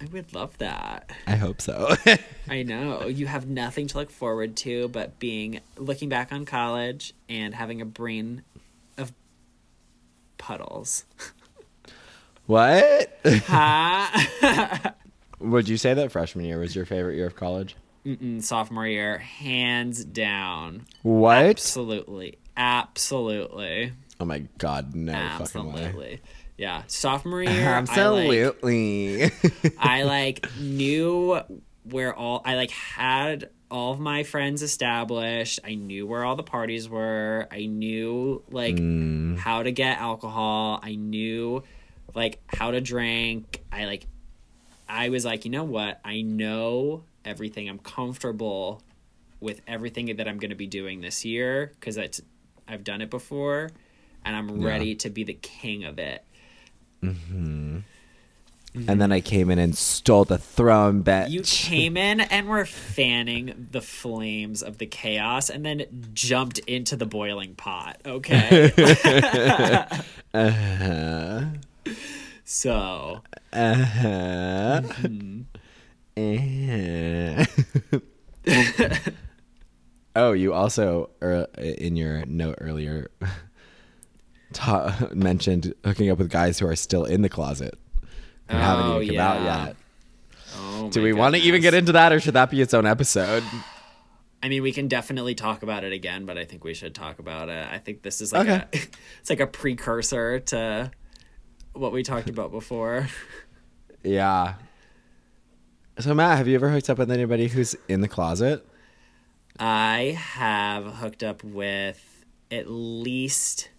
I 0.00 0.04
would 0.06 0.34
love 0.34 0.56
that. 0.58 1.10
I 1.26 1.36
hope 1.36 1.62
so. 1.62 1.96
I 2.48 2.62
know 2.62 3.06
you 3.06 3.26
have 3.26 3.48
nothing 3.48 3.86
to 3.88 3.98
look 3.98 4.10
forward 4.10 4.54
to 4.58 4.88
but 4.88 5.18
being 5.18 5.60
looking 5.78 6.10
back 6.10 6.32
on 6.32 6.44
college 6.44 7.14
and 7.30 7.54
having 7.54 7.80
a 7.80 7.86
brain 7.86 8.42
of 8.98 9.14
puddles. 10.36 11.06
what? 12.44 13.18
Ha! 13.24 14.94
Would 15.40 15.68
you 15.68 15.76
say 15.76 15.94
that 15.94 16.12
freshman 16.12 16.44
year 16.44 16.58
was 16.58 16.74
your 16.74 16.86
favorite 16.86 17.16
year 17.16 17.26
of 17.26 17.36
college? 17.36 17.76
Mm-mm, 18.04 18.42
sophomore 18.42 18.86
year, 18.86 19.18
hands 19.18 20.04
down. 20.04 20.86
What? 21.02 21.36
Absolutely, 21.46 22.38
absolutely, 22.56 23.92
Oh 24.18 24.24
my 24.24 24.44
god, 24.58 24.94
no 24.94 25.12
fucking 25.12 25.72
way. 25.72 25.82
absolutely. 25.84 26.20
Yeah, 26.56 26.82
sophomore 26.86 27.42
year. 27.44 27.50
I, 27.68 27.80
like, 27.80 27.88
Absolutely. 27.90 29.30
I 29.78 30.02
like 30.04 30.46
knew 30.60 31.40
where 31.84 32.14
all 32.14 32.40
I 32.44 32.54
like 32.54 32.70
had 32.70 33.50
all 33.70 33.92
of 33.92 34.00
my 34.00 34.22
friends 34.22 34.62
established. 34.62 35.60
I 35.64 35.74
knew 35.74 36.06
where 36.06 36.24
all 36.24 36.36
the 36.36 36.42
parties 36.42 36.88
were. 36.88 37.46
I 37.50 37.66
knew 37.66 38.42
like 38.50 38.76
Mm. 38.76 39.36
how 39.36 39.62
to 39.64 39.70
get 39.72 39.98
alcohol. 39.98 40.80
I 40.82 40.94
knew 40.94 41.62
like 42.14 42.40
how 42.46 42.70
to 42.70 42.80
drink. 42.80 43.62
I 43.70 43.84
like 43.84 44.06
I 44.88 45.08
was 45.08 45.24
like, 45.24 45.44
you 45.44 45.50
know 45.50 45.64
what? 45.64 46.00
I 46.04 46.22
know 46.22 47.04
everything. 47.24 47.68
I'm 47.68 47.78
comfortable 47.78 48.82
with 49.40 49.60
everything 49.66 50.14
that 50.16 50.26
I'm 50.28 50.38
going 50.38 50.50
to 50.50 50.56
be 50.56 50.66
doing 50.66 51.00
this 51.00 51.24
year 51.24 51.72
it's 51.98 52.20
I've 52.68 52.84
done 52.84 53.00
it 53.02 53.10
before 53.10 53.70
and 54.24 54.34
I'm 54.34 54.60
Yeah. 54.60 54.66
ready 54.66 54.94
to 54.96 55.10
be 55.10 55.24
the 55.24 55.34
king 55.34 55.84
of 55.84 55.98
it. 55.98 56.24
and 57.02 57.84
then 58.74 59.12
I 59.12 59.20
came 59.20 59.50
in 59.50 59.58
and 59.58 59.76
stole 59.76 60.24
the 60.24 60.38
throne, 60.38 61.04
bitch. 61.04 61.30
You 61.30 61.42
came 61.42 61.96
in 61.96 62.20
and 62.20 62.48
were 62.48 62.64
fanning 62.66 63.68
the 63.70 63.80
flames 63.82 64.62
of 64.62 64.78
the 64.78 64.86
chaos 64.86 65.48
and 65.50 65.64
then 65.64 66.10
jumped 66.12 66.58
into 66.60 66.96
the 66.96 67.06
boiling 67.06 67.54
pot. 67.54 68.00
Okay. 68.06 68.72
Uh-huh. 70.34 71.44
So, 72.46 73.22
Uh-huh. 73.52 74.80
Uh-huh. 76.16 77.44
oh, 80.14 80.32
you 80.32 80.52
also 80.54 81.10
er, 81.22 81.46
in 81.58 81.96
your 81.96 82.24
note 82.26 82.56
earlier 82.60 83.10
ta- 84.52 85.08
mentioned 85.12 85.74
hooking 85.84 86.10
up 86.10 86.18
with 86.18 86.30
guys 86.30 86.58
who 86.58 86.66
are 86.66 86.76
still 86.76 87.04
in 87.04 87.22
the 87.22 87.28
closet 87.28 87.78
and 88.48 88.58
haven't 88.58 88.86
Oh, 88.86 89.00
even 89.02 89.16
come 89.16 89.26
out 89.26 89.42
yet. 89.66 89.76
oh 90.56 90.88
Do 90.90 91.02
we 91.02 91.12
want 91.12 91.34
to 91.34 91.40
even 91.40 91.60
get 91.60 91.74
into 91.74 91.92
that, 91.92 92.12
or 92.12 92.20
should 92.20 92.34
that 92.34 92.50
be 92.50 92.60
its 92.60 92.72
own 92.72 92.86
episode? 92.86 93.42
I 94.42 94.48
mean, 94.48 94.62
we 94.62 94.72
can 94.72 94.86
definitely 94.86 95.34
talk 95.34 95.62
about 95.62 95.82
it 95.82 95.92
again, 95.92 96.24
but 96.24 96.38
I 96.38 96.44
think 96.44 96.62
we 96.62 96.72
should 96.74 96.94
talk 96.94 97.18
about 97.18 97.48
it. 97.48 97.66
I 97.70 97.78
think 97.78 98.02
this 98.02 98.20
is 98.20 98.32
like 98.32 98.48
a 98.48 98.68
it's 98.72 99.28
like 99.30 99.40
a 99.40 99.46
precursor 99.46 100.38
to 100.40 100.90
what 101.78 101.92
we 101.92 102.02
talked 102.02 102.28
about 102.28 102.50
before. 102.50 103.08
Yeah. 104.02 104.54
So 105.98 106.14
Matt, 106.14 106.38
have 106.38 106.46
you 106.46 106.54
ever 106.54 106.70
hooked 106.70 106.88
up 106.88 106.98
with 106.98 107.10
anybody 107.10 107.48
who's 107.48 107.74
in 107.88 108.02
the 108.02 108.06
closet? 108.06 108.64
I 109.58 110.16
have 110.16 110.84
hooked 110.84 111.24
up 111.24 111.42
with 111.42 112.24
at 112.52 112.70
least 112.70 113.70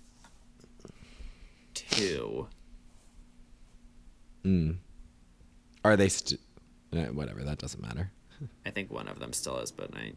two. 1.73 2.49
Are 5.87 5.95
they 5.95 6.09
st- 6.09 6.41
eh, 6.91 7.05
whatever? 7.05 7.43
That 7.43 7.59
doesn't 7.59 7.81
matter. 7.81 8.11
I 8.65 8.71
think 8.71 8.91
one 8.91 9.07
of 9.07 9.19
them 9.19 9.31
still 9.31 9.57
is, 9.59 9.71
but 9.71 9.89
I, 9.95 10.11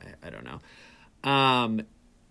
I, 0.00 0.28
I 0.28 0.30
don't 0.30 0.44
know. 0.44 1.28
Um, 1.28 1.82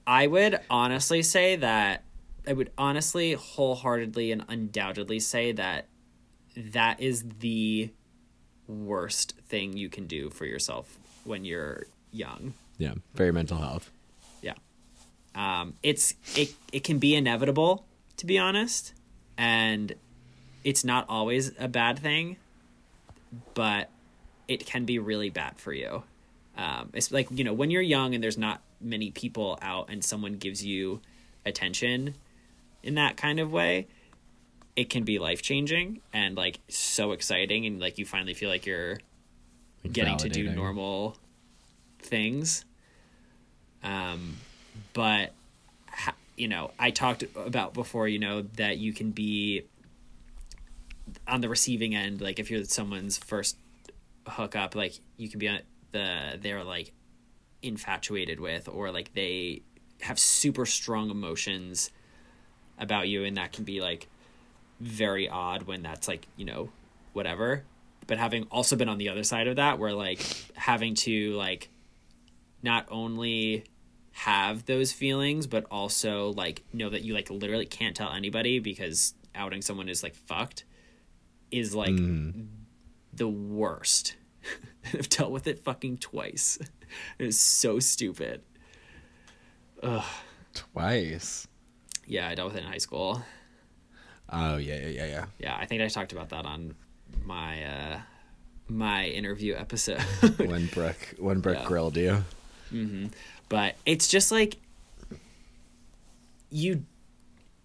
I 0.08 0.28
would 0.28 0.62
honestly 0.70 1.22
say 1.22 1.58
that 1.58 2.06
I 2.48 2.54
would 2.54 2.72
honestly, 2.78 3.34
wholeheartedly, 3.34 4.32
and 4.32 4.46
undoubtedly 4.48 5.20
say 5.20 5.52
that 5.54 5.88
that 6.56 7.00
is 7.00 7.24
the 7.40 7.90
worst 8.68 9.36
thing 9.48 9.78
you 9.78 9.90
can 9.90 10.08
do 10.08 10.30
for 10.30 10.46
yourself 10.46 10.98
when 11.24 11.46
you're 11.46 11.86
young. 12.12 12.54
Yeah, 12.78 12.94
very 13.14 13.32
mental 13.32 13.58
health. 13.58 13.92
Yeah. 14.42 14.54
Um, 15.34 15.76
it's 15.84 16.16
it 16.36 16.54
it 16.72 16.84
can 16.84 17.00
be 17.00 17.16
inevitable 17.16 17.86
to 18.18 18.26
be 18.26 18.38
honest, 18.38 18.94
and 19.38 19.94
it's 20.64 20.84
not 20.84 21.06
always 21.10 21.52
a 21.60 21.68
bad 21.68 22.00
thing, 22.00 22.38
but 23.54 23.90
it 24.48 24.66
can 24.66 24.86
be 24.86 25.00
really 25.00 25.30
bad 25.30 25.58
for 25.58 25.74
you. 25.74 26.04
Um, 26.58 26.90
it's 26.94 27.12
like 27.12 27.28
you 27.32 27.44
know 27.44 27.54
when 27.54 27.72
you're 27.72 27.82
young 27.82 28.16
and 28.16 28.24
there's 28.24 28.38
not 28.38 28.62
many 28.80 29.12
people 29.12 29.58
out, 29.62 29.90
and 29.90 30.04
someone 30.04 30.34
gives 30.34 30.64
you 30.64 31.02
attention 31.46 32.16
in 32.86 32.96
that 32.96 33.18
kind 33.18 33.40
of 33.40 33.52
way. 33.52 33.88
It 34.76 34.90
can 34.90 35.04
be 35.04 35.20
life 35.20 35.42
changing 35.42 36.02
and 36.14 36.36
like 36.36 36.60
so 36.70 37.12
exciting, 37.12 37.66
and 37.66 37.80
like 37.80 37.98
you 37.98 38.06
finally 38.06 38.34
feel 38.34 38.50
like 38.50 38.66
you're 38.66 39.00
getting 39.92 40.18
to 40.18 40.30
do 40.30 40.50
normal 40.50 41.18
things. 42.00 42.66
Um, 43.84 44.38
but 44.94 45.34
you 46.36 46.48
know, 46.48 46.72
I 46.78 46.92
talked 46.92 47.24
about 47.36 47.74
before, 47.74 48.08
you 48.08 48.20
know, 48.20 48.42
that 48.58 48.78
you 48.78 48.92
can 48.94 49.12
be 49.12 49.64
on 51.28 51.42
the 51.42 51.50
receiving 51.50 51.96
end, 51.96 52.20
like 52.20 52.40
if 52.40 52.52
you're 52.52 52.66
someone's 52.66 53.18
first 53.18 53.58
hookup, 54.28 54.76
like 54.76 55.00
you 55.18 55.30
can 55.30 55.40
be 55.40 55.48
on 55.48 55.60
the 55.92 56.38
they're 56.42 56.64
like 56.64 56.92
infatuated 57.62 58.40
with, 58.40 58.68
or 58.68 58.92
like 58.92 59.14
they 59.14 59.62
have 60.02 60.20
super 60.20 60.66
strong 60.66 61.10
emotions 61.10 61.92
about 62.78 63.08
you, 63.08 63.24
and 63.24 63.38
that 63.38 63.54
can 63.54 63.64
be 63.64 63.82
like 63.82 64.08
very 64.80 65.30
odd 65.30 65.64
when 65.64 65.82
that's 65.82 66.08
like 66.08 66.28
you 66.38 66.46
know 66.46 66.70
whatever. 67.14 67.64
But 68.08 68.18
having 68.18 68.44
also 68.52 68.76
been 68.76 68.90
on 68.90 68.98
the 68.98 69.10
other 69.10 69.24
side 69.24 69.48
of 69.48 69.56
that, 69.56 69.80
where 69.80 69.94
like 69.94 70.22
having 70.56 70.96
to 70.96 71.34
like 71.34 71.70
not 72.62 72.86
only 72.90 73.64
have 74.12 74.66
those 74.66 74.94
feelings 74.94 75.46
but 75.46 75.66
also 75.70 76.32
like 76.34 76.64
know 76.72 76.90
that 76.90 77.02
you 77.02 77.14
like 77.14 77.30
literally 77.30 77.66
can't 77.66 77.98
tell 77.98 78.10
anybody 78.14 78.60
because 78.60 79.14
outing 79.36 79.62
someone 79.62 79.90
is 79.90 80.04
like 80.04 80.16
fucked 80.16 80.64
is 81.52 81.76
like 81.76 81.92
mm. 81.92 82.48
the 83.12 83.28
worst 83.28 84.16
i've 84.94 85.10
dealt 85.10 85.32
with 85.32 85.48
it 85.48 85.60
fucking 85.66 85.98
twice 85.98 86.58
it 87.20 87.28
is 87.28 87.38
so 87.38 87.78
stupid 87.78 88.42
Ugh. 89.84 90.04
Twice. 90.54 91.48
Yeah 92.08 92.28
i 92.28 92.36
dealt 92.36 92.50
with 92.50 92.58
it 92.58 92.64
in 92.66 92.70
high 92.72 92.78
school 92.78 93.22
Oh 94.30 94.58
yeah, 94.58 94.76
yeah, 94.80 94.88
yeah, 94.88 95.06
yeah. 95.06 95.26
yeah 95.40 95.56
i 95.58 95.66
think 95.66 95.82
i 95.82 95.88
talked 95.88 96.12
about 96.12 96.30
that 96.30 96.46
on 96.46 96.74
my 97.24 97.64
uh 97.64 98.00
my 98.68 99.06
interview 99.06 99.54
episode 99.56 100.02
when 100.38 100.66
Brooke 100.68 101.14
when 101.20 101.40
Brooke 101.40 101.58
Yeah. 101.60 101.68
grilled 101.68 101.98
you. 101.98 102.24
Mm-hmm. 102.74 103.08
but 103.50 103.76
it's 103.86 104.08
just 104.08 104.32
like 104.32 104.58
you 106.50 106.86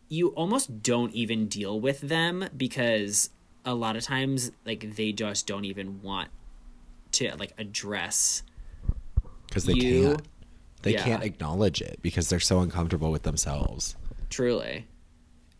you 0.09 0.29
almost 0.31 0.83
don't 0.83 1.13
even 1.15 1.47
deal 1.47 1.81
with 1.81 2.01
them 2.01 2.45
because 2.57 3.31
a 3.65 3.75
lot 3.75 3.97
of 3.97 4.03
times 4.03 4.51
like 4.67 4.97
they 4.97 5.13
just 5.13 5.47
don't 5.47 5.65
even 5.65 6.03
want 6.03 6.29
to 7.13 7.35
like 7.37 7.53
address 7.59 8.43
Because 9.49 9.65
they 9.65 9.75
You- 9.75 10.03
can't. 10.17 10.23
They 10.83 10.93
yeah. 10.95 11.05
can't 11.05 11.23
acknowledge 11.23 11.83
it 11.83 11.99
because 12.01 12.31
they're 12.31 12.41
so 12.41 12.61
uncomfortable 12.61 13.11
with 13.13 13.23
themselves. 13.23 13.97
Truly 14.31 14.87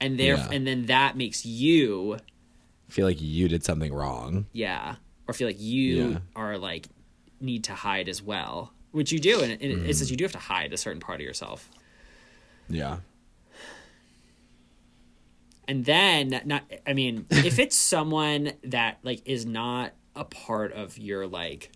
and 0.01 0.19
there 0.19 0.37
Yeah. 0.37 0.49
and 0.51 0.67
then 0.67 0.87
that 0.87 1.17
makes 1.17 1.45
you 1.45 2.19
Feel 2.89 3.07
like 3.07 3.21
you 3.21 3.49
did 3.49 3.63
something 3.65 3.93
wrong. 3.93 4.47
yeah 4.53 4.97
or 5.29 5.35
feel 5.35 5.47
like 5.49 5.61
you 5.61 6.11
Yeah. 6.11 6.19
are 6.35 6.57
like 6.59 6.87
need 7.41 7.65
to 7.65 7.75
hide 7.75 8.09
as 8.09 8.23
well 8.23 8.73
which 8.93 9.13
you 9.13 9.19
do 9.19 9.41
and 9.41 9.53
it, 9.53 9.61
Mm. 9.61 9.87
it's 9.89 9.99
just 10.01 10.11
you 10.11 10.17
do 10.17 10.25
have 10.25 10.33
to 10.33 10.39
hide 10.39 10.73
a 10.73 10.77
certain 10.77 11.01
part 11.01 11.21
of 11.21 11.25
yourself 11.27 11.71
Yeah. 12.69 12.99
and 15.69 15.85
then 15.85 16.41
not 16.45 16.65
i 16.87 16.93
mean 16.93 17.27
if 17.31 17.59
it's 17.59 17.77
someone 17.77 18.53
that 18.65 18.99
like 19.03 19.23
is 19.27 19.47
not 19.47 19.93
a 20.17 20.25
part 20.25 20.73
of 20.73 20.99
your 20.99 21.27
like 21.27 21.71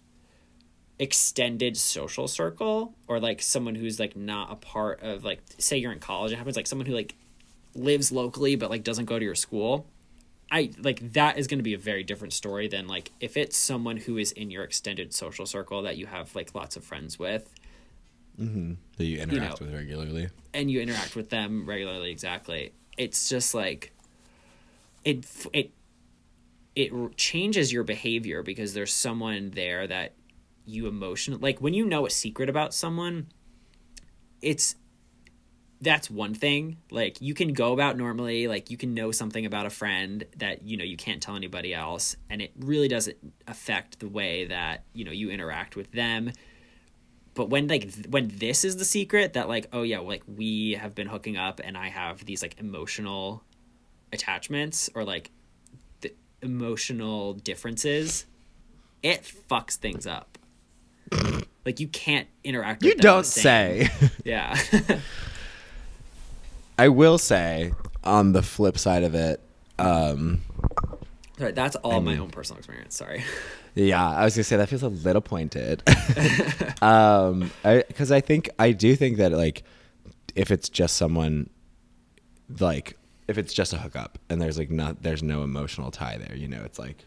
extended 0.98 1.76
social 1.76 2.28
circle 2.28 2.94
or 3.08 3.18
like 3.18 3.42
someone 3.42 3.74
who's 3.74 3.98
like 3.98 4.16
not 4.16 4.52
a 4.52 4.54
part 4.54 5.02
of 5.02 5.24
like 5.24 5.40
say 5.58 5.76
you're 5.76 5.92
in 5.92 5.98
college 5.98 6.30
it 6.30 6.36
happens 6.36 6.54
like 6.54 6.68
someone 6.68 6.86
who 6.86 6.94
like 6.94 7.14
lives 7.74 8.12
locally 8.12 8.54
but 8.54 8.70
like 8.70 8.84
doesn't 8.84 9.06
go 9.06 9.18
to 9.18 9.24
your 9.24 9.34
school 9.34 9.86
i 10.52 10.70
like 10.78 11.12
that 11.12 11.36
is 11.36 11.48
going 11.48 11.58
to 11.58 11.64
be 11.64 11.74
a 11.74 11.78
very 11.78 12.04
different 12.04 12.32
story 12.32 12.68
than 12.68 12.86
like 12.86 13.10
if 13.18 13.36
it's 13.36 13.56
someone 13.56 13.96
who 13.96 14.16
is 14.16 14.30
in 14.32 14.52
your 14.52 14.62
extended 14.62 15.12
social 15.12 15.46
circle 15.46 15.82
that 15.82 15.96
you 15.96 16.06
have 16.06 16.32
like 16.36 16.54
lots 16.54 16.76
of 16.76 16.84
friends 16.84 17.18
with 17.18 17.52
mm-hmm. 18.40 18.74
That 18.96 19.04
you 19.04 19.18
interact 19.18 19.60
know. 19.60 19.66
with 19.66 19.74
regularly. 19.74 20.28
and 20.52 20.70
you 20.70 20.80
interact 20.80 21.16
with 21.16 21.28
them 21.28 21.66
regularly 21.68 22.12
exactly 22.12 22.72
it's 22.96 23.28
just 23.28 23.52
like 23.52 23.90
it 25.04 25.26
it 25.52 25.72
it 26.76 27.16
changes 27.16 27.72
your 27.72 27.82
behavior 27.82 28.44
because 28.44 28.74
there's 28.74 28.92
someone 28.92 29.50
there 29.50 29.86
that 29.88 30.12
you 30.66 30.86
emotion 30.86 31.38
like 31.40 31.60
when 31.60 31.74
you 31.74 31.84
know 31.84 32.06
a 32.06 32.10
secret 32.10 32.48
about 32.48 32.72
someone 32.72 33.26
it's 34.40 34.76
that's 35.84 36.10
one 36.10 36.34
thing. 36.34 36.78
Like 36.90 37.20
you 37.20 37.34
can 37.34 37.52
go 37.52 37.72
about 37.72 37.96
normally 37.96 38.48
like 38.48 38.70
you 38.70 38.76
can 38.76 38.94
know 38.94 39.12
something 39.12 39.46
about 39.46 39.66
a 39.66 39.70
friend 39.70 40.24
that 40.38 40.62
you 40.62 40.76
know 40.76 40.84
you 40.84 40.96
can't 40.96 41.22
tell 41.22 41.36
anybody 41.36 41.72
else 41.74 42.16
and 42.28 42.42
it 42.42 42.52
really 42.58 42.88
doesn't 42.88 43.16
affect 43.46 44.00
the 44.00 44.08
way 44.08 44.46
that 44.46 44.84
you 44.92 45.04
know 45.04 45.12
you 45.12 45.30
interact 45.30 45.76
with 45.76 45.92
them. 45.92 46.32
But 47.34 47.50
when 47.50 47.68
like 47.68 47.92
th- 47.92 48.06
when 48.08 48.28
this 48.28 48.64
is 48.64 48.76
the 48.76 48.84
secret 48.84 49.34
that 49.34 49.48
like 49.48 49.68
oh 49.72 49.82
yeah 49.82 49.98
like 49.98 50.22
we 50.26 50.72
have 50.72 50.94
been 50.94 51.08
hooking 51.08 51.36
up 51.36 51.60
and 51.62 51.76
i 51.76 51.88
have 51.88 52.24
these 52.24 52.42
like 52.42 52.54
emotional 52.58 53.42
attachments 54.12 54.88
or 54.94 55.02
like 55.02 55.32
the 56.00 56.14
emotional 56.42 57.34
differences 57.34 58.26
it 59.02 59.22
fucks 59.50 59.74
things 59.74 60.06
up 60.06 60.38
like 61.64 61.80
you 61.80 61.88
can't 61.88 62.28
interact 62.44 62.82
with 62.82 62.88
You 62.90 62.94
them 62.96 63.02
don't 63.02 63.26
say. 63.26 63.88
yeah 64.24 64.58
I 66.78 66.88
will 66.88 67.18
say 67.18 67.72
on 68.02 68.32
the 68.32 68.42
flip 68.42 68.78
side 68.78 69.04
of 69.04 69.14
it, 69.14 69.40
um, 69.78 70.42
sorry 71.38 71.52
that's 71.52 71.76
all 71.76 72.00
my 72.00 72.12
mean- 72.12 72.20
own 72.20 72.30
personal 72.30 72.58
experience 72.58 72.96
sorry 72.96 73.22
Yeah, 73.76 74.08
I 74.08 74.22
was 74.24 74.36
gonna 74.36 74.44
say 74.44 74.56
that 74.56 74.68
feels 74.68 74.84
a 74.84 74.88
little 74.88 75.20
pointed. 75.20 75.82
um, 76.80 77.50
I 77.64 77.82
because 77.88 78.12
I, 78.12 78.20
think 78.20 78.48
I 78.56 78.70
do 78.70 78.94
think 78.94 79.16
that 79.16 79.32
like 79.32 79.64
if 80.36 80.52
it's 80.52 80.68
just 80.68 80.96
someone, 80.96 81.50
like 82.60 82.96
if 83.26 83.36
it's 83.36 83.52
just 83.52 83.72
a 83.72 83.78
hookup 83.78 84.16
and 84.30 84.40
there's 84.40 84.58
like 84.58 84.70
not 84.70 85.02
there's 85.02 85.24
no 85.24 85.42
emotional 85.42 85.90
tie 85.90 86.18
there, 86.18 86.36
you 86.36 86.46
know, 86.46 86.62
it's 86.64 86.78
like 86.78 87.04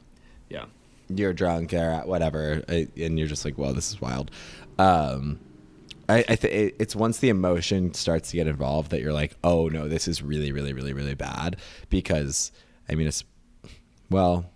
yeah 0.49 0.65
you're 1.09 1.33
drunk 1.33 1.73
or 1.73 2.01
whatever, 2.05 2.63
and 2.67 3.19
you're 3.19 3.27
just 3.27 3.45
like, 3.45 3.57
well, 3.57 3.73
this 3.73 3.89
is 3.91 4.01
wild. 4.01 4.31
Um, 4.77 5.39
I, 6.09 6.23
I 6.29 6.35
think 6.35 6.75
it's 6.79 6.95
once 6.95 7.19
the 7.19 7.29
emotion 7.29 7.93
starts 7.93 8.31
to 8.31 8.37
get 8.37 8.47
involved 8.47 8.91
that 8.91 9.01
you're 9.01 9.13
like, 9.13 9.35
oh 9.43 9.67
no, 9.67 9.87
this 9.87 10.07
is 10.07 10.21
really, 10.21 10.51
really, 10.51 10.73
really, 10.73 10.93
really 10.93 11.15
bad. 11.15 11.57
Because 11.89 12.51
I 12.89 12.95
mean, 12.95 13.07
it's 13.07 13.23
well, 14.09 14.49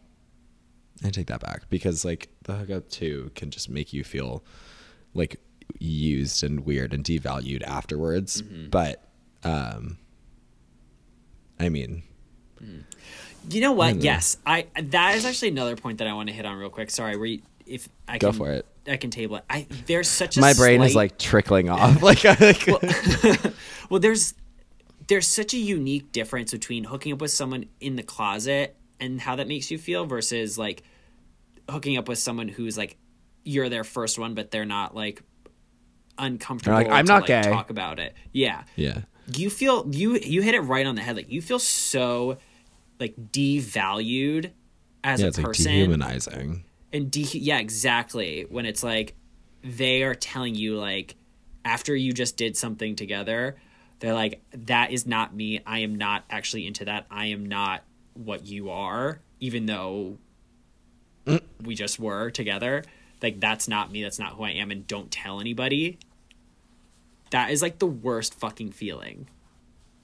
I 1.04 1.10
take 1.10 1.28
that 1.28 1.42
back 1.42 1.70
because 1.70 2.06
like 2.06 2.30
the 2.44 2.54
hookup 2.54 2.90
too 2.90 3.32
can 3.36 3.52
just 3.52 3.70
make 3.70 3.92
you 3.92 4.04
feel 4.04 4.44
like 5.14 5.42
used 5.80 6.44
and 6.44 6.62
weird 6.66 6.94
and 6.94 7.04
devalued 7.04 7.64
afterwards. 7.64 8.42
But 8.70 9.04
um, 9.44 9.98
I 11.60 11.70
mean, 11.70 12.04
you 13.50 13.62
know 13.62 13.72
what 13.72 13.96
yes 13.98 14.38
i 14.46 14.68
that 14.82 15.16
is 15.16 15.26
actually 15.26 15.50
another 15.50 15.76
point 15.76 15.98
that 15.98 16.08
i 16.08 16.14
want 16.14 16.30
to 16.30 16.36
hit 16.36 16.46
on 16.46 16.58
real 16.58 16.70
quick 16.70 16.90
sorry 16.90 17.16
you, 17.32 17.42
if 17.66 17.90
i 18.08 18.18
Go 18.18 18.30
can 18.30 18.38
for 18.38 18.52
it. 18.52 18.66
i 18.88 18.98
can 18.98 19.10
table 19.10 19.38
it 19.38 19.44
i 19.50 19.68
there's 19.88 20.08
such 20.08 20.38
a 20.38 20.42
my 20.42 20.54
brain 20.54 20.82
is 20.82 20.96
like 20.96 21.18
trickling 21.18 21.70
off. 21.70 22.02
like, 22.04 22.24
like 22.24 22.68
well 23.90 24.00
there's 24.00 24.34
there's 25.08 25.28
such 25.28 25.54
a 25.54 25.58
unique 25.58 26.12
difference 26.12 26.52
between 26.52 26.84
hooking 26.86 27.14
up 27.14 27.22
with 27.22 27.32
someone 27.32 27.66
in 27.80 27.96
the 27.96 28.04
closet 28.04 28.76
and 29.00 29.20
how 29.20 29.36
that 29.36 29.48
makes 29.48 29.72
you 29.72 29.78
feel 29.78 30.06
versus 30.06 30.58
like 30.58 30.84
hooking 31.70 31.98
up 31.98 32.08
with 32.08 32.20
someone 32.20 32.48
who's 32.48 32.78
like 32.78 32.98
you're 33.44 33.70
their 33.70 33.84
first 33.84 34.20
one 34.20 34.34
but 34.34 34.52
they're 34.52 34.66
not 34.66 34.96
like 34.96 35.24
uncomfortable 36.18 36.76
like, 36.76 36.90
"I'm 36.90 37.06
to, 37.06 37.12
not 37.12 37.22
like, 37.22 37.28
gay." 37.28 37.42
talk 37.42 37.70
about 37.70 38.00
it 38.00 38.14
yeah 38.32 38.64
yeah. 38.76 39.00
you 39.36 39.50
feel 39.50 39.88
you 39.92 40.18
you 40.18 40.42
hit 40.42 40.54
it 40.54 40.60
right 40.60 40.86
on 40.86 40.96
the 40.96 41.02
head 41.02 41.16
like 41.16 41.32
you 41.32 41.42
feel 41.42 41.58
so 41.58 42.38
like 43.02 43.16
devalued 43.32 44.52
as 45.04 45.20
yeah, 45.20 45.26
a 45.26 45.30
it's 45.30 45.38
like 45.38 45.48
person. 45.48 45.72
dehumanizing. 45.72 46.64
and 46.94 47.12
de- 47.12 47.40
yeah 47.40 47.60
exactly. 47.60 48.46
When 48.48 48.66
it's 48.66 48.84
like 48.84 49.16
they 49.64 50.04
are 50.04 50.16
telling 50.16 50.56
you 50.56 50.78
like 50.78 51.16
after 51.66 51.96
you 51.96 52.14
just 52.14 52.38
did 52.38 52.58
something 52.58 52.96
together 52.96 53.58
they're 54.00 54.16
like 54.16 54.42
that 54.52 54.92
is 54.92 55.06
not 55.06 55.34
me. 55.34 55.62
I 55.66 55.80
am 55.80 55.96
not 55.96 56.24
actually 56.30 56.66
into 56.66 56.86
that. 56.86 57.06
I 57.12 57.28
am 57.28 57.46
not 57.46 57.84
what 58.14 58.46
you 58.46 58.72
are 58.72 59.22
even 59.40 59.68
though 59.68 60.18
mm. 61.26 61.42
we 61.62 61.76
just 61.76 62.00
were 62.00 62.32
together. 62.32 62.84
Like 63.22 63.40
that's 63.40 63.68
not 63.68 63.92
me. 63.92 64.02
That's 64.02 64.18
not 64.20 64.34
who 64.34 64.44
i 64.44 64.52
am. 64.52 64.72
And 64.72 64.88
don't 64.88 65.12
tell 65.12 65.40
anybody. 65.40 66.00
That 67.30 67.52
is 67.52 67.62
like 67.62 67.80
the 67.80 67.88
worst 67.88 68.34
fucking 68.34 68.72
feeling 68.72 69.28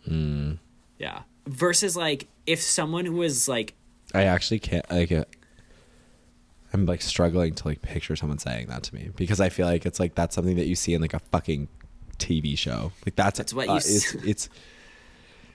mm. 0.07 0.57
Yeah 0.97 1.21
versus 1.45 1.95
like 1.95 2.27
if 2.45 2.61
someone 2.61 3.05
who 3.05 3.15
was 3.15 3.47
like 3.47 3.73
I 4.13 4.23
actually 4.23 4.59
can't 4.59 4.89
like. 4.89 5.11
Uh, 5.11 5.25
I'm 6.73 6.85
like 6.85 7.01
struggling 7.01 7.55
to 7.55 7.67
like 7.67 7.81
picture 7.81 8.15
someone 8.15 8.39
saying 8.39 8.67
that 8.67 8.83
to 8.83 8.95
me 8.95 9.09
because 9.15 9.39
I 9.39 9.49
feel 9.49 9.65
like 9.65 9.85
it's 9.85 9.99
like 9.99 10.15
that's 10.15 10.35
something 10.35 10.57
that 10.57 10.67
you 10.67 10.75
see 10.75 10.93
in 10.93 11.01
like 11.01 11.13
a 11.13 11.19
fucking 11.19 11.69
TV 12.17 12.57
show. 12.57 12.91
Like 13.05 13.15
that's 13.15 13.37
That's 13.37 13.53
what 13.53 13.69
uh, 13.69 13.73
you 13.73 13.77
it's, 13.77 14.15
it's 14.15 14.49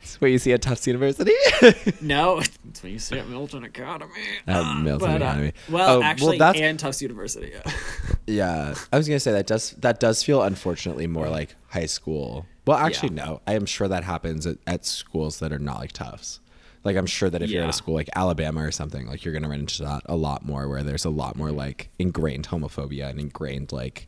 it's 0.03 0.21
what 0.21 0.31
you 0.31 0.39
see 0.39 0.53
at 0.53 0.61
Tufts 0.63 0.87
University. 0.87 1.33
no 2.01 2.39
it's 2.69 2.83
when 2.83 2.93
you 2.93 2.99
see 2.99 3.19
at 3.19 3.29
milton 3.29 3.65
academy 3.65 4.13
At 4.47 4.57
Ah, 4.63 4.75
Milton 4.75 5.09
but, 5.13 5.23
uh, 5.23 5.25
Academy. 5.25 5.53
well 5.71 5.91
Oh, 5.91 5.99
well, 6.01 6.03
actually 6.09 6.39
that's- 6.39 6.61
and 6.63 6.79
tufts 6.79 7.01
university 7.03 7.53
yeah 7.55 7.73
yeah, 8.27 8.75
I 8.93 8.97
was 8.99 9.09
gonna 9.09 9.21
say 9.21 9.33
that 9.33 9.47
does 9.47 9.73
that 9.79 10.01
does 10.01 10.23
feel 10.23 10.43
unfortunately 10.43 11.07
more 11.07 11.29
like 11.29 11.55
high 11.69 11.87
school. 11.87 12.47
Well, 12.65 12.79
actually, 12.79 13.17
Yeah. 13.17 13.25
no. 13.25 13.41
I 13.47 13.55
am 13.55 13.67
sure 13.67 13.89
that 13.89 14.05
happens 14.05 14.47
at, 14.47 14.59
at 14.69 14.85
schools 14.87 15.41
that 15.41 15.53
are 15.53 15.59
not 15.59 15.79
like 15.81 15.91
Tufts. 15.93 16.39
Like 16.85 16.97
I'm 16.97 17.07
sure 17.07 17.29
that 17.31 17.43
if 17.43 17.51
you're 17.51 17.65
at 17.65 17.69
a 17.71 17.73
school 17.73 17.95
like 17.95 18.09
Alabama 18.15 18.63
or 18.63 18.71
something, 18.71 19.07
like 19.09 19.25
you're 19.25 19.35
gonna 19.35 19.49
run 19.49 19.61
into 19.61 19.83
that 19.83 20.03
a 20.07 20.15
lot 20.15 20.45
more, 20.45 20.69
where 20.69 20.83
there's 20.85 21.05
a 21.05 21.11
lot 21.11 21.35
more 21.37 21.51
like 21.51 21.91
ingrained 21.99 22.49
homophobia 22.49 23.09
and 23.11 23.19
ingrained 23.19 23.73
like 23.73 24.07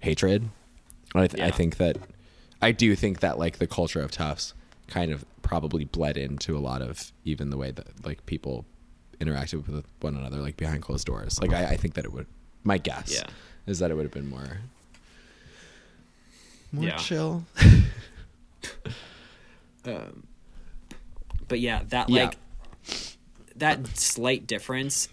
hatred. 0.00 0.48
I, 1.14 1.26
th- 1.26 1.42
I 1.42 1.50
think 1.50 1.76
that 1.76 1.96
I 2.62 2.72
do 2.72 2.94
think 2.96 3.20
that 3.20 3.38
like 3.38 3.58
the 3.58 3.66
culture 3.66 4.00
of 4.00 4.10
Tufts 4.10 4.54
kind 4.94 5.10
of 5.10 5.24
probably 5.42 5.84
bled 5.84 6.16
into 6.16 6.56
a 6.56 6.60
lot 6.60 6.80
of 6.80 7.10
even 7.24 7.50
the 7.50 7.56
way 7.56 7.72
that 7.72 8.06
like 8.06 8.24
people 8.26 8.64
interacted 9.20 9.66
with 9.66 9.84
one 10.00 10.14
another 10.14 10.36
like 10.38 10.56
behind 10.56 10.82
closed 10.82 11.04
doors. 11.04 11.40
Like 11.40 11.52
I, 11.52 11.70
I 11.72 11.76
think 11.76 11.94
that 11.94 12.04
it 12.04 12.12
would. 12.12 12.28
My 12.62 12.78
guess 12.78 13.12
Yeah. 13.12 13.26
is 13.66 13.80
that 13.80 13.90
it 13.90 13.94
would 13.94 14.04
have 14.04 14.12
been 14.12 14.28
more 14.30 14.58
more 16.72 16.84
Yeah. 16.86 16.96
chill. 16.96 17.44
Um, 19.86 20.26
but 21.46 21.60
yeah 21.60 21.82
that 21.90 22.08
Yeah. 22.08 22.22
like 22.24 22.38
that 23.56 23.86
slight 23.98 24.46
difference 24.46 25.08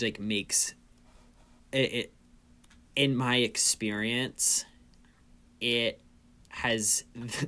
like 0.00 0.20
makes 0.20 0.74
it, 1.72 1.92
it 1.92 2.12
in 2.94 3.16
my 3.16 3.38
experience 3.38 4.64
it 5.60 6.00
has 6.50 7.02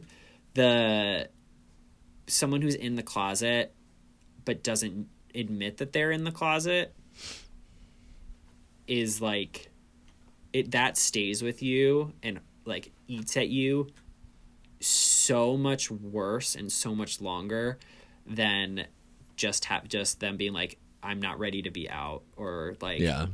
the 0.54 1.28
someone 2.26 2.62
who's 2.62 2.74
in 2.74 2.94
the 2.94 3.02
closet 3.02 3.72
but 4.44 4.62
doesn't 4.62 5.08
admit 5.34 5.78
that 5.78 5.92
they're 5.92 6.10
in 6.10 6.24
the 6.24 6.32
closet 6.32 6.94
is 8.86 9.20
like 9.20 9.70
it 10.52 10.70
that 10.70 10.96
stays 10.96 11.42
with 11.42 11.62
you 11.62 12.12
and 12.22 12.38
like 12.64 12.92
eats 13.08 13.36
at 13.36 13.48
you 13.48 13.88
so 14.80 15.56
much 15.56 15.90
worse 15.90 16.54
and 16.54 16.70
so 16.70 16.94
much 16.94 17.20
longer 17.20 17.78
than 18.26 18.86
just 19.36 19.64
have 19.66 19.88
just 19.88 20.20
them 20.20 20.36
being 20.36 20.52
like 20.52 20.78
I'm 21.02 21.20
not 21.20 21.38
ready 21.38 21.62
to 21.62 21.70
be 21.70 21.88
out 21.90 22.22
or 22.36 22.76
like 22.80 23.00
Yeah. 23.00 23.26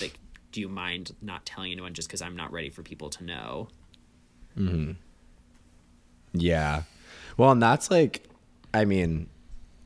like 0.00 0.18
do 0.52 0.60
you 0.60 0.68
mind 0.68 1.14
not 1.20 1.44
telling 1.44 1.72
anyone 1.72 1.92
just 1.92 2.08
because 2.08 2.22
I'm 2.22 2.36
not 2.36 2.50
ready 2.50 2.70
for 2.70 2.82
people 2.82 3.10
to 3.10 3.24
know? 3.24 3.68
mm-hmm. 4.56 4.92
yeah. 6.32 6.82
Well, 7.36 7.50
and 7.50 7.62
that's 7.62 7.90
like 7.90 8.28
I 8.72 8.84
mean, 8.84 9.28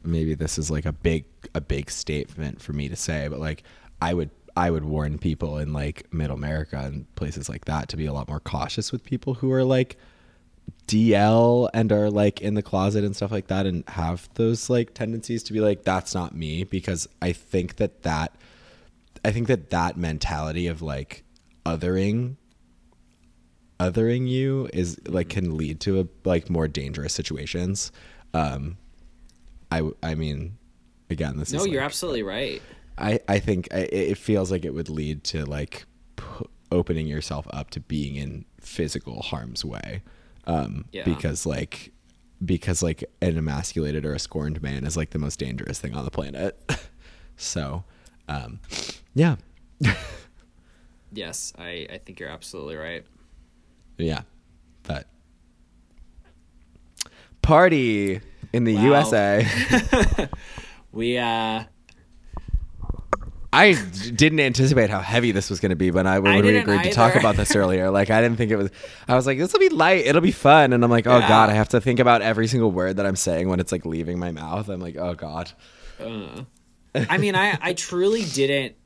maybe 0.02 0.34
this 0.34 0.58
is 0.58 0.70
like 0.70 0.86
a 0.86 0.92
big 0.92 1.24
a 1.54 1.60
big 1.60 1.90
statement 1.90 2.60
for 2.60 2.72
me 2.72 2.88
to 2.88 2.96
say, 2.96 3.28
but 3.28 3.38
like 3.40 3.62
I 4.02 4.14
would 4.14 4.30
I 4.56 4.70
would 4.70 4.84
warn 4.84 5.18
people 5.18 5.58
in 5.58 5.72
like 5.72 6.12
middle 6.12 6.36
America 6.36 6.78
and 6.78 7.12
places 7.14 7.48
like 7.48 7.66
that 7.66 7.88
to 7.90 7.96
be 7.96 8.06
a 8.06 8.12
lot 8.12 8.28
more 8.28 8.40
cautious 8.40 8.92
with 8.92 9.04
people 9.04 9.34
who 9.34 9.52
are 9.52 9.64
like 9.64 9.96
DL 10.86 11.68
and 11.72 11.92
are 11.92 12.10
like 12.10 12.40
in 12.40 12.54
the 12.54 12.62
closet 12.62 13.04
and 13.04 13.14
stuff 13.14 13.30
like 13.30 13.46
that 13.46 13.66
and 13.66 13.84
have 13.88 14.28
those 14.34 14.68
like 14.68 14.92
tendencies 14.92 15.42
to 15.44 15.52
be 15.52 15.60
like 15.60 15.84
that's 15.84 16.14
not 16.14 16.34
me 16.34 16.64
because 16.64 17.08
I 17.22 17.32
think 17.32 17.76
that 17.76 18.02
that 18.02 18.34
I 19.24 19.30
think 19.30 19.46
that 19.48 19.70
that 19.70 19.96
mentality 19.96 20.66
of 20.66 20.82
like 20.82 21.24
othering 21.64 22.36
othering 23.80 24.28
you 24.28 24.68
is 24.72 25.00
like 25.08 25.30
can 25.30 25.56
lead 25.56 25.80
to 25.80 26.00
a, 26.00 26.06
like 26.28 26.48
more 26.50 26.68
dangerous 26.68 27.12
situations. 27.14 27.90
Um 28.34 28.76
I 29.72 29.90
I 30.02 30.14
mean 30.14 30.58
again 31.08 31.36
this 31.38 31.48
is 31.48 31.54
No, 31.54 31.60
is 31.60 31.66
you're 31.68 31.80
like, 31.80 31.86
absolutely 31.86 32.22
right. 32.22 32.62
I, 32.98 33.18
I 33.26 33.38
think 33.38 33.68
I, 33.72 33.88
it 33.90 34.18
feels 34.18 34.50
like 34.52 34.64
it 34.66 34.74
would 34.74 34.90
lead 34.90 35.24
to 35.24 35.46
like 35.46 35.86
p- 36.16 36.46
opening 36.70 37.06
yourself 37.06 37.46
up 37.50 37.70
to 37.70 37.80
being 37.80 38.14
in 38.16 38.44
physical 38.60 39.22
harm's 39.22 39.64
way 39.64 40.02
um 40.46 40.84
Yeah. 40.92 41.04
because 41.04 41.46
like 41.46 41.92
because 42.44 42.82
like 42.82 43.02
an 43.22 43.38
emasculated 43.38 44.04
or 44.04 44.12
a 44.14 44.18
scorned 44.18 44.62
man 44.62 44.84
is 44.84 44.96
like 44.96 45.10
the 45.10 45.18
most 45.18 45.38
dangerous 45.38 45.78
thing 45.80 45.94
on 45.94 46.04
the 46.04 46.10
planet 46.10 46.60
so 47.36 47.84
um 48.28 48.60
yeah 49.14 49.36
Yes, 51.12 51.52
I 51.58 51.86
I 51.92 51.98
think 51.98 52.20
you're 52.20 52.28
absolutely 52.28 52.76
right. 52.76 53.04
Yeah 54.02 54.22
but 54.84 55.06
party 57.42 58.20
in 58.52 58.64
the 58.64 58.74
Wow. 58.74 59.00
usa 59.00 59.46
We 60.92 61.18
uh 61.18 61.64
I 63.52 63.72
didn't 64.14 64.38
anticipate 64.40 64.90
how 64.90 65.00
heavy 65.00 65.32
this 65.32 65.50
was 65.50 65.58
going 65.58 65.70
to 65.70 65.76
be 65.76 65.90
when 65.90 66.06
I 66.06 66.20
when 66.20 66.36
we 66.36 66.42
didn't 66.42 66.62
agreed 66.62 66.84
to 66.84 66.90
talk 66.90 67.16
about 67.16 67.34
this 67.36 67.54
earlier. 67.56 67.90
Like 67.90 68.08
I 68.08 68.20
didn't 68.20 68.36
think 68.36 68.52
it 68.52 68.56
was. 68.56 68.70
I 69.08 69.16
was 69.16 69.26
like, 69.26 69.38
this 69.38 69.52
will 69.52 69.58
be 69.58 69.68
light. 69.70 70.06
It'll 70.06 70.20
be 70.20 70.30
fun. 70.30 70.72
And 70.72 70.84
I'm 70.84 70.90
like, 70.90 71.08
oh 71.08 71.18
Yeah. 71.18 71.28
god, 71.28 71.50
I 71.50 71.54
have 71.54 71.68
to 71.70 71.80
think 71.80 71.98
about 71.98 72.22
every 72.22 72.46
single 72.46 72.70
word 72.70 72.96
that 72.98 73.06
I'm 73.06 73.16
saying 73.16 73.48
when 73.48 73.58
it's 73.58 73.72
like 73.72 73.84
leaving 73.84 74.20
my 74.20 74.30
mouth. 74.30 74.68
I'm 74.68 74.78
like, 74.80 74.96
oh 74.96 75.14
god. 75.14 75.50
I 76.00 77.18
mean, 77.18 77.34
I 77.34 77.58
I 77.60 77.72
truly 77.72 78.24
didn't 78.24 78.76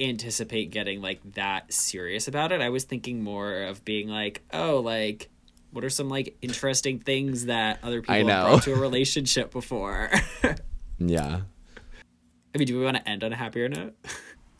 anticipate 0.00 0.70
getting 0.70 1.00
like 1.00 1.20
that 1.34 1.72
serious 1.72 2.28
about 2.28 2.52
it. 2.52 2.60
I 2.60 2.68
was 2.68 2.84
thinking 2.84 3.22
more 3.22 3.62
of 3.62 3.84
being 3.84 4.08
like, 4.08 4.42
oh, 4.52 4.80
like 4.80 5.28
what 5.72 5.84
are 5.84 5.90
some 5.90 6.08
like 6.08 6.36
interesting 6.42 6.98
things 7.00 7.46
that 7.46 7.80
other 7.82 8.00
people 8.00 8.14
I 8.14 8.18
have 8.18 8.26
know. 8.26 8.46
brought 8.48 8.62
to 8.64 8.72
a 8.74 8.78
relationship 8.80 9.50
before? 9.52 10.10
Yeah. 10.98 11.40
I 12.54 12.58
mean, 12.58 12.66
do 12.66 12.78
we 12.78 12.82
want 12.84 12.96
to 12.96 13.06
end 13.06 13.22
on 13.22 13.30
a 13.30 13.36
happier 13.36 13.68
note? 13.68 13.94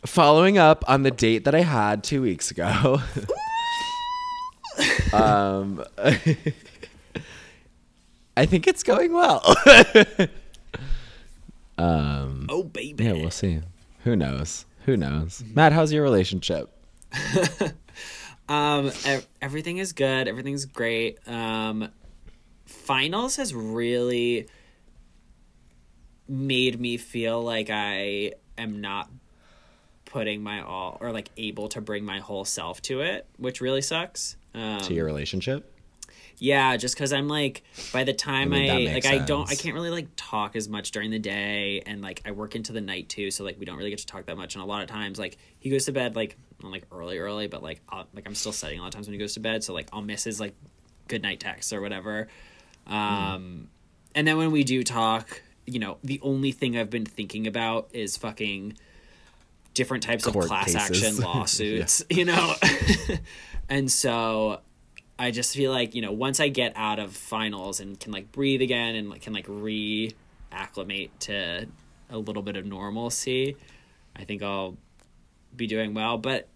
Following 0.05 0.59
up 0.59 0.84
on 0.87 1.03
the 1.03 1.11
date 1.11 1.45
that 1.47 1.55
I 1.55 1.62
had 1.62 2.05
two 2.05 2.20
weeks 2.20 2.51
ago. 2.51 3.01
um, 5.14 5.82
I 8.37 8.45
think 8.45 8.66
it's 8.66 8.82
going 8.82 9.14
well. 9.14 9.43
um, 11.78 12.47
Oh, 12.51 12.62
baby. 12.64 13.05
yeah, 13.05 13.12
we'll 13.12 13.30
see. 13.30 13.61
Who 14.05 14.14
knows? 14.14 14.66
Who 14.87 14.97
knows? 14.97 15.45
Matt, 15.55 15.72
how's 15.72 15.93
your 15.93 16.03
relationship? 16.03 16.70
Um, 18.49 18.93
everything 19.43 19.78
is 19.78 19.93
good. 19.93 20.28
Everything's 20.28 20.66
great. 20.66 21.18
Um, 21.28 21.91
finals 22.64 23.37
has 23.37 23.53
really 23.53 24.47
made 26.28 26.80
me 26.80 26.97
feel 26.97 27.43
like 27.43 27.70
I 27.70 28.34
am 28.57 28.80
not 28.80 29.11
putting 30.05 30.43
my 30.43 30.62
all 30.62 30.97
or 31.01 31.11
like 31.12 31.30
able 31.37 31.68
to 31.70 31.80
bring 31.80 32.05
my 32.05 32.20
whole 32.20 32.45
self 32.45 32.80
to 32.82 33.01
it, 33.01 33.26
which 33.37 33.61
really 33.61 33.82
sucks. 33.82 34.37
Um, 34.55 34.80
To 34.82 34.95
your 34.95 35.07
relationship? 35.07 35.72
Yeah, 36.39 36.76
just 36.76 36.95
because 36.95 37.12
I'm 37.12 37.28
like, 37.28 37.62
by 37.93 38.05
the 38.05 38.12
time 38.12 38.53
I 38.53 38.57
I, 38.57 38.59
mean, 38.59 38.66
that 38.66 38.74
like, 38.74 38.95
makes 38.95 39.07
I 39.07 39.18
don't, 39.18 39.51
I 39.51 39.55
can't 39.55 39.74
really 39.74 39.91
like 39.91 40.09
talk 40.16 40.57
as 40.57 40.68
much 40.68 40.91
during 40.91 41.11
the 41.11 41.18
day, 41.18 41.82
and 41.87 42.03
like 42.03 42.22
I 42.26 42.32
work 42.32 42.55
into 42.55 42.72
the 42.72 42.80
night 42.80 43.09
too, 43.09 43.30
so 43.30 43.45
like 43.45 43.59
we 43.59 43.64
don't 43.64 43.76
really 43.76 43.91
get 43.91 44.01
to 44.01 44.07
talk 44.07 44.26
that 44.26 44.37
much. 44.37 44.55
And 44.55 44.62
a 44.62 44.66
lot 44.66 44.82
of 44.82 44.89
times, 44.89 45.18
like 45.18 45.39
he 45.59 45.70
goes 45.70 45.87
to 45.87 45.93
bed 45.93 46.14
like 46.16 46.37
not 46.62 46.72
like 46.72 46.84
early, 46.93 47.18
early, 47.18 47.47
but 47.47 47.62
like 47.62 47.80
I'll, 47.89 48.07
like 48.14 48.26
I'm 48.26 48.34
still 48.34 48.53
studying 48.53 48.80
a 48.80 48.82
lot 48.82 48.89
of 48.89 48.95
times 48.95 49.07
when 49.07 49.14
he 49.14 49.18
goes 49.18 49.34
to 49.34 49.41
bed, 49.41 49.64
so 49.64 49.72
like 49.72 49.89
I'll 49.93 50.03
miss 50.03 50.24
his 50.24 50.39
like 50.39 50.55
good 51.09 51.22
night 51.22 51.41
texts 51.41 51.72
or 51.72 51.80
whatever. 51.80 52.28
Um, 52.87 53.68
and 54.14 54.26
then 54.26 54.37
when 54.37 54.53
we 54.53 54.64
do 54.64 54.82
talk, 54.82 55.43
you 55.66 55.78
know, 55.78 55.99
the 56.05 56.20
only 56.22 56.53
thing 56.53 56.76
I've 56.76 56.91
been 56.91 57.07
thinking 57.07 57.47
about 57.47 57.89
is 57.93 58.16
fucking 58.16 58.76
different 59.74 60.03
types 60.03 60.26
of 60.26 60.34
class 60.34 60.74
cases. 60.74 60.76
action 61.05 61.16
lawsuits, 61.24 62.05
you 62.09 62.24
know? 62.24 62.55
and 63.68 63.91
so 63.91 64.61
I 65.18 65.30
just 65.30 65.54
feel 65.54 65.72
like, 65.72 65.94
you 65.94 66.02
know, 66.02 66.12
once 66.12 66.40
I 66.40 66.48
get 66.48 66.72
out 66.76 66.98
of 66.98 67.12
finals 67.14 67.80
and 67.80 67.98
can 67.98 68.12
like 68.12 68.32
breathe 68.32 68.60
again 68.60 68.94
and 68.94 69.08
like 69.08 69.22
can 69.22 69.32
like 69.32 69.46
reacclimate 69.46 71.10
to 71.20 71.66
a 72.10 72.18
little 72.18 72.42
bit 72.42 72.56
of 72.56 72.66
normalcy, 72.66 73.56
I 74.14 74.24
think 74.24 74.42
I'll 74.42 74.76
be 75.54 75.66
doing 75.66 75.94
well. 75.94 76.18
But 76.18 76.48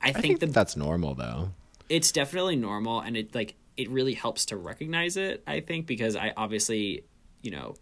I 0.00 0.08
I 0.08 0.12
think, 0.12 0.22
think 0.24 0.40
the 0.40 0.46
that 0.46 0.52
that's 0.52 0.76
normal 0.76 1.14
though. 1.14 1.50
it's 1.88 2.10
definitely 2.12 2.56
normal 2.56 3.00
and 3.00 3.16
it 3.16 3.34
like 3.34 3.54
it 3.76 3.88
really 3.88 4.14
helps 4.14 4.46
to 4.46 4.56
recognize 4.56 5.16
it. 5.16 5.42
I 5.46 5.60
think 5.60 5.86
because 5.86 6.16
I 6.16 6.32
obviously, 6.36 7.04
you 7.40 7.50
know, 7.52 7.74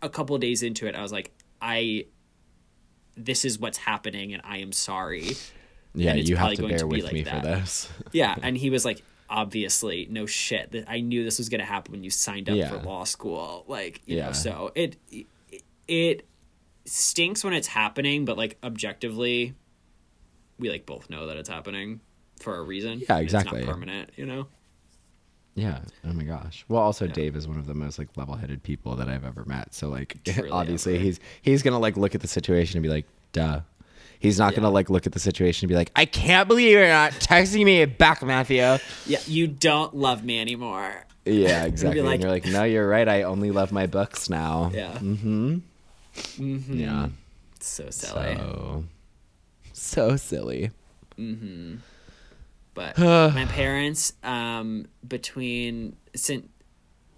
a- 0.00 0.08
couple 0.08 0.34
of 0.34 0.40
days 0.40 0.62
into 0.62 0.86
it, 0.86 0.94
I 0.94 1.02
was 1.02 1.12
like, 1.12 1.32
I, 1.60 2.06
this 3.16 3.44
is 3.44 3.58
what's 3.58 3.76
happening, 3.78 4.32
and 4.32 4.42
I 4.46 4.58
am 4.58 4.72
sorry. 4.72 5.32
Yeah, 5.94 6.14
you 6.14 6.36
have 6.36 6.54
to 6.54 6.66
bear 6.68 6.78
to 6.78 6.86
with 6.86 7.04
like 7.04 7.12
me 7.12 7.22
that. 7.22 7.42
for 7.42 7.46
this. 7.46 7.88
Yeah, 8.12 8.34
and 8.42 8.56
he 8.56 8.70
was 8.70 8.84
like, 8.86 9.02
obviously, 9.28 10.06
no 10.10 10.26
shit. 10.26 10.72
That 10.72 10.84
I 10.88 11.00
knew 11.00 11.24
this 11.24 11.38
was 11.38 11.48
gonna 11.48 11.64
happen 11.64 11.92
when 11.92 12.04
you 12.04 12.10
signed 12.10 12.48
up 12.48 12.56
Yeah. 12.56 12.68
for 12.70 12.78
law 12.78 13.04
school. 13.04 13.64
Like, 13.68 14.02
you 14.06 14.16
Yeah. 14.16 14.26
know, 14.26 14.32
so 14.32 14.72
it 14.74 14.96
it- 15.88 16.26
stinks 16.84 17.42
when 17.42 17.52
it's 17.52 17.66
happening, 17.68 18.24
but 18.24 18.36
like 18.36 18.58
objectively, 18.62 19.54
we 20.58 20.70
like 20.70 20.86
both 20.86 21.10
know 21.10 21.26
that 21.26 21.36
it's 21.36 21.48
happening 21.48 22.00
for 22.40 22.56
a 22.58 22.62
reason. 22.62 23.02
Yeah, 23.08 23.18
exactly. 23.18 23.58
It's 23.58 23.66
not 23.66 23.72
permanent, 23.74 24.10
you 24.16 24.24
know. 24.26 24.46
Yeah. 25.54 25.80
Oh 26.04 26.12
my 26.12 26.22
gosh. 26.24 26.64
Well, 26.68 26.82
also 26.82 27.06
Dave 27.06 27.34
is 27.34 27.48
one 27.48 27.58
of 27.58 27.66
the 27.66 27.74
most 27.74 27.98
like 27.98 28.14
level-headed 28.16 28.62
people 28.62 28.94
that 28.96 29.08
I've 29.08 29.24
ever 29.24 29.44
met. 29.46 29.74
So 29.74 29.88
like, 29.88 30.22
Truly 30.24 30.50
obviously 30.52 30.94
ever. 30.96 31.02
he's 31.04 31.20
he's 31.42 31.62
gonna 31.62 31.78
like 31.78 31.96
look 31.96 32.14
at 32.14 32.20
the 32.20 32.28
situation 32.28 32.76
and 32.78 32.82
be 32.82 32.88
like, 32.88 33.06
"Duh." 33.32 33.60
He's 34.18 34.38
not 34.38 34.54
gonna 34.54 34.70
like 34.70 34.90
look 34.90 35.06
at 35.06 35.12
the 35.12 35.20
situation 35.20 35.64
and 35.66 35.68
be 35.68 35.74
like, 35.76 35.90
"I 35.94 36.04
can't 36.04 36.48
believe 36.48 36.70
you're 36.72 36.88
not 36.88 37.12
texting 37.12 37.64
me 37.64 37.84
back, 37.84 38.22
Matthew." 38.22 38.78
Yeah, 39.06 39.18
you 39.26 39.46
don't 39.46 39.94
love 39.94 40.24
me 40.24 40.40
anymore. 40.40 41.04
Yeah, 41.24 41.64
exactly. 41.66 42.02
like- 42.02 42.14
and 42.14 42.22
you're 42.22 42.30
like, 42.32 42.46
"No, 42.46 42.64
you're 42.64 42.88
right. 42.88 43.08
I 43.08 43.22
only 43.22 43.50
love 43.50 43.72
my 43.72 43.86
books 43.86 44.28
now." 44.30 44.70
Yeah, 44.74 44.92
Mm-hmm. 44.98 45.58
Yeah. 46.78 47.08
it's 47.56 47.66
so 47.68 47.90
silly. 47.90 48.36
So 48.36 48.84
so 49.72 50.16
silly. 50.16 50.70
Mm-hmm. 51.18 51.76
But 52.74 52.98
my 53.34 53.44
parents, 53.46 54.12
um, 54.22 54.86
between 55.06 55.96
since 56.14 56.46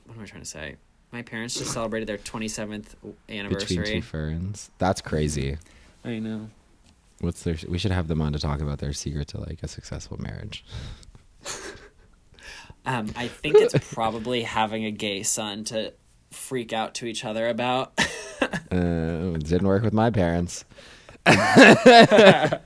what 0.07 0.17
am 0.17 0.23
I 0.23 0.27
trying 0.27 0.43
to 0.43 0.49
say? 0.49 0.77
My 1.13 1.23
parents 1.23 1.57
just 1.59 1.73
celebrated 1.73 2.07
their 2.09 2.19
twenty 2.19 2.49
seventh 2.49 2.95
anniversary. 3.29 3.77
Between 3.79 4.01
two 4.01 4.07
ferns. 4.07 4.71
That's 4.79 5.01
crazy. 5.01 5.57
I 6.05 6.19
know. 6.19 6.49
What's 7.21 7.43
their? 7.43 7.57
We 7.69 7.79
should 7.79 7.91
have 7.91 8.09
them 8.09 8.23
on 8.23 8.33
to 8.33 8.39
talk 8.39 8.61
about 8.61 8.79
their 8.79 8.93
secret 8.93 9.29
to 9.29 9.41
like 9.41 9.63
a 9.63 9.69
successful 9.69 10.19
marriage. 10.21 10.65
Um, 12.87 13.13
I 13.17 13.29
think 13.29 13.57
it's 13.57 13.77
probably 13.93 14.43
having 14.43 14.85
a 14.85 14.91
gay 14.91 15.23
son 15.23 15.65
to 15.65 15.93
freak 16.31 16.73
out 16.73 16.95
to 16.97 17.07
each 17.07 17.25
other 17.25 17.49
about. 17.49 17.93
Uh, 18.71 19.35
it 19.35 19.45
didn't 19.47 19.67
work 19.67 19.83
with 19.83 19.93
my 19.93 20.11
parents. 20.11 20.65
I 21.27 22.61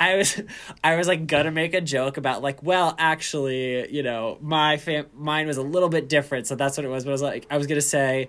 was, 0.00 0.42
I 0.82 0.96
was 0.96 1.08
like 1.08 1.26
gonna 1.26 1.50
make 1.50 1.72
a 1.72 1.80
joke 1.80 2.16
about 2.16 2.42
like, 2.42 2.62
well, 2.62 2.94
actually, 2.98 3.90
you 3.90 4.02
know, 4.02 4.36
my 4.42 4.76
fam, 4.76 5.06
mine 5.14 5.46
was 5.46 5.56
a 5.56 5.62
little 5.62 5.88
bit 5.88 6.08
different, 6.08 6.46
so 6.46 6.54
that's 6.54 6.76
what 6.76 6.84
it 6.84 6.90
was. 6.90 7.04
But 7.04 7.10
I 7.10 7.12
was 7.12 7.22
like, 7.22 7.46
I 7.50 7.56
was 7.56 7.66
gonna 7.66 7.80
say, 7.80 8.28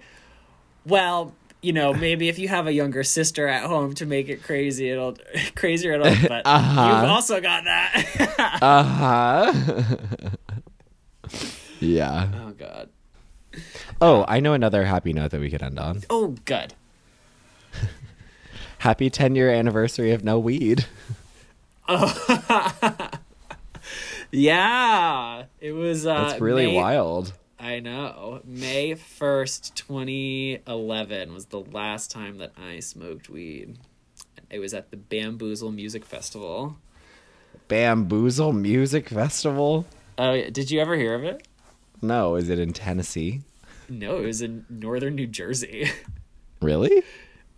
well, 0.86 1.36
you 1.66 1.74
know, 1.74 1.93
maybe 1.93 2.30
if 2.30 2.38
you 2.38 2.47
have 2.47 2.68
a 2.68 2.72
younger 2.74 3.03
sister 3.03 3.47
at 3.47 3.63
home 3.63 3.93
to 3.95 4.05
make 4.05 4.30
it 4.30 4.43
crazy, 4.43 4.89
it'll 4.89 5.18
crazier. 5.55 5.93
It'll, 5.93 6.05
but 6.30 6.43
Uh-huh. 6.45 6.99
you've 7.01 7.09
also 7.09 7.41
got 7.41 7.63
that. 7.66 8.59
Uh 8.61 8.84
huh. 8.84 9.53
yeah. 11.80 12.30
oh 12.36 12.51
God. 12.51 12.89
Oh, 14.01 14.26
I 14.28 14.39
know 14.39 14.53
another 14.53 14.86
happy 14.86 15.13
note 15.13 15.32
that 15.32 15.39
we 15.41 15.49
could 15.49 15.63
end 15.63 15.80
on. 15.80 16.01
Oh, 16.09 16.36
good. 16.45 16.74
Happy 18.80 19.09
10 19.09 19.36
year 19.36 19.49
anniversary 19.49 20.11
of 20.11 20.24
No 20.24 20.38
Weed. 20.38 20.86
Oh. 21.88 23.09
Yeah, 24.32 25.43
it 25.61 25.72
was. 25.72 26.05
Uh, 26.05 26.28
That's 26.28 26.41
really 26.41 26.68
May- 26.68 26.76
wild. 26.76 27.34
I 27.66 27.80
know. 27.80 28.41
May 28.45 28.91
1st, 28.93 29.74
2011 29.74 31.34
was 31.34 31.45
the 31.47 31.61
last 31.61 32.11
time 32.11 32.38
that 32.38 32.53
I 32.55 32.80
smoked 32.80 33.28
weed. 33.28 33.80
It 34.51 34.59
was 34.59 34.76
at 34.76 34.91
the 34.91 34.97
Bamboozle 34.97 35.72
Music 35.72 36.05
Festival. 36.05 36.78
Bamboozle 37.68 38.53
Music 38.53 39.09
Festival? 39.09 39.88
Oh, 40.20 40.34
yeah. 40.34 40.51
Did 40.51 40.70
you 40.70 40.80
ever 40.80 40.95
hear 40.95 41.16
of 41.16 41.24
it? 41.24 41.47
No, 42.03 42.36
is 42.36 42.49
it 42.49 42.59
in 42.59 42.72
Tennessee? 42.72 43.41
No, 43.89 44.18
it 44.20 44.26
was 44.28 44.43
in 44.43 44.68
northern 44.70 45.16
New 45.16 45.28
Jersey. 45.28 45.89
Really? 46.61 47.03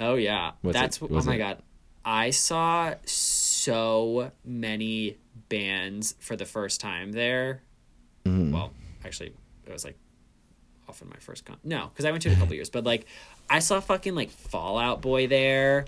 oh, 0.02 0.16
yeah. 0.16 0.52
Was 0.64 0.76
it- 0.76 0.80
That's, 0.80 1.00
was 1.02 1.26
oh 1.28 1.30
my 1.30 1.36
it- 1.36 1.40
God. 1.40 1.62
I 2.04 2.32
saw 2.32 2.96
so 3.06 4.32
many 4.44 5.18
bands 5.50 6.16
for 6.20 6.36
the 6.36 6.46
first 6.46 6.82
time 6.82 7.12
there. 7.12 7.62
Mm-hmm. 8.26 8.52
Well, 8.54 8.72
actually, 9.06 9.34
it 9.70 9.74
was 9.74 9.86
like 9.86 9.98
often 10.90 11.10
my 11.10 11.18
first 11.18 11.46
con. 11.46 11.58
No, 11.64 11.88
because 11.92 12.06
I 12.06 12.12
went 12.12 12.24
to 12.24 12.30
it 12.30 12.34
a 12.36 12.40
couple 12.40 12.54
years, 12.56 12.70
but 12.70 12.84
like 12.86 13.06
I 13.50 13.60
saw 13.60 13.80
fucking 13.80 14.16
like 14.16 14.30
Fall 14.30 14.78
Out 14.78 15.02
Boy 15.02 15.28
there. 15.28 15.86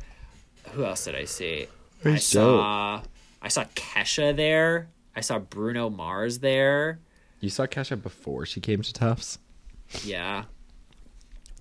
Who 0.72 0.84
else 0.86 1.06
did 1.06 1.16
I 1.16 1.26
see? 1.26 1.68
I 2.04 2.12
That's 2.12 2.26
saw 2.26 3.02
I 3.42 3.48
saw 3.48 3.64
Kesha 3.76 4.36
there. 4.36 4.90
I 5.16 5.22
saw 5.22 5.40
Bruno 5.40 5.90
Mars 5.90 6.40
there. 6.40 7.00
You 7.40 7.50
saw 7.50 7.66
Kesha 7.66 8.02
before 8.02 8.46
she 8.46 8.60
came 8.60 8.82
to 8.82 8.94
Tufts? 8.94 9.40
Yeah, 10.04 10.44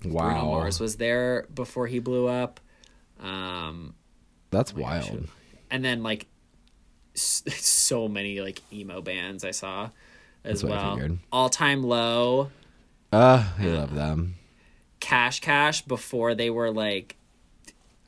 Wow. 0.05 0.23
Bruno 0.31 0.45
Mars 0.47 0.81
was 0.81 0.97
there 0.97 1.47
before 1.55 1.87
he 1.87 1.99
blew 1.99 2.27
up. 2.29 2.61
Um, 3.21 3.95
That's 4.51 4.73
gosh, 4.73 4.83
wild. 5.11 5.29
and 5.71 5.85
then 5.85 6.03
like 6.03 6.27
so 7.14 8.07
many 8.09 8.41
like 8.41 8.61
emo 8.73 9.01
bands 9.01 9.45
I 9.45 9.51
saw 9.53 9.91
as 10.49 10.62
That's 10.62 10.70
what 10.70 10.78
I 10.78 10.82
well. 10.86 10.94
figured. 10.96 11.18
All 11.30 11.49
time 11.49 11.82
low. 11.82 12.51
Uh, 13.12 13.44
I 13.59 13.64
love 13.66 13.94
them. 13.94 14.34
Cash 15.01 15.40
Cash 15.40 15.82
before 15.82 16.34
they 16.34 16.51
were 16.51 16.70
like 16.70 17.16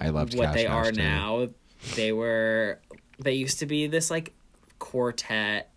I 0.01 0.09
loved 0.09 0.37
what 0.37 0.47
Cash 0.47 0.55
they 0.55 0.65
Cash 0.65 0.87
are 0.87 0.93
too. 0.93 1.01
now. 1.01 1.47
They 1.95 2.13
were 2.13 2.81
they 3.19 3.35
used 3.35 3.59
to 3.61 3.67
be 3.67 3.87
this 3.87 4.11
like 4.11 4.33
quartet, 4.79 5.71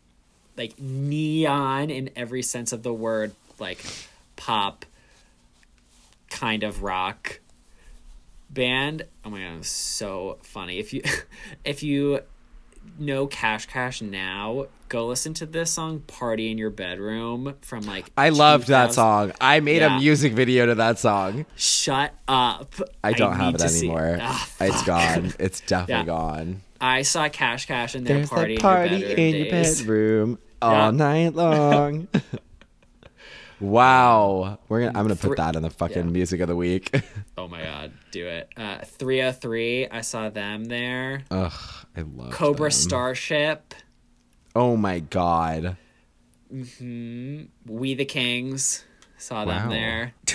like 0.57 0.80
neon 0.80 1.89
in 1.89 2.09
every 2.16 2.41
sense 2.41 2.72
of 2.72 2.84
the 2.84 2.93
word, 2.93 3.34
like 3.59 3.84
pop 4.36 4.86
kind 6.30 6.64
of 6.64 6.84
rock 6.84 7.39
band. 8.49 9.05
Oh 9.24 9.30
my 9.30 9.39
god, 9.39 9.53
it 9.55 9.57
was 9.59 9.68
so 9.68 10.38
funny. 10.41 10.80
If 10.80 10.93
you 10.93 11.01
if 11.64 11.84
you 11.84 12.22
know 13.00 13.28
Cash 13.28 13.66
Cash 13.68 14.02
now, 14.02 14.66
go 14.90 15.08
listen 15.08 15.34
to 15.36 15.46
this 15.46 15.72
song 15.72 16.02
"Party 16.08 16.52
in 16.52 16.58
Your 16.58 16.70
Bedroom" 16.70 17.56
from 17.62 17.82
like 17.84 18.12
I 18.18 18.30
loved 18.30 18.68
that 18.68 18.94
song. 18.94 19.32
I 19.42 19.60
made 19.60 19.82
Yeah. 19.82 19.98
a 19.98 20.00
music 20.00 20.34
video 20.34 20.66
to 20.68 20.76
that 20.76 21.00
song. 21.00 21.46
Shut 21.56 22.14
up! 22.28 22.74
I 23.04 23.14
don't 23.14 23.36
have 23.36 23.56
it 23.56 23.62
anymore. 23.64 24.18
Ah, 24.22 24.50
it's 24.62 24.84
gone. 24.84 25.34
It's 25.40 25.60
definitely 25.66 25.94
Yeah. 25.96 26.06
gone. 26.06 26.62
I 26.82 27.02
saw 27.04 27.30
Cash 27.30 27.66
Cash 27.66 27.96
in 27.96 28.04
their 28.04 28.18
There's 28.18 28.30
party, 28.30 28.58
party 28.58 28.96
in 28.96 29.00
your 29.00 29.10
bedroom. 29.10 29.26
in 29.26 29.36
your 29.36 29.52
bedroom 29.52 30.40
all 30.62 30.72
Yeah. 30.72 30.92
night 30.92 31.36
long. 31.36 32.08
wow, 33.64 34.59
we're 34.70 34.82
gonna. 34.82 34.97
I'm 34.97 35.05
gonna 35.05 35.16
put 35.16 35.38
that 35.38 35.55
in 35.55 35.64
the 35.64 35.70
fucking 35.70 36.05
yeah. 36.05 36.11
music 36.11 36.41
of 36.41 36.47
the 36.47 36.55
week. 36.55 36.93
Oh 37.36 37.47
my 37.47 37.64
god, 37.64 37.91
do 38.11 38.28
it. 38.28 38.47
Uh, 38.55 38.78
3OH!3, 38.78 39.88
I 39.91 40.01
saw 40.01 40.30
them 40.30 40.66
there. 40.66 41.24
Ugh, 41.32 41.51
I 41.97 42.01
love 42.01 42.32
Cobra 42.32 42.66
them. 42.66 42.72
Starship, 42.72 43.74
Oh 44.55 44.78
my 44.78 44.99
god. 44.99 45.78
We 46.51 47.93
the 47.95 48.05
Kings, 48.05 48.86
saw 49.18 49.45
Wow. 49.45 49.59
them 49.61 49.70
there. 49.72 50.14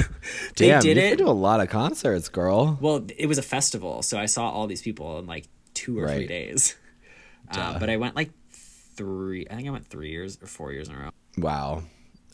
they 0.57 0.69
Damn, 0.69 0.83
did 0.83 0.97
you've 0.97 1.05
it. 1.05 1.17
been 1.19 1.27
to 1.27 1.31
a 1.31 1.33
lot 1.33 1.61
of 1.61 1.69
concerts, 1.71 2.29
girl. 2.29 2.77
Well, 2.81 3.07
it 3.17 3.27
was 3.27 3.39
a 3.39 3.43
festival, 3.43 4.03
so 4.03 4.19
I 4.19 4.27
saw 4.27 4.51
all 4.51 4.67
these 4.67 4.83
people 4.83 5.19
in 5.21 5.27
like 5.27 5.47
two 5.75 5.99
or 6.01 6.09
three 6.13 6.27
days. 6.27 6.77
Uh, 7.51 7.79
but 7.79 7.89
I 7.89 7.97
went 7.97 8.15
like 8.15 8.31
three. 8.53 9.47
I 9.51 9.55
think 9.55 9.69
I 9.69 9.71
went 9.71 9.87
three 9.87 10.11
years 10.11 10.37
or 10.43 10.47
four 10.47 10.71
years 10.71 10.91
in 10.91 10.95
a 10.97 10.99
row. 10.99 11.11
Wow, 11.39 11.85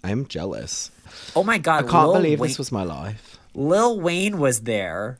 I'm 0.04 0.26
jealous. 0.26 0.90
Oh 1.34 1.42
my 1.42 1.58
god! 1.58 1.86
I 1.86 1.90
can't 1.90 2.08
Lil 2.08 2.14
believe 2.22 2.40
Wayne, 2.40 2.48
this 2.50 2.58
was 2.58 2.70
my 2.70 2.84
life. 2.84 3.38
Lil 3.54 3.98
Wayne 4.00 4.38
was 4.38 4.60
there. 4.60 5.18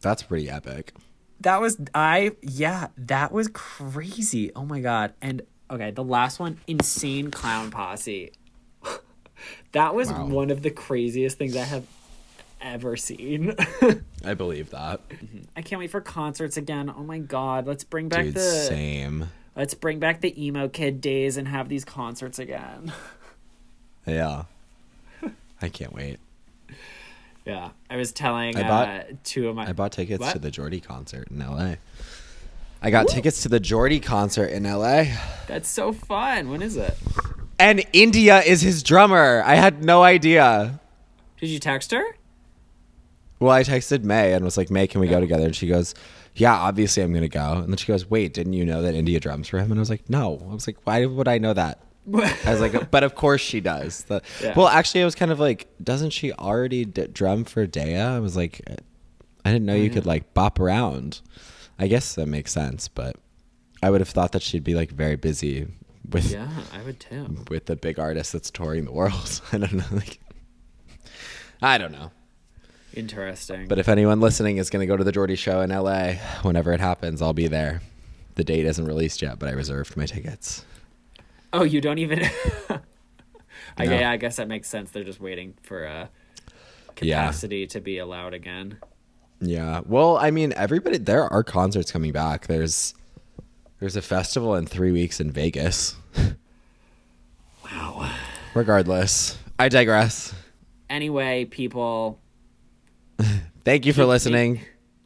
That's 0.00 0.22
pretty 0.22 0.48
epic. 0.48 0.92
That 1.40 1.60
was 1.60 1.76
I 1.94 2.32
yeah, 2.42 2.88
that 2.96 3.32
was 3.32 3.48
crazy. 3.52 4.52
Oh 4.54 4.64
my 4.64 4.80
god. 4.80 5.12
And 5.20 5.42
okay, 5.70 5.90
the 5.90 6.04
last 6.04 6.38
one, 6.38 6.58
Insane 6.66 7.30
Clown 7.30 7.70
Posse. 7.70 8.32
that 9.72 9.94
was 9.94 10.10
Wow. 10.10 10.26
one 10.26 10.50
of 10.50 10.62
the 10.62 10.70
craziest 10.70 11.36
things 11.36 11.56
I 11.56 11.64
have 11.64 11.84
ever 12.60 12.96
seen. 12.96 13.54
I 14.24 14.34
believe 14.34 14.70
that, 14.70 15.06
mm-hmm. 15.08 15.40
I 15.56 15.62
can't 15.62 15.78
wait 15.80 15.90
for 15.90 16.00
concerts 16.00 16.56
again. 16.56 16.92
Oh 16.96 17.02
my 17.02 17.18
god, 17.18 17.66
let's 17.66 17.84
bring 17.84 18.08
back 18.08 18.24
dude. 18.26 18.34
the 18.34 18.40
Same. 18.40 19.28
let's 19.54 19.74
bring 19.74 19.98
back 19.98 20.20
the 20.20 20.42
emo 20.42 20.68
kid 20.68 21.00
days 21.00 21.36
and 21.36 21.48
have 21.48 21.68
these 21.68 21.84
concerts 21.84 22.38
again. 22.38 22.92
Yeah. 24.06 24.44
I 25.62 25.68
can't 25.68 25.92
wait. 25.92 26.18
Yeah, 27.44 27.70
I 27.88 27.96
was 27.96 28.12
telling 28.12 28.56
I 28.56 28.62
uh, 28.62 28.68
bought- 28.68 29.24
two 29.24 29.48
of 29.48 29.56
my 29.56 29.68
I 29.68 29.72
bought 29.72 29.92
tickets 29.92 30.20
What? 30.20 30.32
to 30.32 30.38
the 30.38 30.50
Jordy 30.50 30.80
concert 30.80 31.28
in 31.30 31.38
LA. 31.38 31.74
I 32.82 32.90
got 32.90 33.08
tickets 33.08 33.42
to 33.42 33.48
the 33.48 33.60
Jordy 33.60 34.00
concert 34.00 34.46
in 34.46 34.64
LA. 34.64 35.04
That's 35.46 35.68
so 35.68 35.92
fun. 35.92 36.50
When 36.50 36.60
is 36.60 36.76
it? 36.76 36.96
And 37.58 37.84
India 37.92 38.40
is 38.42 38.60
his 38.60 38.82
drummer. 38.82 39.42
I 39.46 39.54
had 39.54 39.82
no 39.82 40.02
idea. 40.02 40.78
Did 41.40 41.48
you 41.48 41.58
text 41.58 41.90
her? 41.92 42.04
Well, 43.38 43.52
I 43.52 43.62
texted 43.62 44.02
May 44.02 44.32
and 44.34 44.44
was 44.44 44.56
like, 44.56 44.70
May, 44.70 44.86
can 44.86 45.00
we 45.00 45.08
go 45.08 45.20
together? 45.20 45.46
And 45.46 45.56
she 45.56 45.66
goes, 45.68 45.94
Yeah, 46.34 46.54
obviously 46.54 47.02
I'm 47.02 47.12
going 47.12 47.22
to 47.22 47.28
go. 47.28 47.52
And 47.54 47.68
then 47.68 47.76
she 47.76 47.86
goes, 47.86 48.08
Wait, 48.10 48.34
didn't 48.34 48.52
you 48.54 48.64
know 48.64 48.82
that 48.82 48.94
India 48.94 49.20
drums 49.20 49.48
for 49.48 49.58
him? 49.58 49.70
And 49.70 49.78
I 49.78 49.80
was 49.80 49.90
like, 49.90 50.08
No. 50.10 50.44
I 50.50 50.54
was 50.54 50.66
like, 50.66 50.76
Why 50.84 51.06
would 51.06 51.28
I 51.28 51.38
know 51.38 51.54
that? 51.54 51.78
I 52.14 52.50
was 52.50 52.60
like, 52.60 52.90
But 52.90 53.04
of 53.04 53.14
course 53.14 53.40
she 53.40 53.60
does. 53.60 54.04
The- 54.04 54.22
Yeah. 54.42 54.54
Well, 54.56 54.68
actually, 54.68 55.02
I 55.02 55.04
was 55.04 55.14
kind 55.14 55.30
of 55.32 55.40
like, 55.40 55.68
Doesn't 55.82 56.10
she 56.10 56.32
already 56.32 56.84
d- 56.84 57.08
drum 57.08 57.44
for 57.44 57.66
Dea? 57.66 57.96
I 57.96 58.18
was 58.20 58.36
like, 58.36 58.60
uh, 58.70 58.76
I 59.44 59.52
didn't 59.52 59.66
know 59.66 59.74
you 59.74 59.90
could 59.90 60.04
mm. 60.04 60.06
like 60.06 60.34
bop 60.34 60.58
around. 60.58 61.20
I 61.78 61.88
guess 61.88 62.14
that 62.14 62.26
makes 62.26 62.52
sense, 62.52 62.88
but 62.88 63.16
I 63.82 63.90
would 63.90 64.00
have 64.00 64.08
thought 64.08 64.32
that 64.32 64.42
she'd 64.42 64.64
be 64.64 64.74
like 64.74 64.90
very 64.90 65.16
busy 65.16 65.66
with 66.10 66.32
Yeah, 66.32 66.48
I 66.72 66.82
would 66.82 67.00
too. 67.00 67.44
with 67.48 67.66
the 67.66 67.76
big 67.76 67.98
artist 67.98 68.32
that's 68.32 68.50
touring 68.50 68.84
the 68.84 68.92
world. 68.92 69.40
I 69.52 69.58
don't 69.58 69.74
know. 69.74 69.84
Like, 69.92 70.18
I 71.62 71.78
don't 71.78 71.92
know. 71.92 72.10
Interesting. 72.94 73.68
But 73.68 73.78
if 73.78 73.88
anyone 73.88 74.20
listening 74.20 74.56
is 74.56 74.70
going 74.70 74.80
to 74.80 74.86
go 74.86 74.96
to 74.96 75.04
the 75.04 75.12
Jordy 75.12 75.36
show 75.36 75.60
in 75.60 75.70
LA, 75.70 76.14
whenever 76.42 76.72
it 76.72 76.80
happens, 76.80 77.20
I'll 77.20 77.34
be 77.34 77.46
there. 77.46 77.82
The 78.36 78.44
date 78.44 78.64
isn't 78.66 78.84
released 78.84 79.20
yet, 79.22 79.38
but 79.38 79.48
I 79.48 79.52
reserved 79.52 79.96
my 79.96 80.06
tickets. 80.06 80.64
Oh, 81.52 81.62
you 81.64 81.80
don't 81.80 81.98
even. 81.98 82.22
I, 83.78 83.84
No. 83.84 83.98
yeah, 83.98 84.10
I 84.10 84.16
guess 84.16 84.36
that 84.36 84.48
makes 84.48 84.68
sense. 84.68 84.90
They're 84.90 85.04
just 85.04 85.20
waiting 85.20 85.54
for 85.62 85.86
uh, 85.86 86.06
Yeah. 87.02 87.20
capacity 87.22 87.66
to 87.68 87.80
be 87.80 87.98
allowed 87.98 88.32
again. 88.34 88.78
Yeah. 89.40 89.82
Well, 89.84 90.16
I 90.16 90.30
mean, 90.30 90.52
everybody 90.56 90.96
there 90.98 91.24
are 91.30 91.42
concerts 91.44 91.90
coming 91.92 92.12
back. 92.12 92.46
There's 92.46 92.94
there's 93.80 93.96
a 93.96 94.02
festival 94.02 94.54
in 94.54 94.66
3 94.66 94.92
weeks 94.92 95.20
in 95.20 95.30
Vegas. 95.30 95.96
Wow. 97.64 98.10
Regardless, 98.54 99.36
I 99.58 99.68
digress. 99.68 100.34
Anyway, 100.88 101.44
people, 101.44 102.20
Thank 103.64 103.84
you 103.86 103.92
for 103.92 104.04
listening. 104.06 104.60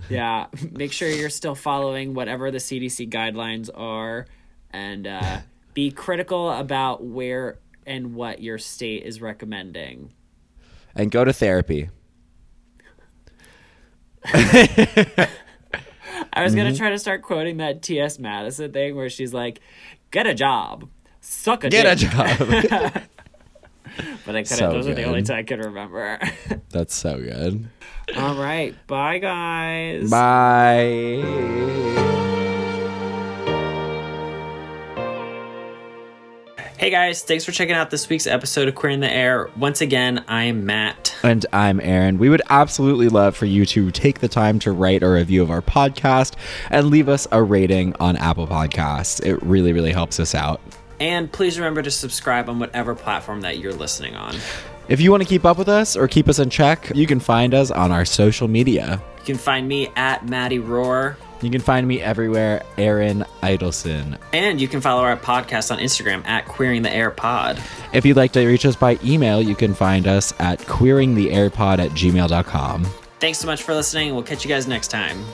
yeah, 0.09 0.47
make 0.70 0.93
sure 0.93 1.09
you're 1.09 1.30
still 1.30 1.55
following 1.55 2.14
whatever 2.14 2.51
the 2.51 2.59
CDC 2.59 3.11
guidelines 3.11 3.70
are 3.74 4.26
and 4.70 5.07
uh, 5.07 5.38
be 5.81 5.91
critical 5.91 6.51
about 6.53 7.03
where 7.03 7.59
and 7.87 8.14
what 8.14 8.43
your 8.43 8.59
state 8.59 9.03
is 9.05 9.22
recommending. 9.22 10.12
And 10.95 11.11
go 11.11 11.24
to 11.24 11.33
therapy. 11.33 11.89
I 14.26 15.28
was 16.45 16.53
Mm-hmm. 16.53 16.57
gonna 16.57 16.76
try 16.76 16.91
to 16.91 16.99
start 16.99 17.22
quoting 17.22 17.57
that 17.59 17.81
T.S. 17.81 18.18
Madison 18.18 18.70
thing 18.72 18.95
where 18.95 19.09
she's 19.09 19.33
like, 19.33 19.61
"Get 20.11 20.26
a 20.26 20.35
job, 20.35 20.87
suck 21.22 21.64
a 21.64 21.70
Get 21.70 21.87
a 21.87 21.97
job. 21.97 23.03
But 24.24 24.37
I 24.37 24.43
couldn't. 24.43 24.59
So 24.59 24.70
those 24.72 24.87
are 24.87 24.95
the 24.95 25.03
only 25.05 25.22
two 25.22 25.33
I 25.33 25.43
could 25.43 25.64
remember. 25.64 26.18
That's 26.70 26.95
so 26.95 27.18
good. 27.18 27.68
All 28.16 28.35
right, 28.37 28.74
bye 28.87 29.18
guys. 29.18 30.11
Bye. 30.11 31.20
Hey 36.81 36.89
guys, 36.89 37.20
thanks 37.22 37.45
for 37.45 37.53
checking 37.53 37.74
out 37.74 37.91
this 37.91 38.09
week's 38.09 38.26
episode 38.26 38.66
of 38.66 38.74
Queering 38.74 39.01
the 39.01 39.12
Air. 39.12 39.51
Once 39.59 39.83
again, 39.83 40.24
I'm 40.28 40.64
Matt. 40.64 41.14
And 41.22 41.45
I'm 41.53 41.78
Aaron. 41.78 42.16
We 42.16 42.31
would 42.31 42.41
absolutely 42.49 43.11
love 43.11 43.37
for 43.37 43.45
you 43.45 43.66
to 43.66 43.91
take 43.91 44.20
the 44.20 44.28
time 44.28 44.59
to 44.61 44.72
write 44.72 45.03
a 45.03 45.11
review 45.11 45.43
of 45.43 45.51
our 45.51 45.61
podcast 45.61 46.37
and 46.70 46.89
leave 46.89 47.11
us 47.11 47.28
a 47.33 47.43
rating 47.43 47.95
on 48.01 48.16
Apple 48.16 48.47
Podcasts. 48.47 49.22
It 49.22 49.43
really, 49.43 49.74
really 49.74 49.93
helps 49.93 50.18
us 50.18 50.35
out. 50.35 50.62
And 51.01 51.31
please 51.31 51.59
remember 51.59 51.83
to 51.83 51.91
subscribe 51.91 52.49
on 52.49 52.59
whatever 52.59 52.95
platform 52.95 53.43
that 53.43 53.59
you're 53.59 53.74
listening 53.74 54.16
on. 54.16 54.37
If 54.89 55.03
you 55.03 55.11
want 55.11 55.22
to 55.22 55.28
keep 55.28 55.45
up 55.45 55.59
with 55.59 55.68
us 55.68 55.99
or 55.99 56.09
keep 56.09 56.31
us 56.31 56.39
in 56.39 56.49
check, 56.49 56.91
you 56.95 57.07
can 57.07 57.20
find 57.20 57.53
us 57.53 57.70
on 57.70 57.93
our 57.93 58.07
social 58.07 58.49
media. 58.49 59.03
You 59.18 59.24
can 59.26 59.37
find 59.37 59.68
me 59.68 59.89
at 59.97 60.26
Maddie 60.26 60.61
Roar. 60.61 61.18
You 61.43 61.51
can 61.51 61.61
find 61.61 61.88
me 61.88 62.01
everywhere, 62.03 62.62
Aaron 62.76 63.24
Idelson. 63.43 64.18
And 64.32 64.61
you 64.61 64.68
can 64.68 64.80
follow 64.80 65.03
our 65.03 65.16
podcast 65.16 65.70
on 65.70 65.78
Instagram 65.78 66.24
at 66.26 66.47
Queering 66.47 66.82
the 66.82 66.93
Air 66.93 67.11
Pod. 67.11 67.59
If 67.93 68.05
you'd 68.05 68.16
like 68.16 68.32
to 68.32 68.47
reach 68.47 68.66
us 68.66 68.76
by 68.76 68.99
email, 69.03 69.41
you 69.41 69.55
can 69.55 69.72
find 69.72 70.07
us 70.07 70.34
at 70.38 70.59
queeringtheairpod 70.61 71.78
at 71.78 71.91
gmail.com. 71.93 72.84
Thanks 73.20 73.38
so 73.38 73.47
much 73.47 73.62
for 73.62 73.74
listening. 73.74 74.12
We'll 74.14 74.22
catch 74.22 74.45
you 74.45 74.49
guys 74.49 74.66
next 74.66 74.88
time. 74.88 75.24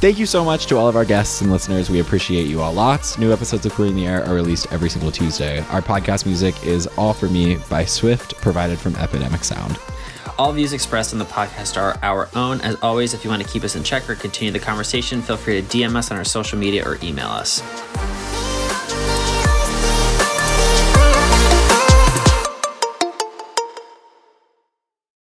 Thank 0.00 0.20
you 0.20 0.26
so 0.26 0.44
much 0.44 0.66
to 0.66 0.76
all 0.76 0.86
of 0.86 0.94
our 0.94 1.04
guests 1.04 1.40
and 1.40 1.50
listeners. 1.50 1.90
We 1.90 1.98
appreciate 1.98 2.46
you 2.46 2.60
all 2.60 2.72
lots. 2.72 3.18
New 3.18 3.32
episodes 3.32 3.66
of 3.66 3.72
Queering 3.72 3.96
the 3.96 4.06
Air 4.06 4.24
are 4.24 4.34
released 4.34 4.72
every 4.72 4.88
single 4.88 5.10
Tuesday. 5.10 5.58
Our 5.70 5.82
podcast 5.82 6.24
music 6.24 6.54
is 6.64 6.86
All 6.96 7.12
For 7.12 7.28
Me 7.28 7.58
by 7.68 7.84
Swift, 7.84 8.36
provided 8.36 8.78
from 8.78 8.94
Epidemic 8.94 9.42
Sound. 9.42 9.76
All 10.38 10.52
views 10.52 10.72
expressed 10.72 11.12
on 11.12 11.18
the 11.18 11.24
podcast 11.24 11.76
are 11.76 11.98
our 12.00 12.28
own. 12.36 12.60
As 12.60 12.76
always, 12.80 13.12
if 13.12 13.24
you 13.24 13.30
want 13.30 13.42
to 13.42 13.48
keep 13.48 13.64
us 13.64 13.74
in 13.74 13.82
check 13.82 14.08
or 14.08 14.14
continue 14.14 14.52
the 14.52 14.60
conversation, 14.60 15.20
feel 15.20 15.36
free 15.36 15.60
to 15.60 15.66
DM 15.66 15.96
us 15.96 16.12
on 16.12 16.16
our 16.16 16.24
social 16.24 16.56
media 16.56 16.86
or 16.86 16.96
email 17.02 17.26
us. 17.26 17.60